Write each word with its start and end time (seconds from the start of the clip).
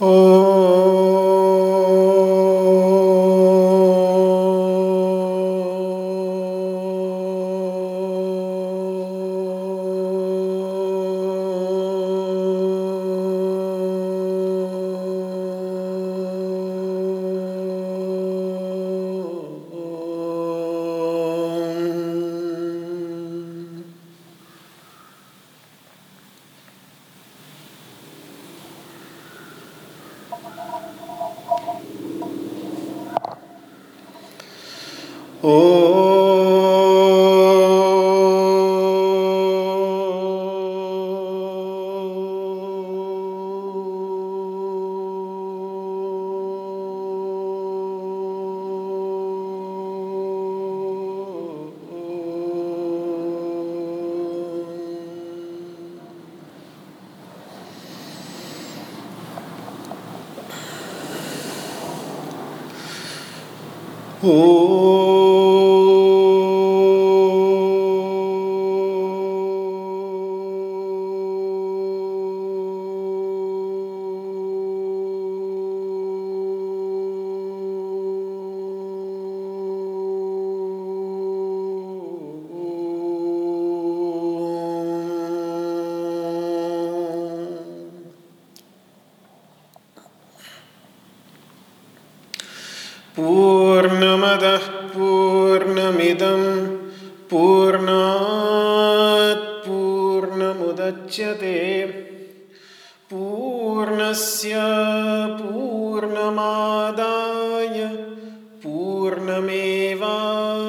Oh. 0.00 0.77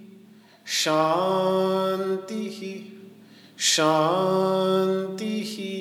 शांति 0.71 2.35
ही 2.35 2.73
शांति 3.59 5.43
ही। 5.47 5.71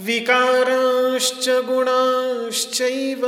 विकाराश्च 0.00 1.48
गुणाश्चैव 1.48 3.26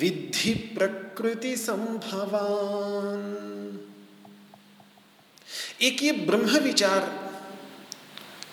विद्धि 0.00 0.54
प्रकृति 0.54 1.56
संभवान। 1.56 3.40
एक 5.82 6.02
ये 6.02 6.12
ब्रह्म 6.12 6.58
विचार 6.58 7.30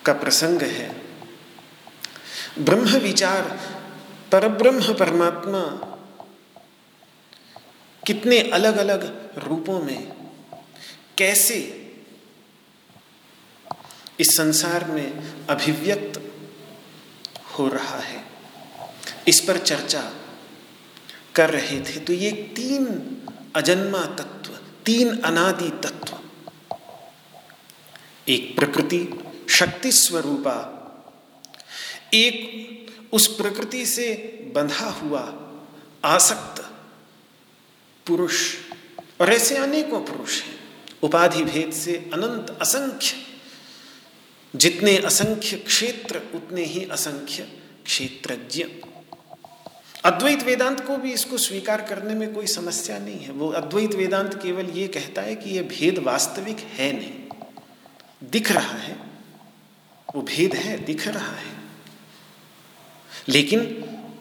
का 0.04 0.12
प्रसंग 0.12 0.62
है। 0.62 1.07
ब्रह्म 2.60 2.98
विचार, 2.98 3.58
परब्रह्म 4.32 4.94
परमात्मा, 4.94 5.60
कितने 8.06 8.40
अलग 8.40 8.76
अलग 8.76 9.04
रूपों 9.38 9.80
में, 9.80 10.12
कैसे 11.18 11.58
इस 14.20 14.36
संसार 14.36 14.84
में 14.84 15.22
अभिव्यक्त 15.46 16.32
हो 17.58 17.68
रहा 17.68 17.98
है, 17.98 18.24
इस 19.28 19.40
पर 19.40 19.58
चर्चा 19.58 20.12
कर 21.34 21.50
रहे 21.50 21.80
थे। 21.80 22.00
तो 22.00 22.12
ये 22.12 22.30
तीन 22.32 22.86
अजन्मा 23.56 24.04
तत्व, 24.04 24.52
तीन 24.84 25.20
अनादि 25.20 25.70
तत्व, 25.70 26.18
एक 28.28 28.56
प्रकृति 28.56 29.18
शक्ति 29.50 29.92
स्वरूपा 29.92 30.77
एक 32.14 32.86
उस 33.12 33.26
प्रकृति 33.26 33.86
से 33.86 34.14
बंधा 34.54 34.90
हुआ 34.90 35.50
आसक्त 36.04 36.62
पुरुष, 38.06 38.54
और 39.20 39.32
ऐसे 39.32 39.56
अनेकों 39.56 40.00
पुरुष 40.00 40.42
हैं। 40.42 40.58
उपाधि 41.02 41.44
भेद 41.44 41.72
से 41.72 41.96
अनंत 41.96 42.58
असंख्य, 42.60 43.16
जितने 44.56 44.96
असंख्य 44.96 45.56
क्षेत्र, 45.56 46.22
उतने 46.34 46.64
ही 46.64 46.84
असंख्य 46.84 47.42
क्षेत्रज्ञ। 47.84 48.64
अद्वैत 50.04 50.42
वेदांत 50.42 50.80
को 50.86 50.96
भी 50.96 51.12
इसको 51.12 51.38
स्वीकार 51.38 51.82
करने 51.82 52.14
में 52.14 52.34
कोई 52.34 52.46
समस्या 52.46 52.98
नहीं 52.98 53.18
है। 53.18 53.30
वो 53.30 53.48
अद्वैत 53.48 53.94
वेदांत 53.94 54.34
केवल 54.34 54.64
ये 54.64 54.88
कहता 54.88 55.22
है 55.22 55.36
कि 55.36 55.50
ये 55.50 55.62
भेद 55.62 55.98
वास्तविक 55.98 56.58
है 56.58 56.92
नहीं। 56.92 57.12
दिख 58.30 58.52
रहा 58.52 58.76
है, 58.76 58.96
वो 60.16 60.22
भेद 60.22 60.54
है, 60.54 60.84
दिख 60.84 61.08
रहा 61.08 61.32
है। 61.32 61.67
लेकिन 63.28 63.64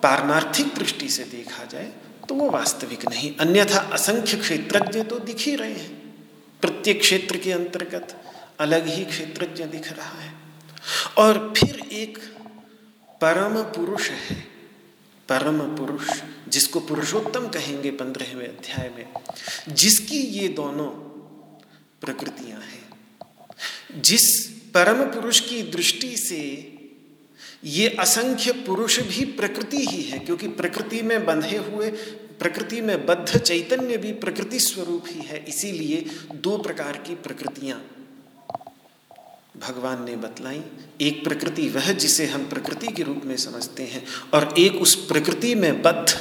पारमार्थिक 0.03 0.67
दृष्टि 0.75 1.09
से 1.09 1.23
देखा 1.23 1.63
जाए 1.65 1.93
तो 2.29 2.35
वो 2.35 2.49
वास्तविक 2.49 3.09
नहीं। 3.09 3.35
अन्यथा 3.35 3.79
असंख्य 3.79 4.37
क्षेत्रज्ञ 4.37 5.03
तो 5.03 5.19
दिख 5.19 5.37
ही 5.39 5.55
रहे 5.55 5.73
हैं। 5.73 6.25
प्रत्येक 6.61 6.99
क्षेत्र 6.99 7.37
के 7.37 7.51
अंतर्गत 7.51 8.23
अलग 8.59 8.87
ही 8.87 9.05
क्षेत्रज्ञ 9.05 9.63
दिख 9.63 9.93
रहा 9.93 10.21
है। 10.21 10.33
और 11.17 11.53
फिर 11.57 11.79
एक 11.91 12.17
परम 13.21 13.63
पुरुष 13.63 14.09
है। 14.09 14.57
परम 15.29 15.75
पुरुष, 15.75 16.21
जिसको 16.47 16.79
पुरुषोत्तम 16.79 17.47
कहेंगे 17.47 17.91
पंद्रहवें 17.91 18.47
अध्याय 18.47 18.89
में, 18.89 19.13
जिसकी 19.69 20.17
ये 20.17 20.47
दोनों 20.47 20.85
प्रकृतियाँ 22.01 22.59
हैं। 22.59 22.89
जिस 24.01 24.45
परम 24.73 25.03
पुरुष 25.03 25.39
की 25.39 25.63
दृष्टि 25.63 26.17
से 26.17 26.41
ये 27.67 27.87
असंख्य 27.99 28.51
पुरुष 28.65 28.99
भी 28.99 29.25
प्रकृति 29.33 29.85
ही 29.85 30.01
है, 30.01 30.19
क्योंकि 30.19 30.47
प्रकृति 30.47 31.01
में 31.01 31.25
बंधे 31.25 31.57
हुए, 31.57 31.89
प्रकृति 32.39 32.81
में 32.81 33.05
बद्ध 33.05 33.37
चैतन्य 33.37 33.97
भी 33.97 34.11
प्रकृति 34.13 34.59
स्वरूप 34.59 35.05
ही 35.07 35.21
है, 35.21 35.43
इसीलिए 35.47 36.05
दो 36.33 36.57
प्रकार 36.57 36.97
की 36.97 37.15
प्रकृतियाँ 37.15 37.81
भगवान 39.57 40.03
ने 40.03 40.15
बतलाई। 40.15 40.61
एक 41.01 41.23
प्रकृति 41.23 41.67
वह 41.69 41.91
जिसे 41.93 42.25
हम 42.25 42.47
प्रकृति 42.49 42.87
के 42.87 43.03
रूप 43.03 43.21
में 43.25 43.35
समझते 43.37 43.83
हैं, 43.83 44.03
और 44.33 44.53
एक 44.57 44.75
उस 44.75 44.95
प्रकृति 45.05 45.53
में 45.55 45.81
बद्ध, 45.81 46.17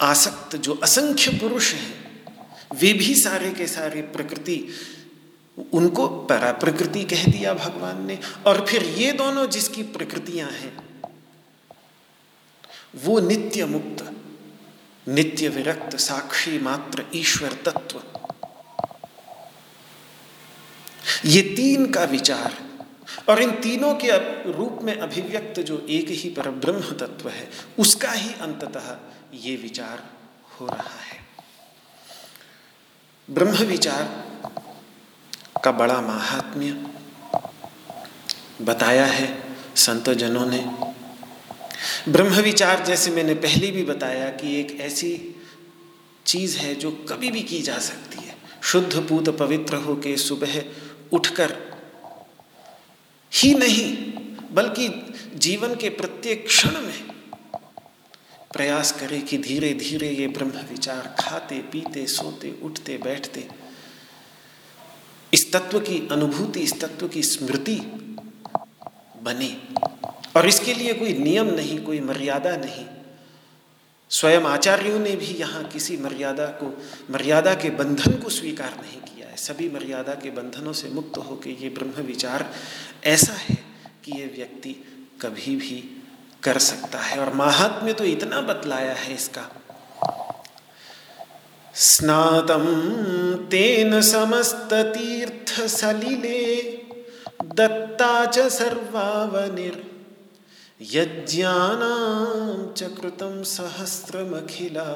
आसक्त 0.00 0.56
जो 0.56 0.74
असंख्य 0.74 1.30
पुरुष 1.30 1.72
हैं, 1.74 1.94
वे 2.74 2.92
भी 2.92 3.14
सारे 3.14 3.50
के 3.50 3.66
सारे 3.66 4.02
प्रकृति 4.02 4.56
उनको 5.72 6.08
परा 6.08 6.52
प्रकृति 6.52 7.04
कह 7.04 7.24
दिया 7.24 7.54
भगवान 7.54 8.06
ने। 8.06 8.18
और 8.46 8.66
फिर 8.66 8.82
ये 8.82 9.12
दोनों 9.12 9.46
जिसकी 9.46 9.82
प्रकृतियाँ 9.82 10.50
हैं, 10.50 10.88
वो 12.94 13.20
नित्य 13.20 13.64
मुक्त, 13.64 14.12
नित्य 15.08 15.48
विरक्त, 15.48 15.96
साक्षी 15.96 16.58
मात्र, 16.58 17.04
ईश्वर 17.14 17.52
तत्व। 17.52 18.02
ये 21.24 21.42
तीन 21.42 21.90
का 21.90 22.04
विचार। 22.04 22.68
और 23.28 23.42
इन 23.42 23.50
तीनों 23.50 23.94
के 23.94 24.10
रूप 24.52 24.78
में 24.82 24.98
अभिव्यक्त 24.98 25.60
जो 25.60 25.86
एक 25.90 26.08
ही 26.08 26.30
पर 26.30 26.50
ब्रह्म 26.50 26.80
तत्व 26.80 27.28
है, 27.28 27.50
उसका 27.78 28.12
ही 28.12 28.34
अंततः 28.34 28.96
ये 29.34 29.56
विचार 29.56 30.06
हो 30.60 30.66
रहा 30.66 31.00
है। 31.00 31.26
ब्रह्म 33.30 33.64
विचार 33.64 34.27
का 35.64 35.72
बड़ा 35.72 36.00
महात्म्य। 36.00 36.86
बताया 38.62 39.06
है 39.06 39.42
संत 39.76 40.10
जनों 40.10 40.46
ने। 40.46 40.70
ब्रह्म 42.12 42.34
विचार 42.34 42.84
जैसे 42.84 43.10
मैंने 43.10 43.34
पहले 43.34 43.70
भी 43.70 43.82
बताया 43.82 44.28
कि 44.28 44.60
एक 44.60 44.80
ऐसी 44.80 45.42
चीज़ 46.26 46.58
है 46.58 46.74
जो 46.74 46.90
कभी 46.90 47.30
भी 47.30 47.42
की 47.42 47.62
जा 47.62 47.78
सकती 47.78 48.26
है। 48.26 48.36
शुद्ध 48.62 49.06
पूत 49.08 49.38
पवित्र 49.38 49.76
हो 49.76 49.96
के 49.96 50.16
सुबह 50.16 50.62
उठकर 51.12 51.56
ही 53.32 53.54
नहीं, 53.54 54.12
बल्कि 54.54 55.14
जीवन 55.34 55.74
के 55.74 55.88
प्रत्येक 55.88 56.46
क्षण 56.46 56.70
में 56.70 57.08
प्रयास 58.52 58.92
करें 58.92 59.24
कि 59.24 59.38
धीरे 59.38 59.74
धीरे 59.74 60.08
ये 60.08 60.26
ब्रह्म 60.26 60.50
विचार 60.50 61.16
खाते, 61.18 61.58
पीते, 61.58 62.06
सोते, 62.06 62.54
उठते, 62.62 62.98
बैठते 62.98 63.48
इस 65.34 65.52
तत्व 65.52 65.80
की 65.80 66.08
अनुभूति, 66.12 66.60
इस 66.60 66.80
तत्व 66.80 67.08
की 67.08 67.22
स्मृति 67.22 67.80
बने। 69.22 69.58
और 70.36 70.48
इसके 70.48 70.74
लिए 70.74 70.94
कोई 70.94 71.12
नियम 71.12 71.46
नहीं, 71.46 71.80
कोई 71.80 72.00
मर्यादा 72.00 72.56
नहीं। 72.56 72.86
स्वयं 74.10 74.40
आचार्यों 74.40 74.98
ने 74.98 75.16
भी 75.16 75.26
यहाँ 75.26 75.64
किसी 75.64 75.96
मर्यादा 75.96 76.46
को, 76.46 76.82
मर्यादा 77.10 77.54
के 77.54 77.70
बंधन 77.70 78.12
को 78.12 78.30
स्वीकार 78.30 78.70
नहीं 78.70 79.00
किया 79.00 79.28
है। 79.28 79.36
सभी 79.36 79.68
मर्यादा 79.68 80.14
के 80.14 80.30
बंधनों 80.30 80.72
से 80.72 80.88
मुक्त 80.88 81.18
होकर 81.18 81.50
ये 81.50 81.68
ब्रह्म 81.68 82.06
विचार 82.06 82.54
ऐसा 83.04 83.32
है 83.32 83.58
कि 84.04 84.12
ये 84.12 84.26
व्यक्ति 84.26 84.76
कभी 85.20 85.56
भी 85.56 86.02
कर 86.42 86.58
सकता 86.58 86.98
है। 86.98 87.18
और 87.18 87.34
महात्म्य 87.34 87.92
तो 87.92 88.04
इतना 88.04 88.40
बतलाया 88.40 88.94
है 88.94 89.14
इसका 89.14 89.57
स्नातं 91.86 92.64
तेन 93.50 93.92
समस्ततीर्थसलिले 94.00 96.40
दत्ता 97.58 98.14
च 98.26 98.46
सर्वावनिर्यज्ञानां 98.52 99.82
च 102.78 102.80
कृतं 102.96 103.36
सहस्रमखिला 103.52 104.86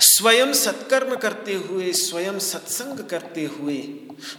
स्वयं 0.01 0.53
सत्कर्म 0.53 1.17
करते 1.17 1.55
हुए, 1.55 1.93
स्वयं 1.93 2.39
सत्संग 2.39 3.09
करते 3.09 3.45
हुए 3.45 3.77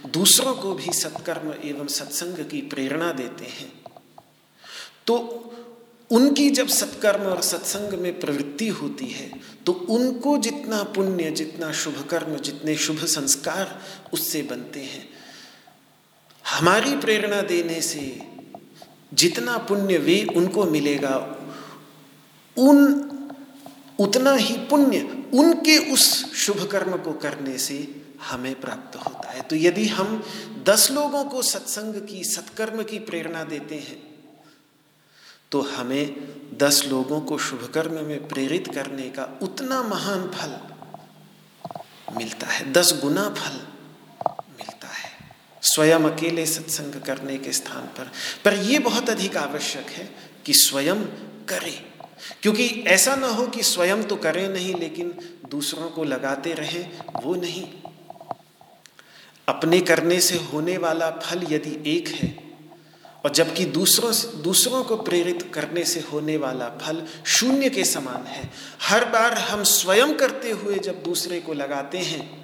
दूसरों 0.06 0.54
को 0.54 0.74
भी 0.74 0.92
सत्कर्म 0.92 1.54
एवं 1.64 1.86
सत्संग 1.86 2.36
की 2.50 2.62
प्रेरणा 2.62 3.12
देते 3.12 3.44
हैं 3.44 3.72
तो 5.06 5.16
उनकी 6.10 6.50
जब 6.50 6.68
सत्कर्म 6.68 7.22
और 7.22 7.42
सत्संग 7.42 7.98
में 7.98 8.20
प्रवृत्ति 8.20 8.68
होती 8.68 9.06
है 9.06 9.40
तो 9.66 9.72
उनको 9.72 10.38
जितना 10.38 10.82
पुण्य, 10.82 11.30
जितना 11.30 11.72
शुभ 11.72 12.06
कर्म 12.06 12.36
जितने 12.36 12.76
शुभ 12.76 13.04
संस्कार 13.04 13.82
उससे 14.12 14.42
बनते 14.42 14.80
हैं। 14.80 15.08
हमारी 16.48 16.96
प्रेरणा 16.96 17.40
देने 17.42 17.80
से 17.82 18.33
जितना 19.14 19.56
पुण्य 19.58 19.98
वे 19.98 20.26
उनको 20.36 20.64
मिलेगा, 20.66 21.16
उन, 22.56 22.78
उतना 23.98 24.32
ही 24.32 24.54
पुण्य 24.70 25.00
उनके 25.34 25.76
उस 25.92 26.34
शुभ 26.34 26.64
कर्म 26.66 26.96
को 26.96 27.12
करने 27.12 27.58
से 27.58 27.76
हमें 28.22 28.54
प्राप्त 28.60 28.96
होता 28.96 29.30
है। 29.30 29.40
तो 29.40 29.56
यदि 29.56 29.86
हम 29.88 30.22
दस 30.64 30.90
लोगों 30.90 31.24
को 31.24 31.42
सत्संग 31.42 31.94
की, 32.06 32.24
सत्कर्म 32.24 32.82
की 32.82 32.98
प्रेरणा 32.98 33.44
देते 33.44 33.74
हैं 33.74 34.02
तो 35.50 35.60
हमें 35.60 36.58
दस 36.58 36.84
लोगों 36.88 37.20
को 37.20 37.38
शुभ 37.38 37.68
कर्म 37.74 38.04
में 38.04 38.28
प्रेरित 38.28 38.68
करने 38.74 39.08
का 39.10 39.28
उतना 39.42 39.82
महान 39.82 40.26
फल 40.28 40.58
मिलता 42.16 42.46
है। 42.46 42.72
दस 42.72 42.98
गुना 43.02 43.28
फल 43.30 43.60
स्वयं 45.64 46.00
अकेले 46.00 46.46
सत्संग 46.46 47.02
करने 47.02 47.38
के 47.38 47.52
स्थान 47.52 47.82
पर। 47.82 48.10
पर 48.44 48.54
यह 48.54 48.80
बहुत 48.80 49.10
अधिक 49.10 49.36
आवश्यक 49.36 49.90
है 49.90 50.14
कि 50.44 50.52
स्वयं 50.52 51.04
करें। 51.48 51.86
क्योंकि 52.42 52.84
ऐसा 52.86 53.16
ना 53.16 53.26
हो 53.26 53.46
कि 53.46 53.62
स्वयं 53.62 54.02
तो 54.02 54.16
करें 54.16 54.48
नहीं, 54.48 54.74
लेकिन 54.74 55.38
दूसरों 55.50 55.90
को 55.90 56.04
लगाते 56.04 56.52
रहें, 56.52 56.90
वो 57.22 57.34
नहीं। 57.34 57.68
अपने 59.48 59.80
करने 59.80 60.20
से 60.20 60.36
होने 60.36 60.78
वाला 60.78 61.10
फल 61.10 61.46
यदि 61.50 61.96
एक 61.96 62.08
है, 62.08 62.44
और 63.24 63.32
जबकि 63.32 63.64
दूसरों 63.64 64.42
दूसरों 64.42 64.84
को 64.84 64.96
प्रेरित 64.96 65.50
करने 65.54 65.84
से 65.84 66.00
होने 66.00 66.36
वाला 66.36 66.68
फल 66.68 67.06
शून्य 67.26 67.70
के 67.70 67.84
समान 67.84 68.26
है, 68.26 68.50
हर 68.82 69.04
बार 69.04 69.34
हम 69.34 69.62
स्वयं 69.62 70.14
करते 70.14 70.50
हुए 70.50 70.78
जब 70.78 71.02
दूसरे 71.02 71.40
को 71.40 71.52
लगाते 71.52 71.98
हैं 71.98 72.43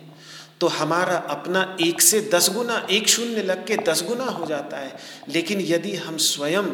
तो 0.61 0.67
हमारा 0.67 1.17
अपना 1.17 1.77
एक 1.81 2.01
से 2.03 2.21
दस 2.21 2.51
गुना, 2.51 2.87
एक 2.91 3.09
शून्य 3.09 3.43
लग 3.43 3.67
के 3.67 3.77
दस 3.77 4.03
गुना 4.03 4.25
हो 4.25 4.47
जाता 4.47 4.77
है। 4.77 4.97
लेकिन 5.29 5.61
यदि 5.61 5.95
हम 5.97 6.17
स्वयं 6.17 6.65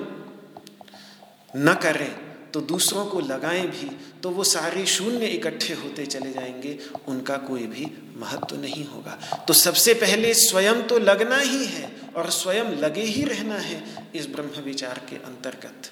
न 1.56 1.74
करें 1.82 2.16
तो 2.52 2.60
दूसरों 2.60 3.06
को 3.06 3.20
लगाएँ 3.20 3.66
भी 3.66 3.90
तो 4.22 4.30
वो 4.30 4.44
सारे 4.44 4.86
शून्य 4.86 5.26
इकट्ठे 5.26 5.74
होते 5.74 6.06
चले 6.06 6.32
जाएँगे। 6.32 6.78
उनका 7.08 7.36
कोई 7.36 7.66
भी 7.66 7.86
महत्व 8.16 8.46
तो 8.46 8.56
नहीं 8.56 8.84
होगा। 8.84 9.44
तो 9.48 9.54
सबसे 9.54 9.94
पहले 9.94 10.34
स्वयं 10.34 10.82
तो 10.82 10.98
लगना 10.98 11.38
ही 11.38 11.64
है 11.64 11.90
और 12.16 12.30
स्वयं 12.30 12.64
लगे 12.64 13.02
ही 13.02 13.24
रहना 13.24 13.54
है 13.54 14.08
इस 14.14 14.26
ब्रह्म 14.26 14.62
विचार 14.62 15.00
के 15.10 15.16
अंतर्गत। 15.16 15.90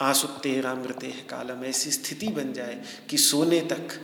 आसुत्तेरामृते 0.00 1.06
कालम, 1.06 1.64
ऐसी 1.64 1.90
स्थिति 1.90 2.28
बन 2.28 2.52
जाए 2.52 2.80
कि 3.10 3.18
सोने 3.18 3.60
तक 3.60 4.00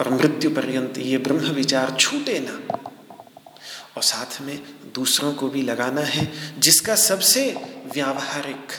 और 0.00 0.14
मृत्यु 0.14 0.50
पर्यंत 0.50 0.98
ये 0.98 1.18
ब्रह्म 1.18 1.50
विचार 1.50 1.96
छूटे 2.00 2.38
ना। 2.40 2.78
और 3.96 4.02
साथ 4.02 4.40
में 4.40 4.62
दूसरों 4.94 5.34
को 5.34 5.48
भी 5.48 5.62
लगाना 5.62 6.00
है, 6.00 6.32
जिसका 6.60 6.94
सबसे 6.94 7.50
व्यावहारिक 7.94 8.72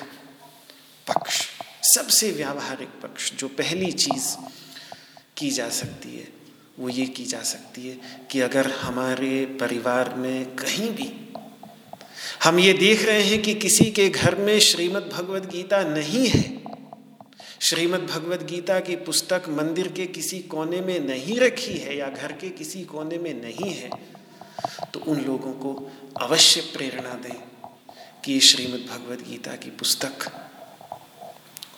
पक्ष, 1.07 1.47
सबसे 1.95 2.31
व्यावहारिक 2.31 2.87
पक्ष, 2.87 3.33
जो 3.33 3.47
पहली 3.47 3.91
चीज़ 3.91 4.35
की 5.37 5.49
जा 5.49 5.69
सकती 5.69 6.17
है, 6.17 6.27
वो 6.79 6.89
ये 6.89 7.05
की 7.05 7.25
जा 7.25 7.41
सकती 7.41 7.87
है 7.87 7.97
कि 8.31 8.39
अगर 8.41 8.71
हमारे 8.71 9.45
परिवार 9.45 10.13
में 10.15 10.55
कहीं 10.55 10.91
भी 10.91 11.33
हम 12.43 12.59
ये 12.59 12.73
देख 12.73 13.05
रहे 13.05 13.21
हैं 13.21 13.41
कि 13.41 13.53
किसी 13.53 13.91
के 13.91 14.09
घर 14.09 14.35
में 14.35 14.59
श्रीमद् 14.59 15.13
भगवद 15.13 15.45
गीता 15.45 15.81
नहीं 15.81 16.27
है 16.27 16.63
श्रीमद् 17.65 18.05
भगवद 18.07 18.41
गीता 18.47 18.79
की 18.79 18.95
पुस्तक 18.95 19.43
मंदिर 19.49 19.87
के 19.87 20.05
किसी 20.05 20.39
कोने 20.39 20.81
में 20.81 20.99
नहीं 20.99 21.37
रखी 21.39 21.73
है 21.73 21.95
या 21.97 22.09
घर 22.09 22.31
के 22.31 22.49
किसी 22.49 22.83
कोने 22.83 23.17
में 23.17 23.33
नहीं 23.41 23.71
है 23.73 23.89
तो 24.93 24.99
उन 24.99 25.21
लोगों 25.21 25.53
को 25.53 25.71
अवश्य 26.21 26.61
प्रेरणा 26.73 27.13
दें 27.23 27.39
कि 28.25 28.39
श्रीमद् 28.39 28.85
भगवद 28.89 29.23
गीता 29.29 29.55
की 29.55 29.69
पुस्तक 29.71 30.29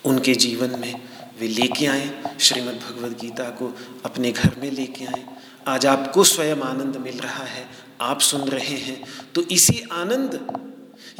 उनके 0.05 0.33
जीवन 0.35 0.77
में 0.79 0.93
वे 1.39 1.47
लेके 1.47 1.85
आए 1.85 2.35
श्रीमद् 2.39 2.81
भगवद 2.81 3.17
गीता 3.21 3.49
को 3.61 3.71
अपने 4.05 4.31
घर 4.31 4.59
में 4.61 4.69
लेके 4.71 5.05
आए। 5.05 5.23
आज 5.67 5.85
आपको 5.85 6.23
स्वयं 6.23 6.61
आनंद 6.63 6.97
मिल 6.97 7.19
रहा 7.19 7.43
है, 7.45 7.65
आप 8.01 8.19
सुन 8.21 8.47
रहे 8.49 8.77
हैं 8.79 9.01
तो 9.35 9.41
इसी 9.51 9.81
आनंद, 9.93 10.39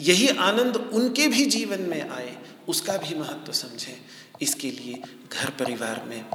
यही 0.02 0.28
आनंद 0.28 0.76
उनके 0.76 1.28
भी 1.28 1.46
जीवन 1.48 1.82
में 1.82 2.02
आए, 2.02 2.38
उसका 2.68 2.98
भी 2.98 3.16
महत्व 3.16 3.52
समझें। 3.54 3.98
इसके 4.42 4.72
लिए 4.72 5.02
घर 5.32 5.50
परिवार 5.60 6.04
में। 6.06 6.26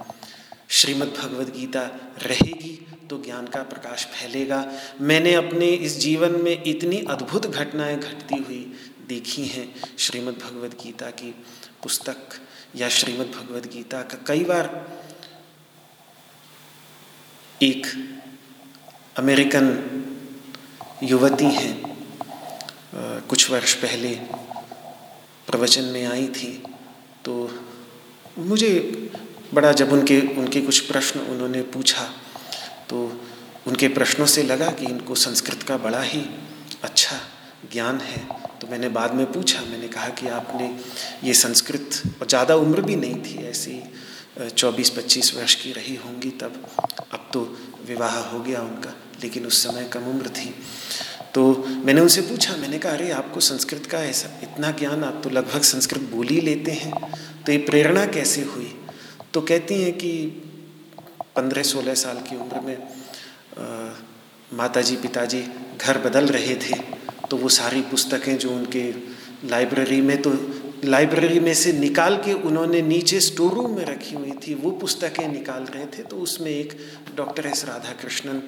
श्रीमद् 0.71 1.17
भगवद 1.17 1.53
गीता 1.57 1.83
रहेगी 2.23 2.75
तो 3.11 3.23
ज्ञान 3.23 3.47
का 3.47 3.63
प्रकाश 3.63 4.05
फैलेगा। 4.07 4.65
मैंने 5.01 5.35
अपने 5.35 5.67
इस 5.67 5.99
जीवन 5.99 6.41
में 6.43 6.63
इतनी 6.65 7.01
अद्भुत 7.11 7.47
घटनाएँ 7.47 7.97
घटती 7.99 8.37
हुई 8.39 8.65
देखी 9.09 9.45
हैं 9.47 9.67
श्रीमद् 9.99 10.39
भगवद 10.39 10.77
गीता 10.83 11.11
की 11.13 11.35
पुस्तक 11.83 12.41
या 12.77 12.89
श्रीमद् 12.89 13.33
भगवद 13.33 13.67
गीता 13.73 14.03
का 14.03 14.19
कई 14.27 14.45
बार। 14.45 14.71
एक 17.63 17.87
अमेरिकन 19.19 19.67
युवती 21.03 21.51
हैं 21.55 21.75
कुछ 23.29 23.51
वर्ष 23.51 23.75
पहले 23.75 24.15
प्रवचन 25.47 25.85
में 25.85 26.05
आई 26.07 26.27
थी 26.29 26.53
तो 27.25 27.35
मुझे 28.39 28.71
बड़ा 29.55 29.73
जब 29.73 29.93
उनके 29.93 30.21
उनके 30.21 30.61
कुछ 30.61 30.79
प्रश्न 30.81 31.21
उन्होंने 31.21 31.63
पूछा 31.63 32.03
तो 32.91 33.21
उनके 33.67 33.89
प्रश्नों 33.89 34.27
से 34.27 34.43
लगा 34.43 34.71
कि 34.71 34.87
इनको 34.87 35.15
संस्कृत 35.15 35.63
का 35.63 35.77
बड़ा 35.77 36.01
ही 36.03 36.25
अच्छा 36.83 37.17
ज्ञान 37.73 37.99
है। 37.99 38.27
तो 38.61 38.67
मैंने 38.67 38.89
बाद 38.89 39.15
में 39.15 39.33
पूछा, 39.33 39.61
मैंने 39.61 39.89
कहा 39.89 40.09
कि 40.09 40.29
आपने 40.29 40.79
ये 41.25 41.35
संस्कृत, 41.35 42.03
और 42.21 42.27
ज़्यादा 42.29 42.55
उम्र 42.55 42.81
भी 42.81 42.97
नहीं 42.97 43.15
थी, 43.15 43.37
ऐसी 43.47 43.83
चौबीस 44.51 44.91
पच्चीस 44.91 45.35
वर्ष 45.37 45.55
की 45.55 45.73
रही 45.73 45.95
होंगी 45.97 46.31
तब। 46.31 46.69
अब 47.13 47.29
तो 47.33 47.41
विवाह 47.87 48.19
हो 48.19 48.41
गया 48.41 48.61
उनका, 48.61 48.95
लेकिन 49.23 49.47
उस 49.47 49.63
समय 49.63 49.85
कम 49.85 50.05
उम्र 50.05 50.29
थी। 50.29 50.55
तो 51.35 51.65
मैंने 51.69 52.01
उनसे 52.01 52.21
पूछा, 52.21 52.57
मैंने 52.57 52.79
कहा, 52.79 52.93
अरे, 52.93 53.11
आपको 53.11 53.41
संस्कृत 53.41 53.87
का 53.87 53.99
ऐसा, 53.99 54.29
इतना 54.43 54.71
ज्ञान, 54.71 55.05
आप 55.05 55.21
तो 55.25 55.31
लगभग 55.31 55.63
संस्कृत 55.63 56.03
बोल 56.03 56.27
ही 56.27 56.41
लेते 56.41 56.73
हैं। 56.73 57.13
तो 57.47 57.53
ये 57.53 57.59
प्रेरणा 57.59 58.07
कैसे 58.07 58.43
हुई? 58.43 58.75
तो 59.35 59.41
कहती 59.41 59.83
हैं 59.83 59.93
कि 59.93 60.13
पंद्रह 61.37 61.63
सोलह 61.63 61.95
साल 61.95 62.19
की 62.19 62.37
उम्र 62.37 62.61
में 62.61 62.79
माताजी, 64.53 64.97
पिताजी 64.97 65.43
घर 65.79 65.99
बदल 65.99 66.27
रहे 66.27 66.55
थे 66.55 66.77
तो 67.31 67.37
वो 67.37 67.49
सारी 67.49 67.81
पुस्तकें 67.81 68.39
जो 68.39 68.51
उनके 68.51 68.93
लाइब्रेरी 69.49 70.01
में 70.01 70.23
तो 70.23 70.33
लाइब्रेरी 70.85 71.41
में 71.41 71.55
से 71.55 71.73
निकाल 71.73 72.17
के 72.17 72.33
उन्होंने 72.33 72.83
नीचे 72.83 73.21
स्टोर 73.21 73.53
रूम 73.53 73.77
में 73.77 73.85
रखी 73.85 74.15
हुई 74.15 74.33
थी, 74.33 74.55
वो 74.55 74.71
पुस्तकें 74.71 75.29
निकाल 75.29 75.63
रहे 75.65 75.87
थे 75.87 76.03
तो 76.03 76.17
उसमें 76.17 76.51
एक 76.51 76.77
डॉक्टर 77.17 77.47
एस 77.47 77.65
राधा 77.65 77.93
कृष्णन 77.93 78.43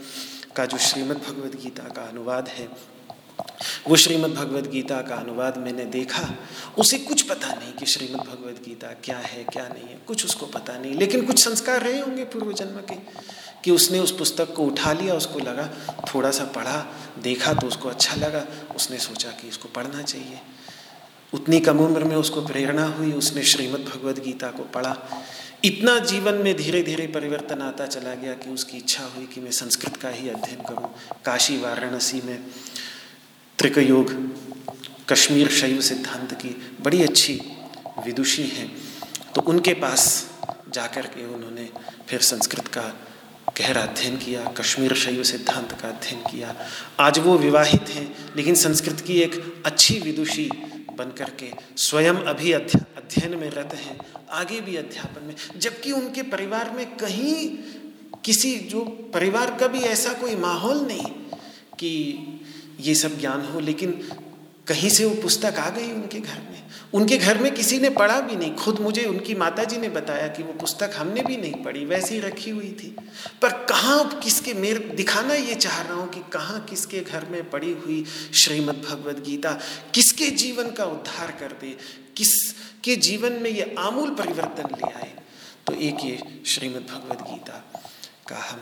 का 0.57 0.67
जो 0.67 0.79
श्रीमद् 0.79 1.19
भगवद 1.19 1.59
गीता 1.63 1.83
का 1.83 2.03
अनुवाद 2.03 2.49
है 2.49 2.94
वो 3.89 3.97
श्रीमद् 3.97 4.35
भगवद 4.35 4.71
गीता 4.71 5.03
का 5.03 5.15
अनुवाद 5.15 5.57
मैंने 5.57 5.85
देखा। 5.85 6.35
उसे 6.79 6.99
कुछ 6.99 7.23
पता 7.23 7.49
नहीं 7.49 7.73
कि 7.73 7.87
श्रीमद् 7.87 8.21
भगवद 8.21 8.61
गीता 8.65 8.87
क्या 8.87 9.19
है, 9.19 9.45
क्या 9.45 9.69
नहीं 9.69 9.89
है। 9.89 9.99
कुछ 10.07 10.25
उसको 10.25 10.47
पता 10.47 10.79
नहीं। 10.79 10.95
लेकिन 10.95 11.27
कुछ 11.27 11.45
संस्कार 11.45 11.83
रहे 11.83 12.01
होंगे 12.01 12.25
पूर्व 12.25 12.53
जन्म 12.53 12.71
के 12.71 12.95
कि 13.65 13.71
उसने 13.71 13.99
उस 13.99 14.19
पुस्तक 14.19 14.55
को 14.55 14.63
उठा 14.63 14.93
लिया, 14.93 15.15
उसको 15.15 15.39
लगा 15.39 15.71
थोड़ा 16.15 16.31
सा 16.31 16.45
पढ़ा, 16.45 16.87
देखा 17.19 17.53
तो 17.53 17.67
उसको 17.67 17.89
अच्छा 17.89 18.17
लगा। 18.17 18.47
उसने 18.77 18.99
सोचा 18.99 19.29
कि 19.29 19.49
इसको 19.49 19.69
पढ़ना 19.69 20.03
चाहिए। 20.03 20.39
उतनी 21.35 21.61
कम 21.61 21.79
उम्र 21.79 22.05
में 22.05 22.17
उसको 22.17 22.47
प्रेरणा 22.47 22.87
हुई, 22.87 23.13
उसने 23.13 23.43
श्रीमद् 23.43 23.85
भगवद 23.85 24.19
गीता 24.19 24.51
को 24.51 24.63
पढ़ा। 24.63 25.25
इतना 25.65 25.99
जीवन 25.99 26.35
में 26.35 26.57
धीरे 26.57 26.83
धीरे 26.83 27.07
परिवर्तन 27.07 27.63
आता 27.63 27.87
चला 27.87 28.15
गया 28.15 28.33
कि 28.33 28.51
उसकी 28.51 28.77
इच्छा 28.77 29.05
हुई 29.05 29.27
कि 29.27 29.41
मैं 29.41 29.51
संस्कृत 29.51 29.97
का 29.97 30.09
ही 30.09 30.29
अध्ययन 30.29 30.63
करूँ। 30.63 30.95
काशी, 31.25 31.59
वाराणसी 31.59 32.21
में 32.25 32.45
त्रिक 33.65 33.79
योग, 33.79 34.11
कश्मीर 35.09 35.49
शैव 35.49 35.81
सिद्धांत 35.81 36.33
की 36.33 36.49
बड़ी 36.81 37.03
अच्छी 37.03 37.41
विदुषी 38.07 38.43
हैं। 38.43 38.77
तो 39.35 39.41
उनके 39.41 39.75
पास 39.75 40.31
जाकर 40.75 41.07
के 41.07 41.25
उन्होंने 41.27 41.71
फिर 42.09 42.21
संस्कृत 42.21 42.69
का 42.69 42.83
गहरा 43.61 43.83
अध्ययन 43.83 44.17
किया, 44.17 44.45
कश्मीर 44.45 44.95
शैव 44.95 45.23
सिद्धांत 45.23 45.73
का 45.73 45.89
अध्ययन 45.89 46.21
किया। 46.21 46.55
आज 47.01 47.19
वो 47.19 47.39
विवाहित 47.39 47.89
हैं, 47.89 48.37
लेकिन 48.37 48.55
संस्कृत 48.55 49.01
की 49.01 49.21
एक 49.21 49.63
अच्छी 49.67 49.99
विदुषी 49.99 50.51
बन 50.99 51.13
करके 51.19 51.51
स्वयं 51.77 52.15
अभी 52.15 52.53
अध्ययन 52.53 53.39
में 53.39 53.51
रत 53.51 53.75
हैं, 53.75 53.99
आगे 54.31 54.61
भी 54.61 54.77
अध्यापन 54.77 55.27
में। 55.27 55.35
जबकि 55.57 55.93
उनके 55.93 56.23
परिवार 56.23 56.71
में 56.71 56.97
कहीं 56.97 57.49
किसी, 58.25 58.57
जो 58.57 58.85
परिवार 59.15 59.55
का 59.55 59.67
भी 59.67 59.81
ऐसा 59.81 60.13
कोई 60.13 60.37
माहौल 60.37 60.87
नहीं 60.87 61.07
कि 61.79 62.19
ये 62.81 62.95
सब 62.95 63.21
ज्ञान 63.21 63.41
हो, 63.41 63.61
लेकिन 63.61 64.09
कहीं 64.69 64.91
से 64.91 65.05
वो 65.05 65.23
पुस्तक 65.23 65.55
आ 65.59 65.71
गई 65.71 65.93
उनके 65.93 66.21
घर 66.21 66.39
में? 66.39 66.65
उनके 66.95 67.19
घर 67.19 67.39
में 67.39 67.55
किसी 67.55 67.79
ने 67.79 67.91
पढ़ा 67.91 68.21
भी 68.21 68.37
नहीं। 68.37 68.55
खुद 68.55 68.81
मुझे 68.81 69.05
उनकी 69.05 69.35
माता 69.35 69.65
जी 69.65 69.77
ने 69.77 69.89
बताया 69.89 70.29
कि 70.29 70.43
वो 70.43 70.53
पुस्तक 70.53 70.91
हमने 70.97 71.23
भी 71.23 71.37
नहीं 71.37 71.55
पढ़ी, 71.55 71.85
वैसे 71.85 72.15
ही 72.15 72.21
रखी 72.21 72.51
हुई 72.51 72.77
थी। 72.83 72.97
पर 73.43 73.51
कहाँ, 73.51 74.21
किसके 74.25 74.55
मेरे, 74.55 74.79
दिखाना 74.79 75.35
ये 75.35 75.55
चाह 75.55 75.83
रहा 75.83 75.95
हूँ 75.95 76.09
कि 76.09 76.21
कहाँ, 76.33 76.61
किसके 76.61 77.01
घर 77.01 77.25
में 77.25 77.51
पड़ी 77.51 77.73
हुई 77.73 78.05
श्रीमद् 78.35 78.85
भगवद 78.85 79.23
गीता, 79.25 79.53
किसके 79.95 80.27
जीवन 80.27 80.71
का 80.71 80.85
उद्धार 80.85 81.31
कर 81.31 81.53
दे, 81.53 81.77
किसके 82.17 82.97
जीवन 82.97 83.33
में 83.33 83.51
ये 83.51 83.75
आमूल 83.79 84.11
परिवर्तन 84.11 84.77
ले 84.77 84.93
आए? 84.93 85.13
तो 85.67 85.75
एक 85.75 85.97
ये 86.05 86.43
श्रीमद् 86.47 86.91
भगवद 86.91 87.21
गीता 87.21 87.83
का 88.29 88.37
हम 88.37 88.61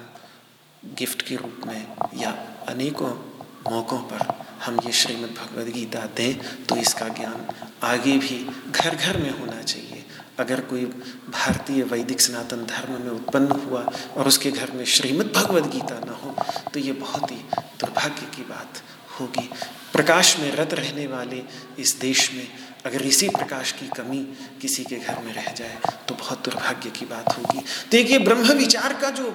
गिफ्ट 0.94 1.22
के 1.22 1.36
रूप 1.36 1.60
में 1.66 1.86
या 2.16 2.30
अनेकों 2.68 3.31
मौक़ों 3.68 3.98
पर 4.10 4.26
हम 4.64 4.78
ये 4.86 4.92
श्रीमद् 4.92 5.34
भगवद 5.36 5.72
गीता 5.74 6.04
दें 6.16 6.64
तो 6.66 6.76
इसका 6.76 7.08
ज्ञान 7.10 7.46
आगे 7.84 8.16
भी 8.18 8.38
घर 8.70 8.94
घर 8.94 9.16
में 9.16 9.30
होना 9.30 9.62
चाहिए। 9.62 10.04
अगर 10.38 10.60
कोई 10.62 10.84
भारतीय 10.84 11.82
वैदिक 11.84 12.20
सनातन 12.20 12.64
धर्म 12.66 13.00
में 13.02 13.10
उत्पन्न 13.10 13.60
हुआ 13.60 13.82
और 14.16 14.28
उसके 14.28 14.50
घर 14.50 14.70
में 14.72 14.84
श्रीमद् 14.86 15.32
भगवद 15.34 15.70
गीता 15.70 15.98
न 16.00 16.18
हो 16.22 16.34
तो 16.72 16.80
ये 16.80 16.92
बहुत 17.00 17.30
ही 17.30 17.36
दुर्भाग्य 17.80 18.26
की 18.36 18.42
बात 18.44 18.82
होगी। 19.20 19.48
प्रकाश 19.92 20.38
में 20.38 20.50
रत 20.56 20.74
रहने 20.74 21.06
वाले 21.06 21.42
इस 21.78 21.94
देश 22.00 22.30
में 22.34 22.46
अगर 22.86 23.02
इसी 23.02 23.28
प्रकाश 23.28 23.72
की 23.72 23.88
कमी 23.88 24.20
किसी 24.60 24.84
के 24.84 24.96
घर 24.96 25.18
में 25.24 25.32
रह 25.34 25.52
जाए 25.52 25.78
तो 26.08 26.14
बहुत 26.14 26.44
दुर्भाग्य 26.44 26.90
की 26.90 27.06
बात 27.06 27.36
होगी। 27.38 27.64
देखिए 27.90 28.18
ब्रह्म 28.20 28.52
विचार 28.58 28.92
का 29.00 29.10
जो 29.10 29.30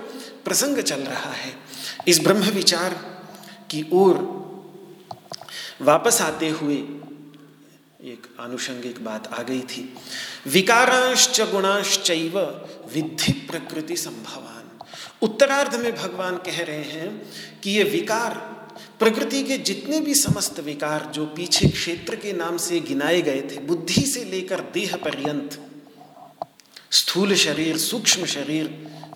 प्रसंग 0.46 0.80
चल 0.82 1.02
रहा 1.04 1.32
है, 1.34 1.54
इस 2.08 2.20
ब्रह्म 2.24 2.52
विचार 2.56 2.96
की 3.72 3.86
ओर 3.92 4.38
वापस 5.82 6.22
आते 6.22 6.50
हुए 6.50 6.76
एक 8.04 8.28
आनुषंगिक 8.40 9.04
बात 9.06 9.28
आ 9.34 9.42
गई 9.44 9.62
थी। 9.62 9.94
विकारांश्च 10.48 11.42
गुणाश्च 11.42 12.12
विधि 12.94 13.32
प्रकृति 13.32 13.98
संभवान। 13.98 14.64
उत्तरार्ध 15.22 15.76
में 15.76 15.96
भगवान 15.96 16.38
कह 16.38 16.64
रहे 16.64 16.84
हैं 16.84 17.32
कि 17.64 17.72
ये 17.72 17.84
विकार, 17.84 18.34
प्रकृति 19.00 19.44
के 19.44 19.58
जितने 19.58 20.00
भी 20.00 20.16
समस्त 20.16 20.60
विकार 20.60 21.12
जो 21.14 21.26
पीछे 21.26 21.70
क्षेत्र 21.70 22.16
के 22.16 22.34
नाम 22.34 22.58
से 22.58 22.80
गिनाए 22.80 23.22
गए 23.22 23.42
थे, 23.42 23.60
बुद्धि 23.60 24.02
से 24.02 24.24
लेकर 24.24 24.60
देह 24.60 24.96
पर्यंत, 24.96 25.60
स्थूल 26.92 27.36
शरीर, 27.36 27.78
सूक्ष्म 27.78 28.26
शरीर 28.26 28.66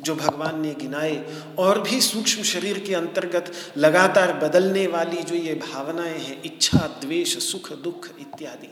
जो 0.03 0.15
भगवान 0.15 0.62
ने 0.62 0.74
गिनाए 0.74 1.43
और 1.60 1.81
भी 1.81 2.01
सूक्ष्म 2.01 2.43
शरीर 2.43 2.79
के 2.79 2.93
अंतर्गत 2.96 3.51
लगातार 3.77 4.34
बदलने 4.34 4.88
वाली 4.88 5.24
जो 5.24 5.36
ये 5.36 5.55
भावनाएँ 5.55 6.20
हैं, 6.20 6.41
इच्छा, 6.43 6.79
द्वेष, 7.01 7.38
सुख, 7.51 7.72
दुख 7.74 8.10
इत्यादि, 8.20 8.67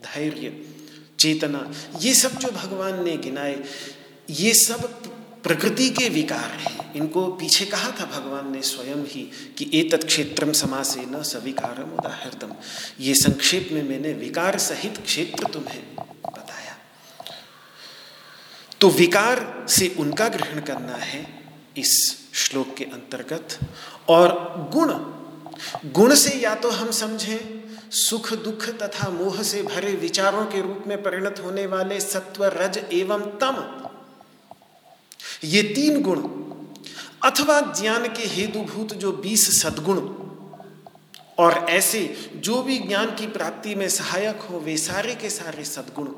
धैर्य, 0.00 0.64
चेतना, 1.18 1.72
ये 2.00 2.14
सब 2.14 2.38
जो 2.38 2.48
भगवान 2.48 3.04
ने 3.04 3.16
गिनाए, 3.16 3.64
ये 4.30 4.54
सब 4.54 5.02
प्रकृति 5.42 5.90
के 5.90 6.08
विकार 6.08 6.50
हैं। 6.50 6.92
इनको 6.94 7.26
पीछे 7.26 7.64
कहा 7.64 7.90
था 7.90 8.04
भगवान 8.04 8.52
ने 8.52 8.62
स्वयं 8.62 9.04
ही 9.06 9.22
कि 9.58 9.70
एतत् 9.74 10.06
क्षेत्रम 10.06 10.52
समासे 10.52 11.00
न 11.00 11.22
सविकारम 11.22 11.92
उदाहरतम 11.98 12.54
ये 13.00 13.14
संक्षेप 13.14 13.68
में 13.72 13.88
मैंने 13.88 14.12
विकार 14.12 14.58
सहित 14.58 14.98
क्षेत्र 14.98 15.46
तुम्हें 15.52 16.07
तो 18.80 18.88
विकार 18.88 19.66
से 19.68 19.88
उनका 19.98 20.28
ग्रहण 20.28 20.60
करना 20.60 20.96
है 20.96 21.26
इस 21.76 21.92
श्लोक 22.34 22.74
के 22.76 22.84
अंतर्गत। 22.84 23.58
और 24.08 24.30
गुण 24.72 24.92
गुण 25.92 26.14
से 26.14 26.30
या 26.38 26.54
तो 26.54 26.70
हम 26.70 26.90
समझें, 26.90 27.38
सुख 27.90 28.32
दुख 28.34 28.68
तथा 28.78 29.08
मोह 29.10 29.42
से 29.42 29.62
भरे 29.62 29.92
विचारों 29.92 30.44
के 30.46 30.60
रूप 30.60 30.84
में 30.86 31.02
परिणत 31.02 31.42
होने 31.44 31.66
वाले 31.66 32.00
सत्व, 32.00 32.44
रज 32.44 32.78
एवं 32.92 33.22
तम, 33.38 33.56
ये 35.44 35.62
तीन 35.62 36.00
गुण, 36.02 36.22
अथवा 37.24 37.60
ज्ञान 37.80 38.06
के 38.08 38.26
हेतुभूत 38.26 38.94
जो 38.94 39.12
बीस 39.12 39.62
सद्गुण, 39.62 39.98
और 41.38 41.66
ऐसे 41.70 42.32
जो 42.36 42.62
भी 42.62 42.78
ज्ञान 42.78 43.14
की 43.14 43.26
प्राप्ति 43.26 43.74
में 43.74 43.88
सहायक 43.88 44.40
हो, 44.40 44.58
वे 44.58 44.76
सारे 44.76 45.14
के 45.14 45.30
सारे 45.30 45.64
सद्गुण। 45.64 46.08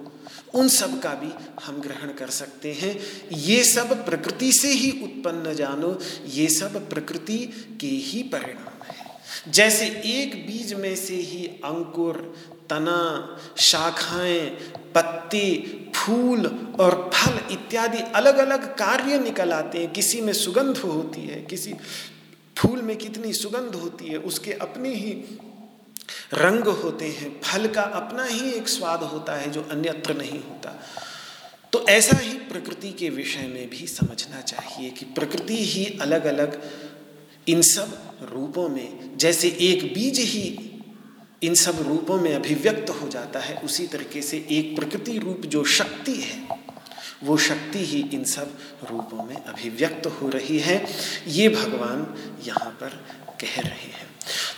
उन 0.55 0.69
सब 0.69 1.01
का 1.01 1.15
भी 1.15 1.31
हम 1.65 1.81
ग्रहण 1.81 2.13
कर 2.13 2.31
सकते 2.31 2.73
हैं। 2.73 3.01
ये 3.33 3.65
सब 3.65 4.05
प्रकृति 4.05 4.53
से 4.53 4.69
ही 4.69 4.91
उत्पन्न 4.91 5.55
जानो, 5.55 5.99
ये 6.27 6.49
सब 6.49 6.89
प्रकृति 6.89 7.39
के 7.81 7.87
ही 7.87 8.23
परिणाम 8.23 8.83
है। 8.85 9.21
जैसे 9.49 9.87
एक 9.87 10.47
बीज 10.47 10.75
में 10.75 10.97
से 10.97 11.15
ही 11.15 11.47
अंकुर, 11.47 12.37
तना, 12.71 13.39
शाखाएँ, 13.57 14.51
पत्ते, 14.95 15.47
फूल 15.95 16.47
और 16.81 17.11
फल 17.15 17.39
इत्यादि 17.51 17.99
अलग 17.99 18.37
अलग 18.37 18.77
कार्य 18.77 19.19
निकल 19.19 19.53
आते 19.53 19.79
हैं। 19.79 19.93
किसी 19.93 20.21
में 20.21 20.33
सुगंध 20.33 20.77
होती 20.77 21.21
है, 21.21 21.43
किसी 21.43 21.75
फूल 22.57 22.83
में 22.83 22.97
कितनी 22.97 23.33
सुगंध 23.33 23.75
होती 23.75 24.07
है, 24.07 24.17
उसके 24.17 24.53
अपने 24.53 24.95
ही 24.95 25.13
रंग 26.35 26.65
होते 26.65 27.09
हैं, 27.09 27.41
फल 27.41 27.69
का 27.69 27.83
अपना 27.83 28.25
ही 28.25 28.51
एक 28.51 28.69
स्वाद 28.69 29.03
होता 29.03 29.35
है 29.35 29.51
जो 29.51 29.63
अन्यत्र 29.71 30.15
नहीं 30.15 30.39
होता। 30.39 30.83
तो 31.73 31.87
ऐसा 31.89 32.17
ही 32.19 32.33
प्रकृति 32.33 32.93
के 32.93 33.09
विषय 33.09 33.43
में 33.43 33.71
भी 33.71 33.87
समझना 33.87 34.41
चाहिए 34.41 34.91
कि 34.91 35.05
प्रकृति 35.05 35.65
ही 35.65 35.99
अलग 36.01 36.25
अलग 36.25 36.63
इन 37.49 37.63
सब 37.63 38.19
रूपों 38.33 38.69
में, 38.69 39.19
जैसे 39.19 39.49
एक 39.49 39.95
बीज 39.95 40.19
ही 40.21 40.71
इन 41.43 41.55
सब 41.55 41.89
रूपों 41.89 42.21
में 42.21 42.35
अभिव्यक्त 42.35 42.91
हो 42.91 43.09
जाता 43.09 43.41
है, 43.41 43.57
उसी 43.57 43.87
तरीके 43.87 44.23
से 44.23 44.47
एक 44.51 44.77
प्रकृति 44.77 45.19
रूप 45.19 45.41
जो 45.41 45.65
शक्ति 45.65 46.15
है, 46.15 46.59
वो 47.25 47.37
शक्ति 47.37 47.85
ही 47.85 48.01
इन 48.15 48.25
सब 48.25 48.59
रूपों 48.91 49.25
में 49.25 49.37
अभिव्यक्त 49.37 50.07
हो 50.07 50.29
रही 50.29 50.59
है। 50.59 50.87
ये 51.27 51.49
भगवान 51.49 52.15
यहाँ 52.45 52.71
पर 52.71 52.89
कह 53.41 53.61
रहे 53.61 53.91
हैं। 53.93 54.10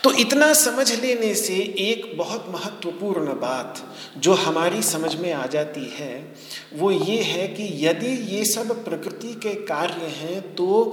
तो 0.04 0.12
इतना 0.12 0.52
समझ 0.54 0.90
लेने 0.92 1.34
से 1.34 1.54
एक 1.80 2.16
बहुत 2.18 2.46
महत्वपूर्ण 2.50 3.34
बात 3.40 3.82
जो 4.18 4.32
हमारी 4.34 4.82
समझ 4.82 5.14
में 5.14 5.32
आ 5.32 5.46
जाती 5.46 5.84
है, 5.94 6.34
वो 6.74 6.90
ये 6.90 7.22
है 7.22 7.46
कि 7.48 7.68
यदि 7.86 8.14
ये 8.34 8.44
सब 8.44 8.84
प्रकृति 8.84 9.34
के 9.42 9.54
कार्य 9.64 10.06
हैं 10.16 10.40
तो 10.54 10.84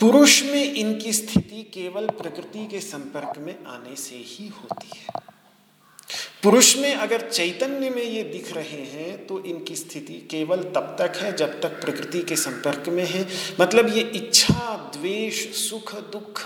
पुरुष 0.00 0.42
में 0.42 0.64
इनकी 0.64 1.12
स्थिति 1.12 1.62
केवल 1.74 2.08
प्रकृति 2.12 2.66
के 2.66 2.80
संपर्क 2.80 3.38
में 3.38 3.54
आने 3.66 3.96
से 3.96 4.16
ही 4.16 4.48
होती 4.48 4.98
है। 4.98 5.20
पुरुष 6.42 6.76
में 6.76 6.94
अगर 6.94 7.28
चैतन्य 7.30 7.90
में 7.90 8.02
ये 8.02 8.22
दिख 8.22 8.52
रहे 8.52 8.82
हैं 8.86 9.26
तो 9.26 9.38
इनकी 9.44 9.76
स्थिति 9.76 10.14
केवल 10.30 10.62
तब 10.74 10.96
तक 11.00 11.16
है 11.16 11.34
जब 11.36 11.60
तक 11.60 11.80
प्रकृति 11.80 12.22
के 12.22 12.36
संपर्क 12.36 12.88
में 12.88 13.04
है। 13.06 13.26
मतलब 13.60 13.94
ये 13.96 14.02
इच्छा, 14.14 14.76
द्वेष, 14.96 15.46
सुख, 15.58 15.94
दुख 16.12 16.42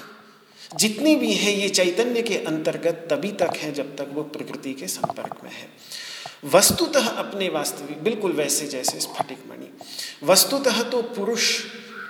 जितनी 0.75 1.17
भी 1.17 1.35
है 1.35 1.53
ये 1.53 1.69
चैतन्य 1.69 2.23
के 2.23 2.37
अंतर्गत 2.37 3.09
तभी 3.11 3.33
तक 3.33 3.51
है 3.57 3.73
जब 3.73 3.97
तक 3.97 4.09
वो 4.13 4.23
प्रकृति 4.23 4.73
के 4.73 4.87
संपर्क 4.87 5.41
में 5.45 5.51
है। 5.51 5.69
वस्तुतः 6.45 7.09
अपने 7.09 7.49
वास्तविक, 7.49 8.03
बिल्कुल 8.03 8.33
वैसे 8.33 8.67
जैसे 8.67 9.01
स्फटिक 9.01 9.39
मणि। 9.51 9.73
वस्तुतः 10.23 10.83
तो 10.83 11.03
पुरुष 11.03 11.65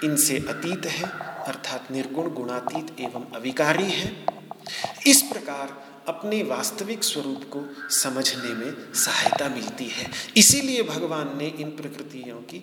इनसे 0.05 0.37
अतीत 0.37 0.87
है, 0.87 1.03
अर्थात 1.47 1.93
निर्गुण, 1.93 2.31
गुणातीत 2.31 3.01
एवं 3.01 3.33
अविकारी 3.35 3.91
है। 3.91 4.27
इस 5.07 5.23
प्रकार 5.23 5.87
अपने 6.09 6.43
वास्तविक 6.43 7.05
स्वरूप 7.05 7.51
को 7.57 7.91
समझने 7.91 8.55
में 8.55 8.95
सहायता 8.95 9.49
मिलती 9.49 9.87
है। 9.87 10.11
इसीलिए 10.37 10.83
भगवान 10.83 11.39
ने 11.39 11.47
इन 11.47 11.69
प्रकृतियों 11.69 12.37
की, 12.37 12.59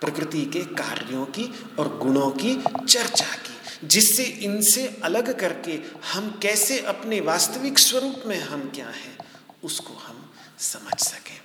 प्रकृति 0.00 0.42
के 0.42 0.60
कार्यों 0.60 1.26
की 1.26 1.54
और 1.78 1.98
गुणों 1.98 2.30
की 2.30 2.54
चर्चा 2.88 3.26
की। 3.26 3.55
जिससे 3.84 4.24
इनसे 4.24 5.00
अलग 5.04 5.40
करके 5.40 5.78
हम 6.12 6.40
कैसे 6.42 6.78
अपने 6.78 7.20
वास्तविक 7.20 7.78
स्वरूप 7.78 8.22
में 8.26 8.40
हम 8.40 8.72
क्या 8.74 8.86
हैं, 8.86 9.18
उसको 9.64 9.94
हम 9.94 10.32
समझ 10.58 10.98
सकें। 11.00 11.40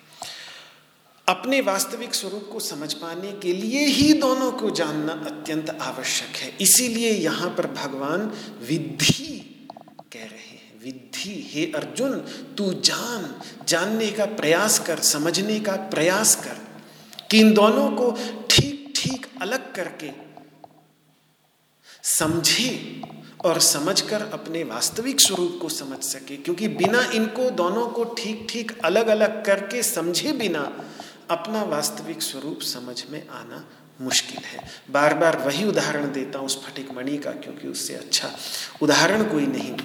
अपने 1.27 1.61
वास्तविक 1.61 2.13
स्वरूप 2.13 2.49
को 2.51 2.59
समझ 2.59 2.93
पाने 2.93 3.31
के 3.31 3.53
लिए 3.53 3.85
ही 3.85 4.13
दोनों 4.13 4.51
को 4.51 4.69
जानना 4.69 5.13
अत्यंत 5.13 5.69
आवश्यक 5.69 6.35
है। 6.35 6.57
इसीलिए 6.61 7.11
यहाँ 7.11 7.49
पर 7.49 7.67
भगवान 7.67 8.21
विधि 8.67 9.67
कह 10.13 10.19
रहे 10.19 10.25
हैं। 10.25 10.83
विधि 10.83 11.49
हे 11.53 11.65
अर्जुन, 11.65 12.13
तू 12.57 12.73
जान, 12.73 13.41
जानने 13.67 14.11
का 14.11 14.25
प्रयास 14.25 14.79
कर, 14.79 14.99
समझने 14.99 15.59
का 15.59 15.75
प्रयास 15.75 16.35
कर 16.35 16.57
कि 17.31 17.39
इन 17.39 17.53
दोनों 17.53 17.91
को 17.91 18.11
ठीक 18.49 18.93
ठीक 18.95 19.27
अलग 19.41 19.75
करके 19.75 20.30
समझे 22.03 23.01
और 23.45 23.59
समझकर 23.59 24.21
अपने 24.21 24.63
वास्तविक 24.63 25.21
स्वरूप 25.21 25.57
को 25.61 25.69
समझ 25.69 25.99
सके, 26.03 26.37
क्योंकि 26.37 26.67
बिना 26.67 27.01
इनको 27.11 27.49
दोनों 27.49 27.87
को 27.87 28.03
ठीक 28.03 28.47
ठीक 28.49 28.79
अलग 28.79 29.07
अलग 29.07 29.45
करके 29.45 29.83
समझे 29.83 30.31
बिना 30.31 30.61
अपना 31.29 31.63
वास्तविक 31.63 32.21
स्वरूप 32.21 32.61
समझ 32.61 33.03
में 33.09 33.27
आना 33.27 33.65
मुश्किल 34.01 34.43
है। 34.43 34.67
बार 34.91 35.13
बार 35.13 35.37
वही 35.37 35.65
उदाहरण 35.65 36.11
देता 36.11 36.39
हूँ 36.39 36.45
उस 36.45 36.65
फटिक 36.65 36.91
मणि 36.91 37.17
का, 37.17 37.31
क्योंकि 37.31 37.67
उससे 37.67 37.95
अच्छा 37.95 38.31
उदाहरण 38.81 39.23
कोई 39.23 39.45
नहीं। 39.45 39.75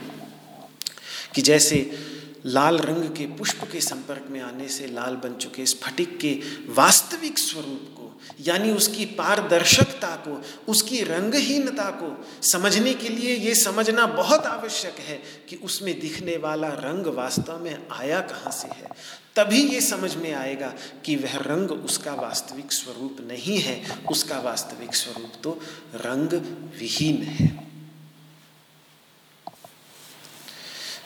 कि 1.34 1.42
जैसे 1.42 1.98
लाल 2.46 2.78
रंग 2.78 3.04
के 3.16 3.26
पुष्प 3.26 3.64
के 3.72 3.80
संपर्क 3.80 4.26
में 4.30 4.40
आने 4.40 4.68
से 4.68 4.86
लाल 4.86 5.16
बन 5.16 5.34
चुके 5.34 5.66
स्फटिक 5.66 6.18
के 6.18 6.40
वास्तविक 6.68 7.38
स्वरूप 7.38 7.95
यानी 8.40 8.70
उसकी 8.70 9.04
पारदर्शकता 9.04 10.16
को, 10.16 10.42
उसकी 10.68 11.02
रंगहीनता 11.02 11.90
को 11.90 12.08
समझने 12.42 12.94
के 12.94 13.08
लिए 13.08 13.36
ये 13.36 13.54
समझना 13.54 14.06
बहुत 14.06 14.46
आवश्यक 14.46 14.98
है 14.98 15.22
कि 15.48 15.56
उसमें 15.56 16.00
दिखने 16.00 16.36
वाला 16.36 16.68
रंग 16.68 17.06
वास्तव 17.06 17.58
में 17.58 17.76
आया 17.92 18.20
कहाँ 18.20 18.52
से 18.52 18.68
है। 18.68 18.88
तभी 19.36 19.62
ये 19.62 19.80
समझ 19.80 20.14
में 20.16 20.32
आएगा 20.34 20.74
कि 21.04 21.16
वह 21.16 21.36
रंग 21.36 21.70
उसका 21.70 22.14
वास्तविक 22.14 22.72
स्वरूप 22.72 23.16
नहीं 23.20 23.58
है। 23.58 23.82
उसका 24.10 24.38
वास्तविक 24.40 24.94
स्वरूप 24.94 25.32
तो 25.42 25.60
रंग 25.94 26.32
विहीन 26.80 27.22
है। 27.22 27.66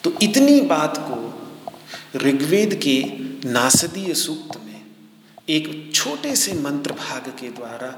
तो 0.04 0.12
इतनी 0.22 0.60
बात 0.60 0.94
को 0.98 1.18
ऋग्वेद 2.18 2.74
के 2.74 3.02
नासदीय 3.48 4.14
सूक्त 4.14 4.60
में 4.60 4.69
एक 5.50 5.94
छोटे 5.94 6.36
से 6.36 6.52
मंत्र 6.54 6.92
भाग 6.92 7.28
के 7.28 7.48
द्वारा 7.50 7.88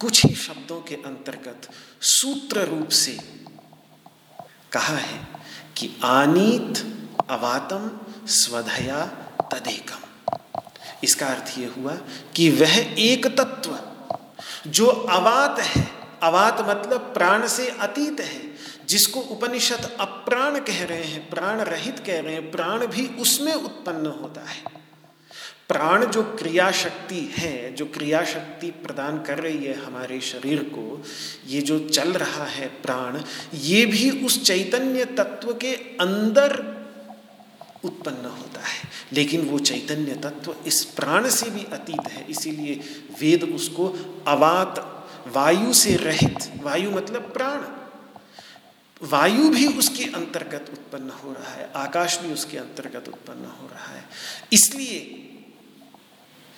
कुछ 0.00 0.26
ही 0.26 0.34
शब्दों 0.34 0.80
के 0.80 0.94
अंतर्गत 0.94 1.68
सूत्र 2.00 2.60
रूप 2.60 2.88
से 2.88 3.18
कहा 4.72 4.96
है 4.96 5.26
कि 5.76 5.90
आनीत 6.04 6.96
अवातम 7.30 7.90
स्वधया 8.26 9.04
तदेकम। 9.54 10.06
इसका 11.04 11.26
अर्थ 11.26 11.58
ये 11.58 11.66
हुआ 11.66 11.94
कि 12.36 12.50
वह 12.50 12.78
एक 12.98 13.26
तत्व, 13.26 13.78
जो 14.66 14.86
अवात 14.86 15.60
है, 15.60 15.88
अवात 16.22 16.60
मतलब 16.60 17.00
प्राण 17.00 17.46
से 17.48 17.68
अतीत 17.68 18.20
है, 18.20 18.42
जिसको 18.86 19.20
उपनिषद 19.20 19.96
अप्राण 20.00 20.60
कह 20.60 20.84
रहे 20.84 21.04
हैं, 21.04 21.30
प्राण 21.30 21.60
रहित 21.60 21.98
कह 21.98 22.20
रहे 22.20 22.34
हैं, 22.34 22.50
प्राण 22.50 22.86
भी 22.86 23.06
उसमें 23.06 23.54
उत्पन्न 23.54 24.06
होता 24.06 24.40
है। 24.40 24.79
प्राण 25.72 26.04
जो 26.04 26.22
क्रिया 26.22 26.70
शक्ति 26.70 27.34
है, 27.38 27.74
जो 27.74 27.86
क्रिया 27.86 28.24
शक्ति 28.24 28.70
प्रदान 28.70 29.22
कर 29.22 29.38
रही 29.38 29.64
है 29.64 29.84
हमारे 29.84 30.20
शरीर 30.20 30.62
को, 30.62 31.04
ये 31.46 31.60
जो 31.60 31.88
चल 31.88 32.12
रहा 32.12 32.44
है 32.44 32.68
प्राण, 32.68 33.22
ये 33.54 33.86
भी 33.86 34.10
उस 34.10 34.44
चैतन्य 34.44 35.04
तत्व 35.04 35.54
के 35.54 35.74
अंदर 35.74 36.80
उत्पन्न 37.84 38.24
होता 38.24 38.60
है। 38.60 38.88
लेकिन 39.12 39.40
वो 39.40 39.58
चैतन्य 39.58 40.14
तत्व 40.14 40.56
इस 40.66 40.84
प्राण 40.84 41.28
से 41.28 41.50
भी 41.50 41.64
अतीत 41.64 42.08
है, 42.08 42.26
इसीलिए 42.30 42.74
वेद 43.20 43.42
उसको 43.42 43.88
अवात, 44.26 45.06
वायु 45.28 45.72
से 45.72 45.96
रहित, 45.96 46.52
वायु 46.62 46.90
मतलब 46.90 47.22
प्राण। 47.22 47.62
वायु 49.02 49.48
भी 49.48 49.66
उसके 49.66 50.04
अंतर्गत 50.04 50.66
उत्पन्न 50.72 51.10
हो 51.10 51.32
रहा 51.32 51.50
है, 51.50 51.70
आकाश 51.76 52.18
भी 52.18 52.32
उसके 52.32 52.58
अंतर्गत 52.58 53.08
उत्पन्न 53.08 53.44
हो 53.44 53.66
रहा 53.66 53.94
है। 53.94 54.04
इसलिए 54.52 55.26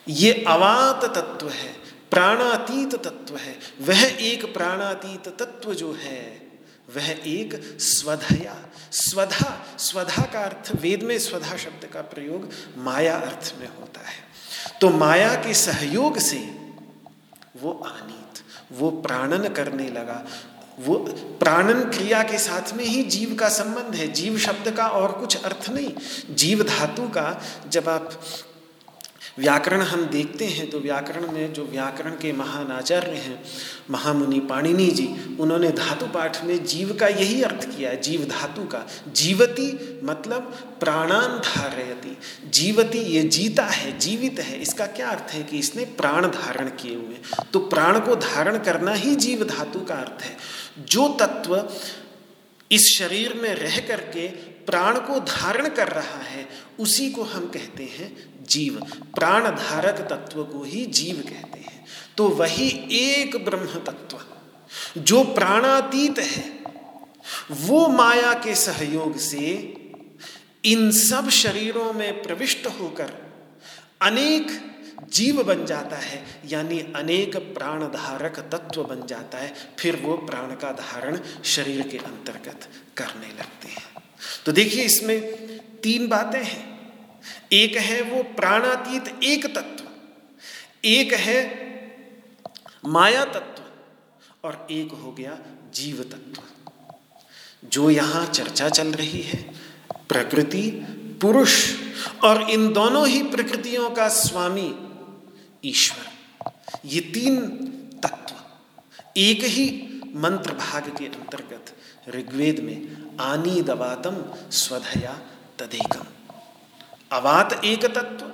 ये 0.08 0.32
अवात 0.48 1.04
तत्व 1.04 1.48
है, 1.48 1.72
प्राणातीत 2.10 2.94
तत्व 2.94 3.36
है, 3.36 3.58
वह 3.80 4.02
एक 4.02 4.52
प्राणातीत 4.54 5.28
तत्व 5.38 5.74
जो 5.74 5.92
है, 5.92 6.42
वह 6.96 7.08
एक 7.26 7.78
स्वधया, 7.80 8.56
स्वधा 8.92 9.76
स्वधा 9.78 10.22
का 10.22 10.40
अर्थ 10.40 10.72
वेद 10.80 11.02
में 11.02 11.18
स्वधा 11.18 11.56
शब्द 11.56 11.84
का 11.84 12.00
प्रयोग 12.02 12.50
माया 12.76 13.16
अर्थ 13.16 13.54
में 13.60 13.68
होता 13.68 14.00
है। 14.00 14.78
तो 14.80 14.90
माया 14.90 15.34
के 15.34 15.54
सहयोग 15.54 16.18
से 16.18 16.38
वो 17.62 17.72
आनीत, 17.86 18.42
वो 18.72 18.90
प्राणन 18.90 19.48
करने 19.48 19.88
लगा, 19.88 20.24
वो 20.80 20.96
प्राणन 21.40 21.82
क्रिया 21.90 22.22
के 22.22 22.38
साथ 22.38 22.72
में 22.72 22.84
ही 22.84 23.02
जीव 23.02 23.34
का 23.34 23.48
संबंध 23.48 23.94
है, 23.94 24.08
जीव 24.12 24.38
शब्द 24.38 24.70
का 24.70 24.88
और 24.88 25.12
कुछ 25.12 25.42
अर्थ 25.44 25.70
नहीं। 25.70 26.34
जीव 26.34 26.62
धातु 26.62 27.08
का 27.08 27.42
जब 27.68 27.88
आप 27.88 28.22
व्याकरण 29.36 29.80
हम 29.82 30.04
देखते 30.06 30.46
हैं 30.46 30.68
तो 30.70 30.78
व्याकरण 30.80 31.30
में 31.32 31.52
जो 31.52 31.64
व्याकरण 31.64 32.10
के 32.16 32.32
महान 32.32 32.70
आचार्य 32.72 33.16
हैं, 33.16 33.42
महामुनि 33.90 34.40
पाणिनि 34.40 34.86
जी, 34.88 35.08
उन्होंने 35.40 35.70
धातु 35.72 36.06
पाठ 36.06 36.42
में 36.44 36.64
जीव 36.64 36.92
का 37.00 37.08
यही 37.08 37.42
अर्थ 37.42 37.64
किया 37.66 37.90
है, 37.90 38.00
जीव 38.00 38.24
धातु 38.30 38.64
का। 38.64 38.86
जीवती 39.16 40.00
मतलब 40.04 40.52
प्राणान 40.80 41.38
धारयति। 41.40 42.16
जीवती 42.50 42.98
ये 42.98 43.22
जीता 43.28 43.64
है, 43.64 43.98
जीवित 43.98 44.40
है, 44.40 44.60
इसका 44.60 44.86
क्या 44.88 45.08
अर्थ 45.08 45.32
है 45.32 45.42
कि 45.42 45.58
इसने 45.58 45.84
प्राण 45.98 46.26
धारण 46.28 46.68
किए 46.76 46.94
हुए 46.94 47.16
तो 47.52 47.58
प्राण 47.68 47.98
को 48.00 48.16
धारण 48.18 48.58
करना 48.60 48.92
ही 48.94 49.14
जीव 49.16 49.44
धातु 49.46 49.80
का 49.80 49.94
अर्थ 49.94 50.22
है। 50.22 50.36
जो 50.86 51.08
तत्व 51.20 51.56
इस 52.72 52.98
शरीर 52.98 53.34
में 53.34 53.54
रह 53.54 53.80
करके 53.80 54.28
प्राण 54.66 54.98
को 54.98 55.20
धारण 55.20 55.68
कर 55.68 55.88
रहा 55.88 56.18
है, 56.18 56.48
उसी 56.78 57.10
को 57.10 57.22
हम 57.22 57.46
कहते 57.46 57.84
हैं 57.84 58.34
जीव। 58.46 58.78
प्राण 59.14 59.44
धारक 59.44 60.00
तत्व 60.10 60.44
को 60.44 60.64
ही 60.64 60.86
जीव 60.86 61.16
कहते 61.16 61.58
हैं। 61.58 61.86
तो 62.16 62.28
वही 62.28 62.88
एक 62.92 63.44
ब्रह्म 63.44 63.66
तत्व, 63.66 64.18
जो 65.00 65.24
प्राणातीत 65.24 66.18
है, 66.18 66.62
वो 67.50 67.88
माया 67.88 68.32
के 68.32 68.54
सहयोग 68.54 69.18
से 69.18 69.74
इन 70.64 70.90
सब 70.92 71.28
शरीरों 71.28 71.92
में 71.92 72.22
प्रविष्ट 72.22 72.66
होकर 72.66 73.12
अनेक 74.02 74.71
जीव 75.10 75.42
बन 75.42 75.66
जाता 75.66 75.96
है, 75.96 76.24
यानी 76.46 76.80
अनेक 76.96 77.36
प्राण 77.36 77.84
धारक 77.84 78.38
तत्व 78.38 78.84
बन 78.84 79.06
जाता 79.06 79.38
है, 79.38 79.54
फिर 79.78 79.96
वो 79.96 80.16
प्राण 80.16 80.46
का 80.46 80.72
धारण 80.72 81.20
शरीर 81.44 81.88
के 81.88 81.98
अंतर्गत 81.98 82.68
करने 82.96 83.28
लगते 83.28 83.68
हैं। 83.68 84.02
तो 84.46 84.52
देखिए 84.52 84.84
इसमें 84.84 85.20
तीन 85.82 86.08
बातें 86.08 86.44
हैं। 86.44 86.72
एक 87.52 87.76
है 87.76 88.02
वो 88.02 88.22
प्राणातीत 88.22 89.24
एक 89.24 89.46
तत्व, 89.46 89.84
एक 90.84 91.12
है 91.12 91.72
माया 92.86 93.24
तत्व, 93.24 93.62
और 94.48 94.66
एक 94.70 94.92
हो 94.92 95.12
गया 95.12 95.38
जीव 95.74 96.02
तत्व। 96.02 96.42
जो 97.68 97.90
यहाँ 97.90 98.26
चर्चा 98.26 98.68
चल 98.68 98.88
रही 98.88 99.22
है, 99.22 99.54
प्रकृति, 100.08 100.70
पुरुष, 101.20 101.74
और 102.24 102.50
इन 102.50 102.72
दोनों 102.72 103.08
ही 103.08 103.22
प्रकृतियों 103.22 103.90
का 103.90 104.08
स्वामी 104.08 104.74
ईश्वर। 105.64 106.06
ये 106.84 107.00
तीन 107.14 107.46
तत्व, 108.02 108.34
एक 109.16 109.42
ही 109.44 109.66
मंत्र 110.14 110.52
भाग 110.52 110.88
के 110.98 111.06
अंतर्गत 111.06 111.76
ऋग्वेद 112.08 112.60
में 112.60 113.16
आनी 113.20 113.62
दवातम 113.62 114.16
स्वधया 114.50 115.12
तदेकम। 115.58 116.04
अवात 117.12 117.64
एक 117.64 117.84
तत्व, 117.84 118.32